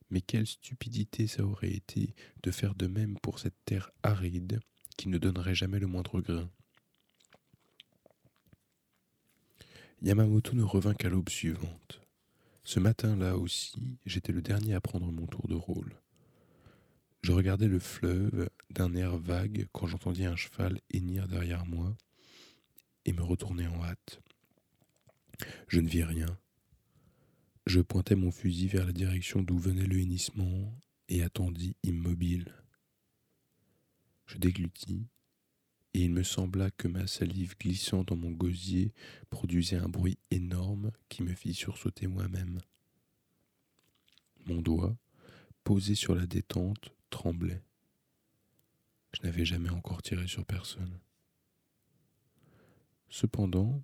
Mais 0.10 0.20
quelle 0.20 0.48
stupidité 0.48 1.26
ça 1.26 1.46
aurait 1.46 1.72
été 1.72 2.16
de 2.44 2.52
faire 2.52 2.76
de 2.76 2.88
même 2.88 3.18
pour 3.20 3.40
cette 3.40 3.64
terre 3.64 3.92
aride 4.04 4.60
qui 4.98 5.10
ne 5.10 5.18
donnerait 5.18 5.56
jamais 5.56 5.80
le 5.80 5.88
moindre 5.88 6.20
grain. 6.22 6.50
Yamamoto 10.02 10.54
ne 10.54 10.64
revint 10.64 10.94
qu'à 10.94 11.10
l'aube 11.10 11.30
suivante. 11.30 12.02
Ce 12.64 12.80
matin-là 12.80 13.38
aussi, 13.38 13.98
j'étais 14.06 14.34
le 14.34 14.42
dernier 14.42 14.74
à 14.74 14.82
prendre 14.82 15.12
mon 15.12 15.26
tour 15.26 15.48
de 15.48 15.56
rôle. 15.56 15.94
Je 17.22 17.32
regardais 17.32 17.68
le 17.68 17.80
fleuve 17.80 18.50
d'un 18.70 18.94
air 18.94 19.18
vague 19.18 19.68
quand 19.72 19.88
j'entendis 19.88 20.26
un 20.26 20.36
cheval 20.36 20.82
hennir 20.92 21.28
derrière 21.28 21.66
moi 21.66 21.96
et 23.06 23.14
me 23.14 23.24
retournai 23.24 23.68
en 23.68 23.84
hâte. 23.84 24.22
Je 25.68 25.80
ne 25.80 25.88
vis 25.88 26.04
rien. 26.04 26.38
Je 27.66 27.82
pointai 27.82 28.16
mon 28.16 28.32
fusil 28.32 28.68
vers 28.68 28.86
la 28.86 28.94
direction 28.94 29.42
d'où 29.42 29.58
venait 29.58 29.88
le 29.88 30.00
hennissement 30.00 30.74
et 31.10 31.24
attendis 31.24 31.76
immobile. 31.84 32.54
Je 34.28 34.38
déglutis, 34.38 35.08
et 35.94 36.02
il 36.02 36.12
me 36.12 36.24
sembla 36.24 36.70
que 36.72 36.88
ma 36.88 37.08
salive 37.08 37.58
glissant 37.58 38.04
dans 38.04 38.16
mon 38.16 38.32
gosier 38.32 38.94
produisait 39.30 39.78
un 39.78 39.90
bruit 39.90 40.20
énorme 40.32 40.92
qui 41.10 41.24
me 41.24 41.34
fit 41.34 41.54
sursauter 41.54 42.08
moi-même. 42.08 42.60
Mon 44.46 44.62
doigt, 44.62 44.96
posé 45.64 45.96
sur 45.96 46.14
la 46.14 46.28
détente, 46.28 46.94
tremblait. 47.10 47.64
Je 49.14 49.26
n'avais 49.26 49.46
jamais 49.46 49.70
encore 49.70 50.02
tiré 50.02 50.28
sur 50.28 50.46
personne. 50.46 51.00
Cependant, 53.10 53.82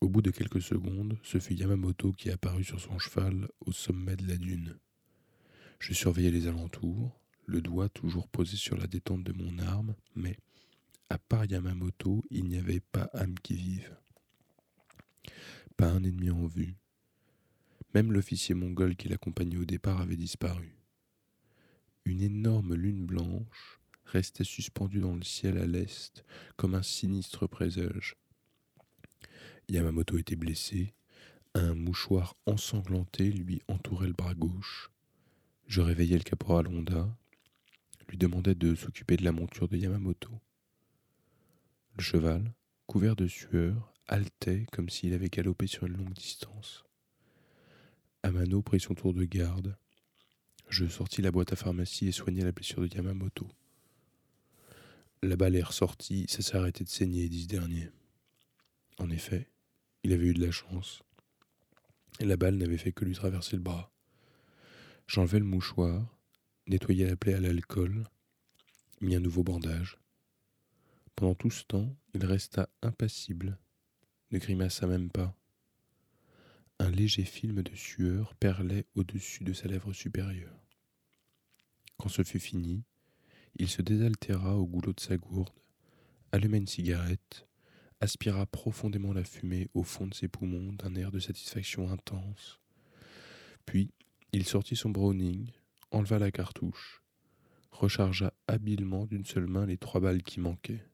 au 0.00 0.08
bout 0.08 0.22
de 0.22 0.30
quelques 0.30 0.62
secondes, 0.62 1.18
ce 1.22 1.38
fut 1.38 1.54
Yamamoto 1.54 2.12
qui 2.12 2.30
apparut 2.30 2.64
sur 2.64 2.80
son 2.80 2.98
cheval 2.98 3.48
au 3.60 3.72
sommet 3.72 4.16
de 4.16 4.26
la 4.26 4.36
dune. 4.36 4.78
Je 5.78 5.92
surveillais 5.92 6.30
les 6.30 6.48
alentours, 6.48 7.20
le 7.46 7.60
doigt 7.60 7.88
toujours 7.88 8.28
posé 8.28 8.56
sur 8.56 8.76
la 8.76 8.86
détente 8.86 9.24
de 9.24 9.32
mon 9.32 9.58
arme, 9.58 9.94
mais, 10.14 10.36
à 11.08 11.18
part 11.18 11.44
Yamamoto, 11.44 12.22
il 12.30 12.44
n'y 12.44 12.56
avait 12.56 12.80
pas 12.80 13.10
âme 13.12 13.38
qui 13.42 13.54
vive. 13.54 13.96
Pas 15.76 15.90
un 15.90 16.04
ennemi 16.04 16.30
en 16.30 16.46
vue. 16.46 16.74
Même 17.94 18.12
l'officier 18.12 18.54
mongol 18.54 18.96
qui 18.96 19.08
l'accompagnait 19.08 19.58
au 19.58 19.64
départ 19.64 20.00
avait 20.00 20.16
disparu. 20.16 20.74
Une 22.04 22.22
énorme 22.22 22.74
lune 22.74 23.04
blanche 23.04 23.80
restait 24.06 24.44
suspendue 24.44 25.00
dans 25.00 25.14
le 25.14 25.22
ciel 25.22 25.58
à 25.58 25.66
l'est, 25.66 26.24
comme 26.56 26.74
un 26.74 26.82
sinistre 26.82 27.46
présage. 27.46 28.16
Yamamoto 29.68 30.18
était 30.18 30.36
blessé, 30.36 30.94
un 31.54 31.74
mouchoir 31.74 32.34
ensanglanté 32.46 33.30
lui 33.30 33.62
entourait 33.68 34.06
le 34.06 34.14
bras 34.14 34.34
gauche. 34.34 34.90
Je 35.66 35.80
réveillai 35.80 36.16
le 36.16 36.24
caporal 36.24 36.66
Honda, 36.66 37.16
lui 38.12 38.18
demandait 38.18 38.54
de 38.54 38.74
s'occuper 38.74 39.16
de 39.16 39.24
la 39.24 39.32
monture 39.32 39.68
de 39.68 39.78
Yamamoto. 39.78 40.30
Le 41.96 42.02
cheval, 42.02 42.52
couvert 42.86 43.16
de 43.16 43.26
sueur, 43.26 43.94
haletait 44.06 44.66
comme 44.70 44.90
s'il 44.90 45.14
avait 45.14 45.30
galopé 45.30 45.66
sur 45.66 45.86
une 45.86 45.96
longue 45.96 46.12
distance. 46.12 46.84
Amano 48.22 48.60
prit 48.60 48.80
son 48.80 48.94
tour 48.94 49.14
de 49.14 49.24
garde. 49.24 49.78
Je 50.68 50.86
sortis 50.86 51.22
la 51.22 51.30
boîte 51.30 51.54
à 51.54 51.56
pharmacie 51.56 52.06
et 52.06 52.12
soignai 52.12 52.44
la 52.44 52.52
blessure 52.52 52.82
de 52.82 52.94
Yamamoto. 52.94 53.48
La 55.22 55.36
balle 55.36 55.56
est 55.56 55.62
ressortie, 55.62 56.26
ça 56.28 56.42
s'est 56.42 56.56
arrêté 56.56 56.84
de 56.84 56.90
saigner, 56.90 57.30
dit 57.30 57.44
ce 57.44 57.48
dernier. 57.48 57.88
En 58.98 59.08
effet, 59.08 59.48
il 60.02 60.12
avait 60.12 60.26
eu 60.26 60.34
de 60.34 60.44
la 60.44 60.52
chance. 60.52 61.02
La 62.20 62.36
balle 62.36 62.56
n'avait 62.56 62.76
fait 62.76 62.92
que 62.92 63.06
lui 63.06 63.14
traverser 63.14 63.56
le 63.56 63.62
bras. 63.62 63.90
J'enlevai 65.06 65.38
le 65.38 65.46
mouchoir, 65.46 66.11
nettoya 66.66 67.08
la 67.08 67.16
plaie 67.16 67.34
à 67.34 67.40
l'alcool, 67.40 68.04
mit 69.00 69.16
un 69.16 69.20
nouveau 69.20 69.42
bandage. 69.42 69.98
Pendant 71.16 71.34
tout 71.34 71.50
ce 71.50 71.64
temps, 71.64 71.94
il 72.14 72.24
resta 72.24 72.68
impassible, 72.82 73.58
ne 74.30 74.38
grimaça 74.38 74.86
même 74.86 75.10
pas. 75.10 75.36
Un 76.78 76.90
léger 76.90 77.24
film 77.24 77.62
de 77.62 77.74
sueur 77.74 78.34
perlait 78.36 78.86
au-dessus 78.94 79.44
de 79.44 79.52
sa 79.52 79.68
lèvre 79.68 79.92
supérieure. 79.92 80.58
Quand 81.98 82.08
ce 82.08 82.22
fut 82.22 82.40
fini, 82.40 82.82
il 83.56 83.68
se 83.68 83.82
désaltéra 83.82 84.56
au 84.56 84.66
goulot 84.66 84.92
de 84.92 85.00
sa 85.00 85.16
gourde, 85.16 85.50
alluma 86.32 86.56
une 86.56 86.66
cigarette, 86.66 87.46
aspira 88.00 88.46
profondément 88.46 89.12
la 89.12 89.24
fumée 89.24 89.68
au 89.74 89.82
fond 89.82 90.06
de 90.06 90.14
ses 90.14 90.28
poumons 90.28 90.72
d'un 90.72 90.94
air 90.94 91.12
de 91.12 91.20
satisfaction 91.20 91.90
intense. 91.90 92.58
Puis, 93.66 93.92
il 94.32 94.46
sortit 94.46 94.74
son 94.74 94.90
browning, 94.90 95.50
enleva 95.92 96.18
la 96.18 96.30
cartouche, 96.30 97.02
rechargea 97.70 98.32
habilement 98.48 99.06
d'une 99.06 99.24
seule 99.24 99.46
main 99.46 99.66
les 99.66 99.78
trois 99.78 100.00
balles 100.00 100.22
qui 100.22 100.40
manquaient. 100.40 100.84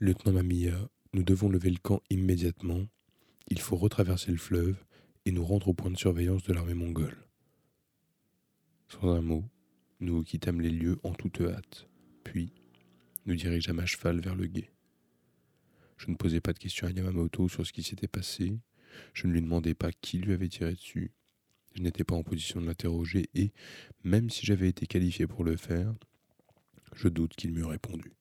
Lieutenant 0.00 0.32
Mamiya, 0.32 0.88
nous 1.12 1.22
devons 1.22 1.48
lever 1.48 1.70
le 1.70 1.78
camp 1.78 2.02
immédiatement. 2.10 2.86
Il 3.48 3.60
faut 3.60 3.76
retraverser 3.76 4.30
le 4.30 4.38
fleuve 4.38 4.82
et 5.24 5.32
nous 5.32 5.44
rendre 5.44 5.68
au 5.68 5.74
point 5.74 5.90
de 5.90 5.98
surveillance 5.98 6.42
de 6.44 6.52
l'armée 6.52 6.74
mongole. 6.74 7.16
Sans 8.88 9.14
un 9.14 9.20
mot, 9.20 9.44
nous 10.00 10.22
quittâmes 10.22 10.60
les 10.60 10.70
lieux 10.70 10.98
en 11.02 11.12
toute 11.12 11.40
hâte, 11.40 11.88
puis 12.24 12.52
nous 13.26 13.36
dirigeâmes 13.36 13.78
à 13.78 13.86
cheval 13.86 14.20
vers 14.20 14.34
le 14.34 14.46
guet. 14.46 14.72
Je 15.96 16.10
ne 16.10 16.16
posais 16.16 16.40
pas 16.40 16.52
de 16.52 16.58
questions 16.58 16.86
à 16.86 16.90
Yamamoto 16.90 17.48
sur 17.48 17.66
ce 17.66 17.72
qui 17.72 17.82
s'était 17.82 18.08
passé, 18.08 18.58
Je 19.14 19.26
ne 19.26 19.32
lui 19.32 19.40
demandais 19.40 19.74
pas 19.74 19.92
qui 19.92 20.18
lui 20.18 20.32
avait 20.32 20.48
tiré 20.48 20.72
dessus. 20.72 21.12
Je 21.74 21.82
n'étais 21.82 22.04
pas 22.04 22.14
en 22.14 22.22
position 22.22 22.60
de 22.60 22.66
l'interroger 22.66 23.28
et, 23.34 23.52
même 24.04 24.30
si 24.30 24.44
j'avais 24.44 24.68
été 24.68 24.86
qualifié 24.86 25.26
pour 25.26 25.44
le 25.44 25.56
faire, 25.56 25.94
je 26.94 27.08
doute 27.08 27.34
qu'il 27.34 27.52
m'eût 27.52 27.64
répondu. 27.64 28.12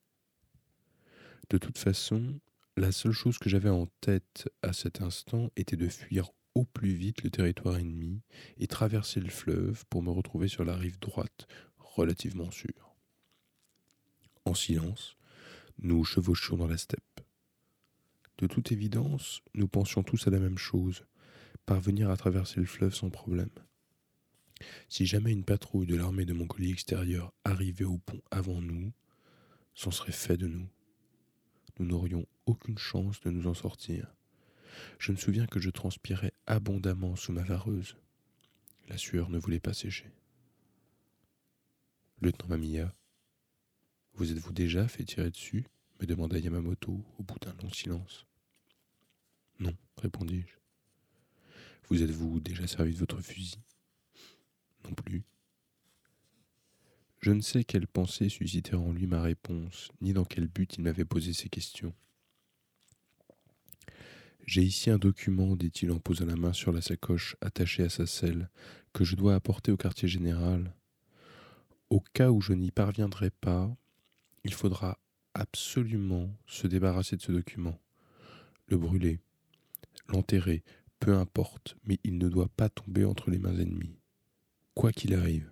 De 1.50 1.58
toute 1.58 1.78
façon, 1.78 2.40
la 2.78 2.92
seule 2.92 3.12
chose 3.12 3.38
que 3.38 3.50
j'avais 3.50 3.70
en 3.70 3.88
tête 4.00 4.50
à 4.62 4.72
cet 4.72 5.02
instant 5.02 5.52
était 5.58 5.76
de 5.76 5.90
fuir 5.90 6.30
au 6.56 6.66
plus 6.66 6.94
vite 6.94 7.24
le 7.24 7.30
territoire 7.30 7.78
ennemi 7.78 8.22
et 8.58 8.68
traverser 8.68 9.20
le 9.20 9.30
fleuve 9.30 9.86
pour 9.90 10.02
me 10.02 10.12
retrouver 10.12 10.48
sur 10.48 10.64
la 10.64 10.76
rive 10.76 11.00
droite, 11.00 11.48
relativement 11.78 12.52
sûre. 12.52 12.96
En 14.46 14.54
silence, 14.54 15.18
nous 15.80 16.04
chevauchions 16.04 16.58
dans 16.58 16.68
la 16.68 16.78
steppe. 16.78 17.22
De 18.38 18.48
toute 18.48 18.72
évidence, 18.72 19.42
nous 19.54 19.68
pensions 19.68 20.04
tous 20.04 20.28
à 20.28 20.32
la 20.32 20.40
même 20.40 20.58
chose, 20.58 21.06
parvenir 21.72 22.10
à 22.10 22.18
traverser 22.18 22.60
le 22.60 22.66
fleuve 22.66 22.94
sans 22.94 23.10
problème. 23.10 23.48
Si 24.90 25.06
jamais 25.06 25.32
une 25.32 25.46
patrouille 25.46 25.88
de 25.88 25.96
l'armée 25.96 26.26
de 26.26 26.34
Mongolie 26.34 26.70
extérieure 26.70 27.32
arrivait 27.46 27.86
au 27.86 27.98
pont 27.98 28.20
avant 28.30 28.60
nous, 28.60 28.92
c'en 29.74 29.90
serait 29.90 30.12
fait 30.12 30.36
de 30.36 30.48
nous. 30.48 30.68
Nous 31.80 31.86
n'aurions 31.86 32.26
aucune 32.46 32.78
chance 32.78 33.22
de 33.22 33.30
nous 33.30 33.48
en 33.48 33.54
sortir. 33.54 34.14
Je 35.00 35.14
me 35.14 35.18
souviens 35.18 35.48
que 35.48 35.62
je 35.62 35.70
transpirais 35.70 36.34
abondamment 36.46 37.16
sous 37.16 37.32
ma 37.32 37.44
vareuse. 37.44 37.96
La 38.90 38.98
sueur 38.98 39.30
ne 39.30 39.40
voulait 39.40 39.62
pas 39.62 39.74
sécher. 39.74 40.12
Lieutenant 42.22 42.50
Mamiya, 42.50 42.94
vous 44.16 44.30
êtes-vous 44.30 44.52
déjà 44.52 44.90
fait 44.90 45.06
tirer 45.06 45.32
dessus? 45.32 45.66
me 46.02 46.06
demanda 46.06 46.38
Yamamoto 46.38 47.02
au 47.18 47.24
bout 47.24 47.40
d'un 47.40 47.56
long 47.64 47.72
silence. 47.72 48.26
Non, 49.60 49.74
répondis-je. 49.96 50.61
Vous 51.92 52.04
êtes-vous 52.04 52.40
déjà 52.40 52.66
servi 52.68 52.94
de 52.94 53.00
votre 53.00 53.20
fusil? 53.20 53.58
Non 54.86 54.94
plus. 54.94 55.24
Je 57.20 57.32
ne 57.32 57.42
sais 57.42 57.66
quelle 57.66 57.86
pensée 57.86 58.30
suscitait 58.30 58.76
en 58.76 58.94
lui 58.94 59.08
ma 59.08 59.22
réponse, 59.22 59.92
ni 60.00 60.14
dans 60.14 60.24
quel 60.24 60.48
but 60.48 60.78
il 60.78 60.84
m'avait 60.84 61.04
posé 61.04 61.34
ces 61.34 61.50
questions. 61.50 61.94
J'ai 64.46 64.62
ici 64.62 64.90
un 64.90 65.00
document, 65.00 65.58
dit-il 65.58 65.92
en 65.92 66.00
posant 66.00 66.28
la 66.28 66.38
main 66.38 66.54
sur 66.54 66.72
la 66.72 66.80
sacoche 66.80 67.36
attachée 67.42 67.84
à 67.84 67.90
sa 67.90 68.08
selle, 68.08 68.50
que 68.94 69.04
je 69.04 69.18
dois 69.18 69.36
apporter 69.36 69.74
au 69.74 69.78
quartier 69.78 70.08
général. 70.08 70.74
Au 71.90 72.00
cas 72.00 72.32
où 72.32 72.40
je 72.40 72.54
n'y 72.54 72.72
parviendrai 72.72 73.32
pas, 73.32 73.70
il 74.46 74.54
faudra 74.54 74.98
absolument 75.34 76.34
se 76.48 76.68
débarrasser 76.68 77.18
de 77.18 77.22
ce 77.22 77.34
document, 77.34 77.78
le 78.68 78.78
brûler, 78.78 79.20
l'enterrer, 80.08 80.64
peu 81.02 81.18
importe, 81.18 81.76
mais 81.84 81.98
il 82.04 82.20
ne 82.20 82.30
doit 82.30 82.48
pas 82.48 82.70
tomber 82.70 83.04
entre 83.04 83.32
les 83.32 83.40
mains 83.40 83.58
ennemies, 83.58 83.98
quoi 84.76 84.92
qu'il 84.94 85.16
arrive. 85.16 85.52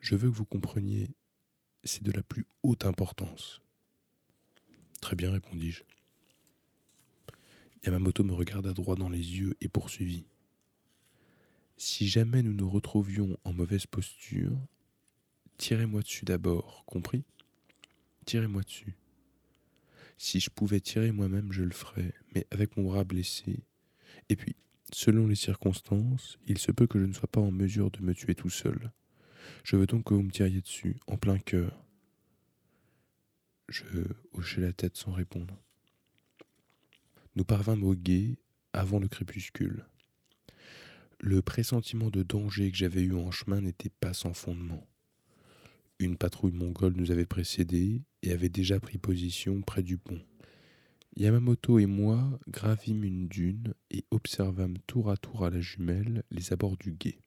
Je 0.00 0.16
veux 0.16 0.28
que 0.28 0.36
vous 0.36 0.44
compreniez, 0.44 1.14
c'est 1.84 2.02
de 2.02 2.10
la 2.10 2.24
plus 2.24 2.44
haute 2.64 2.84
importance. 2.84 3.62
Très 5.00 5.14
bien, 5.14 5.30
répondis-je. 5.30 5.84
Yamamoto 7.86 8.24
me 8.24 8.32
regarda 8.32 8.72
droit 8.72 8.96
dans 8.96 9.08
les 9.08 9.38
yeux 9.38 9.54
et 9.60 9.68
poursuivit. 9.68 10.26
Si 11.76 12.08
jamais 12.08 12.42
nous 12.42 12.52
nous 12.52 12.68
retrouvions 12.68 13.38
en 13.44 13.52
mauvaise 13.52 13.86
posture, 13.86 14.58
tirez-moi 15.56 16.02
dessus 16.02 16.24
d'abord, 16.24 16.82
compris? 16.84 17.22
Tirez-moi 18.26 18.62
dessus. 18.62 18.96
Si 20.18 20.40
je 20.40 20.50
pouvais 20.50 20.80
tirer 20.80 21.12
moi-même, 21.12 21.52
je 21.52 21.62
le 21.62 21.70
ferais, 21.70 22.12
mais 22.34 22.44
avec 22.50 22.76
mon 22.76 22.82
bras 22.90 23.04
blessé. 23.04 23.60
Et 24.28 24.36
puis, 24.36 24.56
selon 24.92 25.26
les 25.26 25.34
circonstances, 25.34 26.38
il 26.46 26.58
se 26.58 26.72
peut 26.72 26.86
que 26.86 26.98
je 26.98 27.04
ne 27.04 27.12
sois 27.12 27.30
pas 27.30 27.40
en 27.40 27.50
mesure 27.50 27.90
de 27.90 28.00
me 28.00 28.14
tuer 28.14 28.34
tout 28.34 28.50
seul. 28.50 28.92
Je 29.64 29.76
veux 29.76 29.86
donc 29.86 30.04
que 30.04 30.14
vous 30.14 30.22
me 30.22 30.30
tiriez 30.30 30.60
dessus, 30.60 30.96
en 31.06 31.16
plein 31.16 31.38
cœur. 31.38 31.84
Je 33.68 33.84
hochai 34.32 34.60
la 34.60 34.72
tête 34.72 34.96
sans 34.96 35.12
répondre. 35.12 35.56
Nous 37.36 37.44
parvînmes 37.44 37.84
au 37.84 37.94
guet 37.94 38.38
avant 38.72 38.98
le 38.98 39.08
crépuscule. 39.08 39.86
Le 41.20 41.42
pressentiment 41.42 42.10
de 42.10 42.22
danger 42.22 42.70
que 42.70 42.76
j'avais 42.76 43.02
eu 43.02 43.14
en 43.14 43.30
chemin 43.30 43.60
n'était 43.60 43.90
pas 43.90 44.14
sans 44.14 44.32
fondement. 44.32 44.86
Une 45.98 46.16
patrouille 46.16 46.52
mongole 46.52 46.94
nous 46.96 47.10
avait 47.10 47.26
précédés 47.26 48.02
et 48.22 48.32
avait 48.32 48.48
déjà 48.48 48.80
pris 48.80 48.98
position 48.98 49.60
près 49.60 49.82
du 49.82 49.98
pont. 49.98 50.20
Yamamoto 51.16 51.78
et 51.78 51.86
moi 51.86 52.38
gravîmes 52.48 53.04
une 53.04 53.28
dune 53.28 53.74
et 53.90 54.04
observâmes 54.10 54.78
tour 54.86 55.10
à 55.10 55.16
tour 55.16 55.44
à 55.44 55.50
la 55.50 55.60
jumelle 55.60 56.22
les 56.30 56.52
abords 56.52 56.76
du 56.76 56.92
guet. 56.92 57.18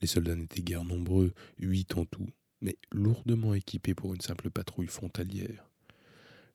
Les 0.00 0.06
soldats 0.06 0.36
n'étaient 0.36 0.62
guère 0.62 0.84
nombreux, 0.84 1.32
huit 1.58 1.96
en 1.96 2.04
tout, 2.04 2.28
mais 2.60 2.76
lourdement 2.92 3.54
équipés 3.54 3.94
pour 3.94 4.14
une 4.14 4.20
simple 4.20 4.50
patrouille 4.50 4.86
frontalière. 4.86 5.70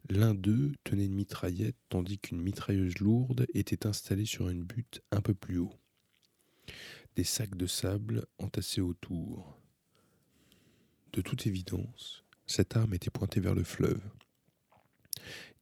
L'un 0.09 0.33
d'eux 0.33 0.73
tenait 0.83 1.05
une 1.05 1.15
mitraillette 1.15 1.75
tandis 1.89 2.19
qu'une 2.19 2.41
mitrailleuse 2.41 2.99
lourde 2.99 3.47
était 3.53 3.87
installée 3.87 4.25
sur 4.25 4.49
une 4.49 4.63
butte 4.63 5.01
un 5.11 5.21
peu 5.21 5.33
plus 5.33 5.57
haut. 5.57 5.73
Des 7.15 7.23
sacs 7.23 7.57
de 7.57 7.65
sable 7.65 8.25
entassés 8.37 8.81
autour. 8.81 9.59
De 11.13 11.21
toute 11.21 11.47
évidence, 11.47 12.23
cette 12.45 12.77
arme 12.77 12.93
était 12.93 13.09
pointée 13.09 13.39
vers 13.39 13.55
le 13.55 13.63
fleuve. 13.63 14.01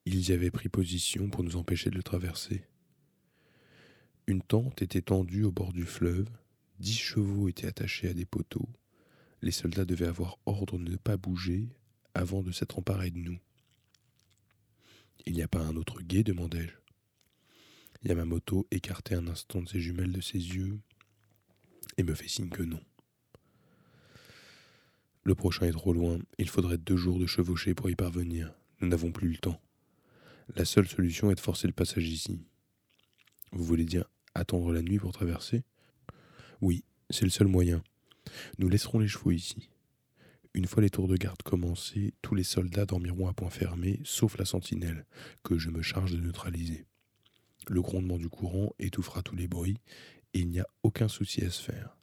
Ils 0.05 0.29
y 0.29 0.33
avaient 0.33 0.51
pris 0.51 0.69
position 0.69 1.29
pour 1.29 1.43
nous 1.43 1.55
empêcher 1.55 1.89
de 1.89 1.95
le 1.95 2.03
traverser. 2.03 2.63
Une 4.27 4.41
tente 4.41 4.81
était 4.81 5.01
tendue 5.01 5.43
au 5.43 5.51
bord 5.51 5.73
du 5.73 5.85
fleuve, 5.85 6.29
dix 6.79 6.97
chevaux 6.97 7.47
étaient 7.47 7.67
attachés 7.67 8.09
à 8.09 8.13
des 8.13 8.25
poteaux. 8.25 8.69
Les 9.41 9.51
soldats 9.51 9.85
devaient 9.85 10.07
avoir 10.07 10.37
ordre 10.45 10.77
de 10.77 10.89
ne 10.89 10.97
pas 10.97 11.17
bouger 11.17 11.69
avant 12.13 12.41
de 12.41 12.51
s'être 12.51 12.79
emparés 12.79 13.11
de 13.11 13.19
nous. 13.19 13.39
Il 15.25 15.33
n'y 15.33 15.43
a 15.43 15.47
pas 15.47 15.61
un 15.61 15.75
autre 15.75 16.01
guet 16.01 16.23
demandai-je. 16.23 16.75
Yamamoto 18.03 18.67
écartait 18.71 19.15
un 19.15 19.27
instant 19.27 19.61
de 19.61 19.67
ses 19.67 19.79
jumelles 19.79 20.13
de 20.13 20.21
ses 20.21 20.37
yeux 20.37 20.79
et 21.97 22.03
me 22.03 22.13
fait 22.13 22.27
signe 22.27 22.49
que 22.49 22.63
non. 22.63 22.81
Le 25.23 25.35
prochain 25.35 25.65
est 25.65 25.73
trop 25.73 25.91
loin, 25.91 26.19
il 26.37 26.47
faudrait 26.47 26.77
deux 26.77 26.95
jours 26.95 27.19
de 27.19 27.25
chevaucher 27.25 27.73
pour 27.73 27.89
y 27.89 27.95
parvenir. 27.95 28.56
Nous 28.79 28.87
n'avons 28.87 29.11
plus 29.11 29.29
le 29.29 29.37
temps. 29.37 29.59
La 30.55 30.65
seule 30.65 30.87
solution 30.87 31.31
est 31.31 31.35
de 31.35 31.39
forcer 31.39 31.67
le 31.67 31.73
passage 31.73 32.07
ici. 32.07 32.45
Vous 33.51 33.63
voulez 33.63 33.85
dire 33.85 34.09
attendre 34.35 34.71
la 34.71 34.81
nuit 34.81 34.99
pour 34.99 35.11
traverser? 35.11 35.63
Oui, 36.61 36.83
c'est 37.09 37.25
le 37.25 37.31
seul 37.31 37.47
moyen. 37.47 37.83
Nous 38.59 38.69
laisserons 38.69 38.99
les 38.99 39.07
chevaux 39.07 39.31
ici. 39.31 39.69
Une 40.53 40.65
fois 40.65 40.81
les 40.81 40.89
tours 40.89 41.07
de 41.07 41.17
garde 41.17 41.41
commencés, 41.43 42.13
tous 42.21 42.35
les 42.35 42.43
soldats 42.43 42.85
dormiront 42.85 43.27
à 43.27 43.33
point 43.33 43.49
fermé, 43.49 43.99
sauf 44.03 44.37
la 44.37 44.45
sentinelle, 44.45 45.05
que 45.43 45.57
je 45.57 45.69
me 45.69 45.81
charge 45.81 46.11
de 46.11 46.17
neutraliser. 46.19 46.85
Le 47.67 47.81
grondement 47.81 48.17
du 48.17 48.29
courant 48.29 48.73
étouffera 48.79 49.21
tous 49.21 49.35
les 49.35 49.47
bruits, 49.47 49.79
et 50.33 50.39
il 50.39 50.49
n'y 50.49 50.59
a 50.59 50.67
aucun 50.83 51.07
souci 51.07 51.43
à 51.43 51.49
se 51.49 51.61
faire. 51.61 51.97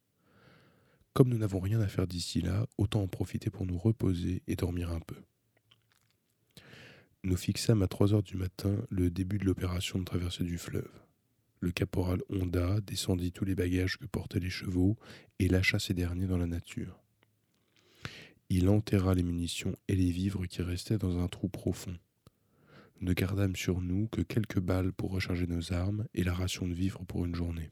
Comme 1.12 1.28
nous 1.28 1.38
n'avons 1.38 1.60
rien 1.60 1.80
à 1.80 1.88
faire 1.88 2.06
d'ici 2.06 2.40
là, 2.40 2.66
autant 2.78 3.02
en 3.02 3.08
profiter 3.08 3.50
pour 3.50 3.66
nous 3.66 3.78
reposer 3.78 4.42
et 4.46 4.56
dormir 4.56 4.90
un 4.90 5.00
peu. 5.00 5.16
Nous 7.24 7.38
fixâmes 7.38 7.80
à 7.80 7.88
trois 7.88 8.12
heures 8.12 8.22
du 8.22 8.36
matin 8.36 8.76
le 8.90 9.10
début 9.10 9.38
de 9.38 9.46
l'opération 9.46 9.98
de 9.98 10.04
traversée 10.04 10.44
du 10.44 10.58
fleuve. 10.58 10.90
Le 11.60 11.72
caporal 11.72 12.20
Honda 12.28 12.82
descendit 12.82 13.32
tous 13.32 13.46
les 13.46 13.54
bagages 13.54 13.96
que 13.96 14.04
portaient 14.04 14.40
les 14.40 14.50
chevaux 14.50 14.98
et 15.38 15.48
lâcha 15.48 15.78
ces 15.78 15.94
derniers 15.94 16.26
dans 16.26 16.36
la 16.36 16.46
nature. 16.46 17.00
Il 18.50 18.68
enterra 18.68 19.14
les 19.14 19.22
munitions 19.22 19.74
et 19.88 19.96
les 19.96 20.10
vivres 20.10 20.44
qui 20.44 20.60
restaient 20.60 20.98
dans 20.98 21.18
un 21.18 21.26
trou 21.28 21.48
profond. 21.48 21.96
Nous 23.00 23.08
ne 23.08 23.14
gardâmes 23.14 23.56
sur 23.56 23.80
nous 23.80 24.06
que 24.08 24.20
quelques 24.20 24.60
balles 24.60 24.92
pour 24.92 25.10
recharger 25.10 25.46
nos 25.46 25.72
armes 25.72 26.06
et 26.12 26.24
la 26.24 26.34
ration 26.34 26.68
de 26.68 26.74
vivres 26.74 27.06
pour 27.06 27.24
une 27.24 27.34
journée. 27.34 27.70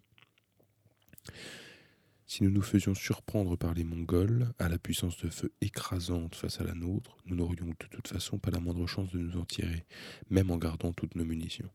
Si 2.32 2.42
nous 2.42 2.50
nous 2.50 2.62
faisions 2.62 2.94
surprendre 2.94 3.56
par 3.56 3.74
les 3.74 3.84
Mongols, 3.84 4.54
à 4.58 4.70
la 4.70 4.78
puissance 4.78 5.18
de 5.18 5.28
feu 5.28 5.52
écrasante 5.60 6.34
face 6.34 6.62
à 6.62 6.64
la 6.64 6.72
nôtre, 6.72 7.18
nous 7.26 7.36
n'aurions 7.36 7.66
de 7.66 7.86
toute 7.90 8.08
façon 8.08 8.38
pas 8.38 8.50
la 8.50 8.58
moindre 8.58 8.86
chance 8.86 9.10
de 9.12 9.18
nous 9.18 9.38
en 9.38 9.44
tirer, 9.44 9.84
même 10.30 10.50
en 10.50 10.56
gardant 10.56 10.94
toutes 10.94 11.14
nos 11.14 11.26
munitions. 11.26 11.68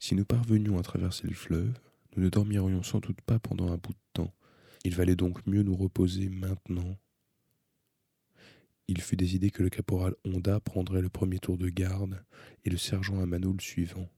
Si 0.00 0.16
nous 0.16 0.24
parvenions 0.24 0.80
à 0.80 0.82
traverser 0.82 1.28
le 1.28 1.34
fleuve, 1.34 1.78
nous 2.16 2.24
ne 2.24 2.28
dormirions 2.28 2.82
sans 2.82 2.98
doute 2.98 3.20
pas 3.20 3.38
pendant 3.38 3.70
un 3.70 3.76
bout 3.76 3.92
de 3.92 3.98
temps. 4.14 4.34
Il 4.82 4.96
valait 4.96 5.14
donc 5.14 5.46
mieux 5.46 5.62
nous 5.62 5.76
reposer 5.76 6.28
maintenant. 6.28 6.98
Il 8.88 9.00
fut 9.00 9.16
décidé 9.16 9.52
que 9.52 9.62
le 9.62 9.70
caporal 9.70 10.16
Honda 10.24 10.58
prendrait 10.58 11.02
le 11.02 11.08
premier 11.08 11.38
tour 11.38 11.56
de 11.56 11.68
garde 11.68 12.20
et 12.64 12.70
le 12.70 12.78
sergent 12.78 13.20
Amano 13.20 13.52
le 13.52 13.62
suivant. 13.62 14.08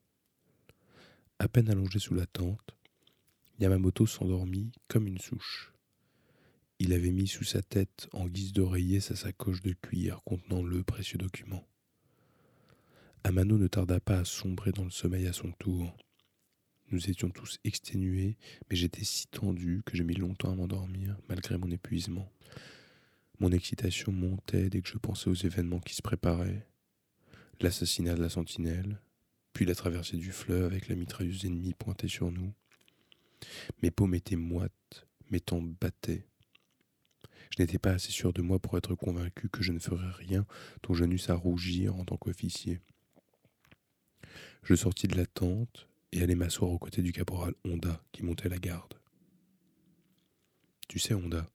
À 1.39 1.49
peine 1.49 1.69
allongé 1.69 1.99
sous 1.99 2.15
la 2.15 2.25
tente, 2.25 2.79
Yamamoto 3.63 4.07
s'endormit 4.09 4.73
comme 4.89 5.07
une 5.07 5.21
souche. 5.21 5.73
Il 6.81 6.93
avait 6.93 7.13
mis 7.13 7.29
sous 7.29 7.45
sa 7.45 7.63
tête, 7.63 8.09
en 8.13 8.27
guise 8.27 8.53
d'oreiller, 8.53 8.99
sa 8.99 9.15
sacoche 9.15 9.63
de 9.63 9.73
cuir 9.73 10.21
contenant 10.25 10.65
le 10.65 10.83
précieux 10.83 11.17
document. 11.17 11.65
Amano 13.23 13.59
ne 13.59 13.69
tarda 13.69 14.01
pas 14.01 14.19
à 14.19 14.25
sombrer 14.25 14.73
dans 14.73 14.83
le 14.83 14.91
sommeil 14.91 15.29
à 15.29 15.33
son 15.33 15.53
tour. 15.53 15.97
Nous 16.91 17.09
étions 17.09 17.31
tous 17.31 17.61
exténués, 17.63 18.37
mais 18.69 18.75
j'étais 18.75 19.05
si 19.05 19.29
tendu 19.29 19.83
que 19.87 19.97
j'ai 19.97 20.03
mis 20.03 20.17
longtemps 20.17 20.51
à 20.51 20.57
m'endormir, 20.57 21.17
malgré 21.29 21.57
mon 21.57 21.71
épuisement. 21.71 22.33
Mon 23.39 23.53
excitation 23.53 24.11
montait 24.11 24.71
dès 24.71 24.83
que 24.83 24.89
je 24.89 24.99
pensais 24.99 25.31
aux 25.31 25.35
événements 25.35 25.79
qui 25.79 25.95
se 25.95 26.03
préparaient. 26.03 26.67
L'assassinat 27.61 28.17
de 28.17 28.23
la 28.23 28.29
sentinelle, 28.29 29.01
puis 29.53 29.67
la 29.67 29.77
traversée 29.77 30.17
du 30.17 30.33
fleuve 30.33 30.65
avec 30.65 30.89
la 30.89 30.97
mitrailleuse 30.97 31.45
ennemie 31.45 31.75
pointée 31.75 32.09
sur 32.09 32.33
nous. 32.33 32.53
Mes 33.83 33.91
paumes 33.91 34.15
étaient 34.15 34.37
moites, 34.37 35.07
mes 35.31 35.41
tempes 35.41 35.75
battaient. 35.81 36.27
Je 37.51 37.63
n'étais 37.63 37.79
pas 37.79 37.91
assez 37.91 38.13
sûr 38.13 38.33
de 38.33 38.41
moi 38.41 38.59
pour 38.59 38.79
être 38.79 38.95
convaincu 38.95 39.49
que 39.49 39.63
je 39.63 39.73
ne 39.73 39.79
ferais 39.79 40.11
rien 40.11 40.47
dont 40.83 40.95
je 40.95 41.05
n'eusse 41.05 41.29
à 41.29 41.35
rougir 41.35 41.97
en 41.97 42.05
tant 42.05 42.17
qu'officier. 42.17 42.81
Je 44.63 44.75
sortis 44.75 45.09
de 45.09 45.17
la 45.17 45.27
tente 45.27 45.89
et 46.13 46.23
allai 46.23 46.35
m'asseoir 46.35 46.71
aux 46.71 46.79
côtés 46.79 47.03
du 47.03 47.13
caporal 47.13 47.55
Honda 47.65 48.03
qui 48.13 48.23
montait 48.23 48.49
la 48.49 48.59
garde. 48.59 48.95
Tu 50.89 50.99
sais, 50.99 51.15
Honda, 51.15 51.51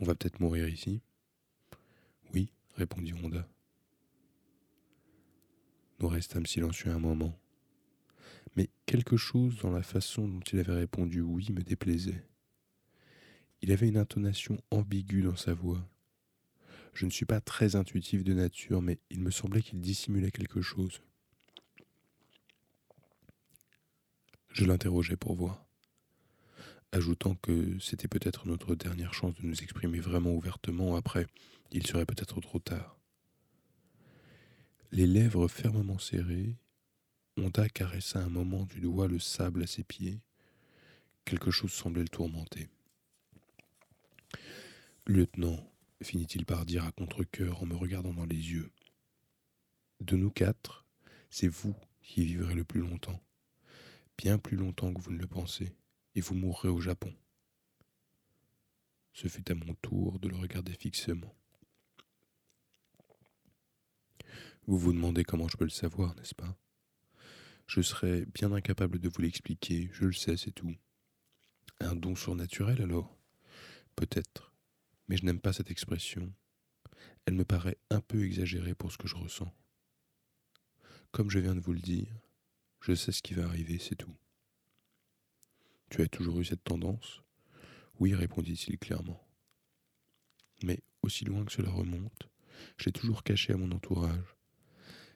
on 0.00 0.04
va 0.04 0.14
peut-être 0.14 0.40
mourir 0.40 0.68
ici 0.68 1.00
Oui, 2.34 2.52
répondit 2.76 3.14
Honda. 3.14 3.48
Nous 6.00 6.08
restâmes 6.08 6.46
silencieux 6.46 6.90
un 6.90 6.98
moment. 6.98 7.39
Mais 8.56 8.68
quelque 8.86 9.16
chose 9.16 9.58
dans 9.58 9.70
la 9.70 9.82
façon 9.82 10.26
dont 10.26 10.40
il 10.40 10.58
avait 10.58 10.74
répondu 10.74 11.20
oui 11.20 11.48
me 11.52 11.62
déplaisait. 11.62 12.24
Il 13.62 13.72
avait 13.72 13.88
une 13.88 13.98
intonation 13.98 14.58
ambiguë 14.70 15.22
dans 15.22 15.36
sa 15.36 15.54
voix. 15.54 15.86
Je 16.94 17.04
ne 17.04 17.10
suis 17.10 17.26
pas 17.26 17.40
très 17.40 17.76
intuitif 17.76 18.24
de 18.24 18.34
nature, 18.34 18.82
mais 18.82 18.98
il 19.10 19.20
me 19.20 19.30
semblait 19.30 19.62
qu'il 19.62 19.80
dissimulait 19.80 20.30
quelque 20.30 20.60
chose. 20.60 21.00
Je 24.52 24.64
l'interrogeai 24.64 25.16
pour 25.16 25.36
voir, 25.36 25.64
ajoutant 26.92 27.36
que 27.36 27.78
c'était 27.78 28.08
peut-être 28.08 28.48
notre 28.48 28.74
dernière 28.74 29.14
chance 29.14 29.34
de 29.36 29.46
nous 29.46 29.62
exprimer 29.62 30.00
vraiment 30.00 30.34
ouvertement, 30.34 30.96
après, 30.96 31.26
il 31.70 31.86
serait 31.86 32.06
peut-être 32.06 32.40
trop 32.40 32.58
tard. 32.58 32.98
Les 34.90 35.06
lèvres 35.06 35.46
fermement 35.46 36.00
serrées, 36.00 36.56
Honda 37.40 37.68
caressa 37.68 38.20
un 38.20 38.28
moment 38.28 38.64
du 38.66 38.80
doigt 38.80 39.08
le 39.08 39.18
sable 39.18 39.62
à 39.62 39.66
ses 39.66 39.82
pieds. 39.82 40.20
Quelque 41.24 41.50
chose 41.50 41.72
semblait 41.72 42.02
le 42.02 42.08
tourmenter. 42.08 42.68
Lieutenant, 45.06 45.58
finit-il 46.02 46.46
par 46.46 46.66
dire 46.66 46.84
à 46.84 46.92
contre-coeur 46.92 47.62
en 47.62 47.66
me 47.66 47.74
regardant 47.74 48.12
dans 48.12 48.26
les 48.26 48.52
yeux, 48.52 48.70
de 50.00 50.16
nous 50.16 50.30
quatre, 50.30 50.86
c'est 51.30 51.48
vous 51.48 51.74
qui 52.02 52.24
vivrez 52.24 52.54
le 52.54 52.64
plus 52.64 52.80
longtemps 52.80 53.20
bien 54.20 54.36
plus 54.36 54.56
longtemps 54.56 54.92
que 54.92 55.00
vous 55.00 55.12
ne 55.12 55.18
le 55.18 55.26
pensez, 55.26 55.74
et 56.14 56.20
vous 56.20 56.34
mourrez 56.34 56.68
au 56.68 56.78
Japon. 56.78 57.10
Ce 59.14 59.28
fut 59.28 59.50
à 59.50 59.54
mon 59.54 59.74
tour 59.80 60.18
de 60.18 60.28
le 60.28 60.36
regarder 60.36 60.74
fixement. 60.74 61.34
Vous 64.66 64.78
vous 64.78 64.92
demandez 64.92 65.24
comment 65.24 65.48
je 65.48 65.56
peux 65.56 65.64
le 65.64 65.70
savoir, 65.70 66.14
n'est-ce 66.16 66.34
pas? 66.34 66.54
Je 67.70 67.82
serais 67.82 68.26
bien 68.34 68.50
incapable 68.50 68.98
de 68.98 69.08
vous 69.08 69.22
l'expliquer, 69.22 69.90
je 69.92 70.06
le 70.06 70.12
sais, 70.12 70.36
c'est 70.36 70.50
tout. 70.50 70.74
Un 71.78 71.94
don 71.94 72.16
surnaturel 72.16 72.82
alors? 72.82 73.16
Peut-être, 73.94 74.52
mais 75.06 75.16
je 75.16 75.24
n'aime 75.24 75.38
pas 75.38 75.52
cette 75.52 75.70
expression. 75.70 76.34
Elle 77.26 77.34
me 77.34 77.44
paraît 77.44 77.78
un 77.90 78.00
peu 78.00 78.24
exagérée 78.24 78.74
pour 78.74 78.90
ce 78.90 78.98
que 78.98 79.06
je 79.06 79.14
ressens. 79.14 79.54
Comme 81.12 81.30
je 81.30 81.38
viens 81.38 81.54
de 81.54 81.60
vous 81.60 81.72
le 81.72 81.78
dire, 81.78 82.12
je 82.80 82.92
sais 82.92 83.12
ce 83.12 83.22
qui 83.22 83.34
va 83.34 83.44
arriver, 83.44 83.78
c'est 83.78 83.94
tout. 83.94 84.16
Tu 85.90 86.02
as 86.02 86.08
toujours 86.08 86.40
eu 86.40 86.44
cette 86.44 86.64
tendance? 86.64 87.22
Oui, 88.00 88.16
répondit-il 88.16 88.78
clairement. 88.78 89.24
Mais 90.64 90.80
aussi 91.02 91.24
loin 91.24 91.44
que 91.44 91.52
cela 91.52 91.70
remonte, 91.70 92.28
j'ai 92.78 92.90
toujours 92.90 93.22
caché 93.22 93.52
à 93.52 93.56
mon 93.56 93.70
entourage. 93.70 94.39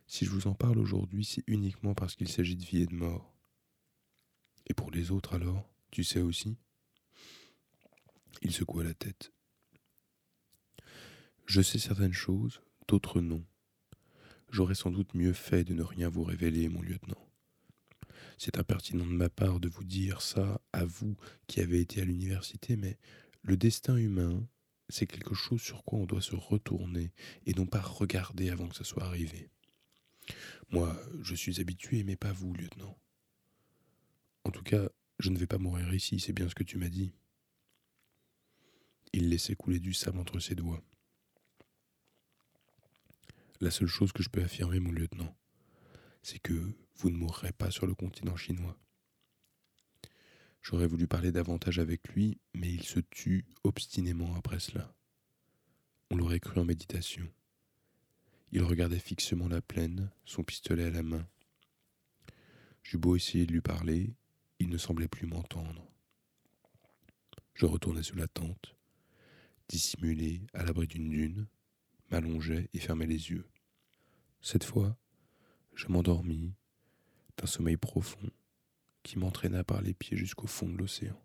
Si 0.06 0.24
je 0.24 0.30
vous 0.30 0.46
en 0.46 0.54
parle 0.54 0.78
aujourd'hui, 0.78 1.24
c'est 1.24 1.44
uniquement 1.46 1.94
parce 1.94 2.14
qu'il 2.14 2.28
s'agit 2.28 2.56
de 2.56 2.64
vie 2.64 2.82
et 2.82 2.86
de 2.86 2.94
mort. 2.94 3.34
Et 4.66 4.74
pour 4.74 4.90
les 4.90 5.10
autres 5.10 5.34
alors, 5.34 5.68
tu 5.90 6.04
sais 6.04 6.20
aussi? 6.20 6.56
Il 8.42 8.52
secoua 8.52 8.84
la 8.84 8.94
tête. 8.94 9.32
Je 11.46 11.60
sais 11.60 11.78
certaines 11.78 12.12
choses, 12.12 12.62
d'autres 12.88 13.20
non. 13.20 13.44
J'aurais 14.50 14.74
sans 14.74 14.90
doute 14.90 15.14
mieux 15.14 15.32
fait 15.32 15.64
de 15.64 15.74
ne 15.74 15.82
rien 15.82 16.08
vous 16.08 16.24
révéler, 16.24 16.68
mon 16.68 16.82
lieutenant. 16.82 17.28
C'est 18.38 18.58
impertinent 18.58 19.06
de 19.06 19.12
ma 19.12 19.28
part 19.28 19.60
de 19.60 19.68
vous 19.68 19.84
dire 19.84 20.22
ça 20.22 20.60
à 20.72 20.84
vous 20.84 21.16
qui 21.46 21.60
avez 21.60 21.80
été 21.80 22.00
à 22.00 22.04
l'université, 22.04 22.76
mais 22.76 22.98
le 23.42 23.56
destin 23.56 23.96
humain, 23.96 24.46
c'est 24.88 25.06
quelque 25.06 25.34
chose 25.34 25.60
sur 25.60 25.84
quoi 25.84 25.98
on 25.98 26.06
doit 26.06 26.22
se 26.22 26.36
retourner 26.36 27.12
et 27.46 27.54
non 27.54 27.66
pas 27.66 27.80
regarder 27.80 28.50
avant 28.50 28.68
que 28.68 28.76
ça 28.76 28.84
soit 28.84 29.04
arrivé. 29.04 29.50
Moi, 30.70 30.96
je 31.22 31.34
suis 31.34 31.60
habitué, 31.60 32.04
mais 32.04 32.16
pas 32.16 32.32
vous, 32.32 32.52
lieutenant. 32.54 32.98
En 34.44 34.50
tout 34.50 34.62
cas, 34.62 34.88
je 35.18 35.30
ne 35.30 35.38
vais 35.38 35.46
pas 35.46 35.58
mourir 35.58 35.92
ici, 35.94 36.20
c'est 36.20 36.32
bien 36.32 36.48
ce 36.48 36.54
que 36.54 36.64
tu 36.64 36.78
m'as 36.78 36.88
dit. 36.88 37.12
Il 39.12 39.28
laissait 39.28 39.54
couler 39.54 39.78
du 39.78 39.94
sable 39.94 40.18
entre 40.18 40.40
ses 40.40 40.54
doigts. 40.54 40.82
La 43.60 43.70
seule 43.70 43.88
chose 43.88 44.12
que 44.12 44.22
je 44.22 44.28
peux 44.28 44.42
affirmer, 44.42 44.80
mon 44.80 44.90
lieutenant, 44.90 45.34
c'est 46.22 46.40
que 46.40 46.72
vous 46.96 47.10
ne 47.10 47.16
mourrez 47.16 47.52
pas 47.52 47.70
sur 47.70 47.86
le 47.86 47.94
continent 47.94 48.36
chinois. 48.36 48.78
J'aurais 50.62 50.86
voulu 50.86 51.06
parler 51.06 51.30
davantage 51.30 51.78
avec 51.78 52.08
lui, 52.08 52.40
mais 52.54 52.72
il 52.72 52.82
se 52.82 52.98
tut 52.98 53.46
obstinément 53.62 54.34
après 54.34 54.58
cela. 54.58 54.94
On 56.10 56.16
l'aurait 56.16 56.40
cru 56.40 56.60
en 56.60 56.64
méditation. 56.64 57.30
Il 58.54 58.62
regardait 58.62 59.00
fixement 59.00 59.48
la 59.48 59.60
plaine, 59.60 60.12
son 60.24 60.44
pistolet 60.44 60.84
à 60.84 60.90
la 60.90 61.02
main. 61.02 61.26
J'eus 62.84 62.98
beau 62.98 63.16
essayer 63.16 63.46
de 63.46 63.52
lui 63.52 63.60
parler, 63.60 64.14
il 64.60 64.68
ne 64.68 64.78
semblait 64.78 65.08
plus 65.08 65.26
m'entendre. 65.26 65.84
Je 67.54 67.66
retournai 67.66 68.04
sous 68.04 68.14
la 68.14 68.28
tente, 68.28 68.76
dissimulé 69.68 70.46
à 70.52 70.62
l'abri 70.62 70.86
d'une 70.86 71.10
dune, 71.10 71.48
m'allongeai 72.12 72.70
et 72.72 72.78
fermai 72.78 73.06
les 73.06 73.30
yeux. 73.30 73.48
Cette 74.40 74.62
fois, 74.62 74.96
je 75.74 75.88
m'endormis 75.88 76.54
d'un 77.36 77.46
sommeil 77.46 77.76
profond 77.76 78.30
qui 79.02 79.18
m'entraîna 79.18 79.64
par 79.64 79.82
les 79.82 79.94
pieds 79.94 80.16
jusqu'au 80.16 80.46
fond 80.46 80.68
de 80.68 80.78
l'océan. 80.78 81.20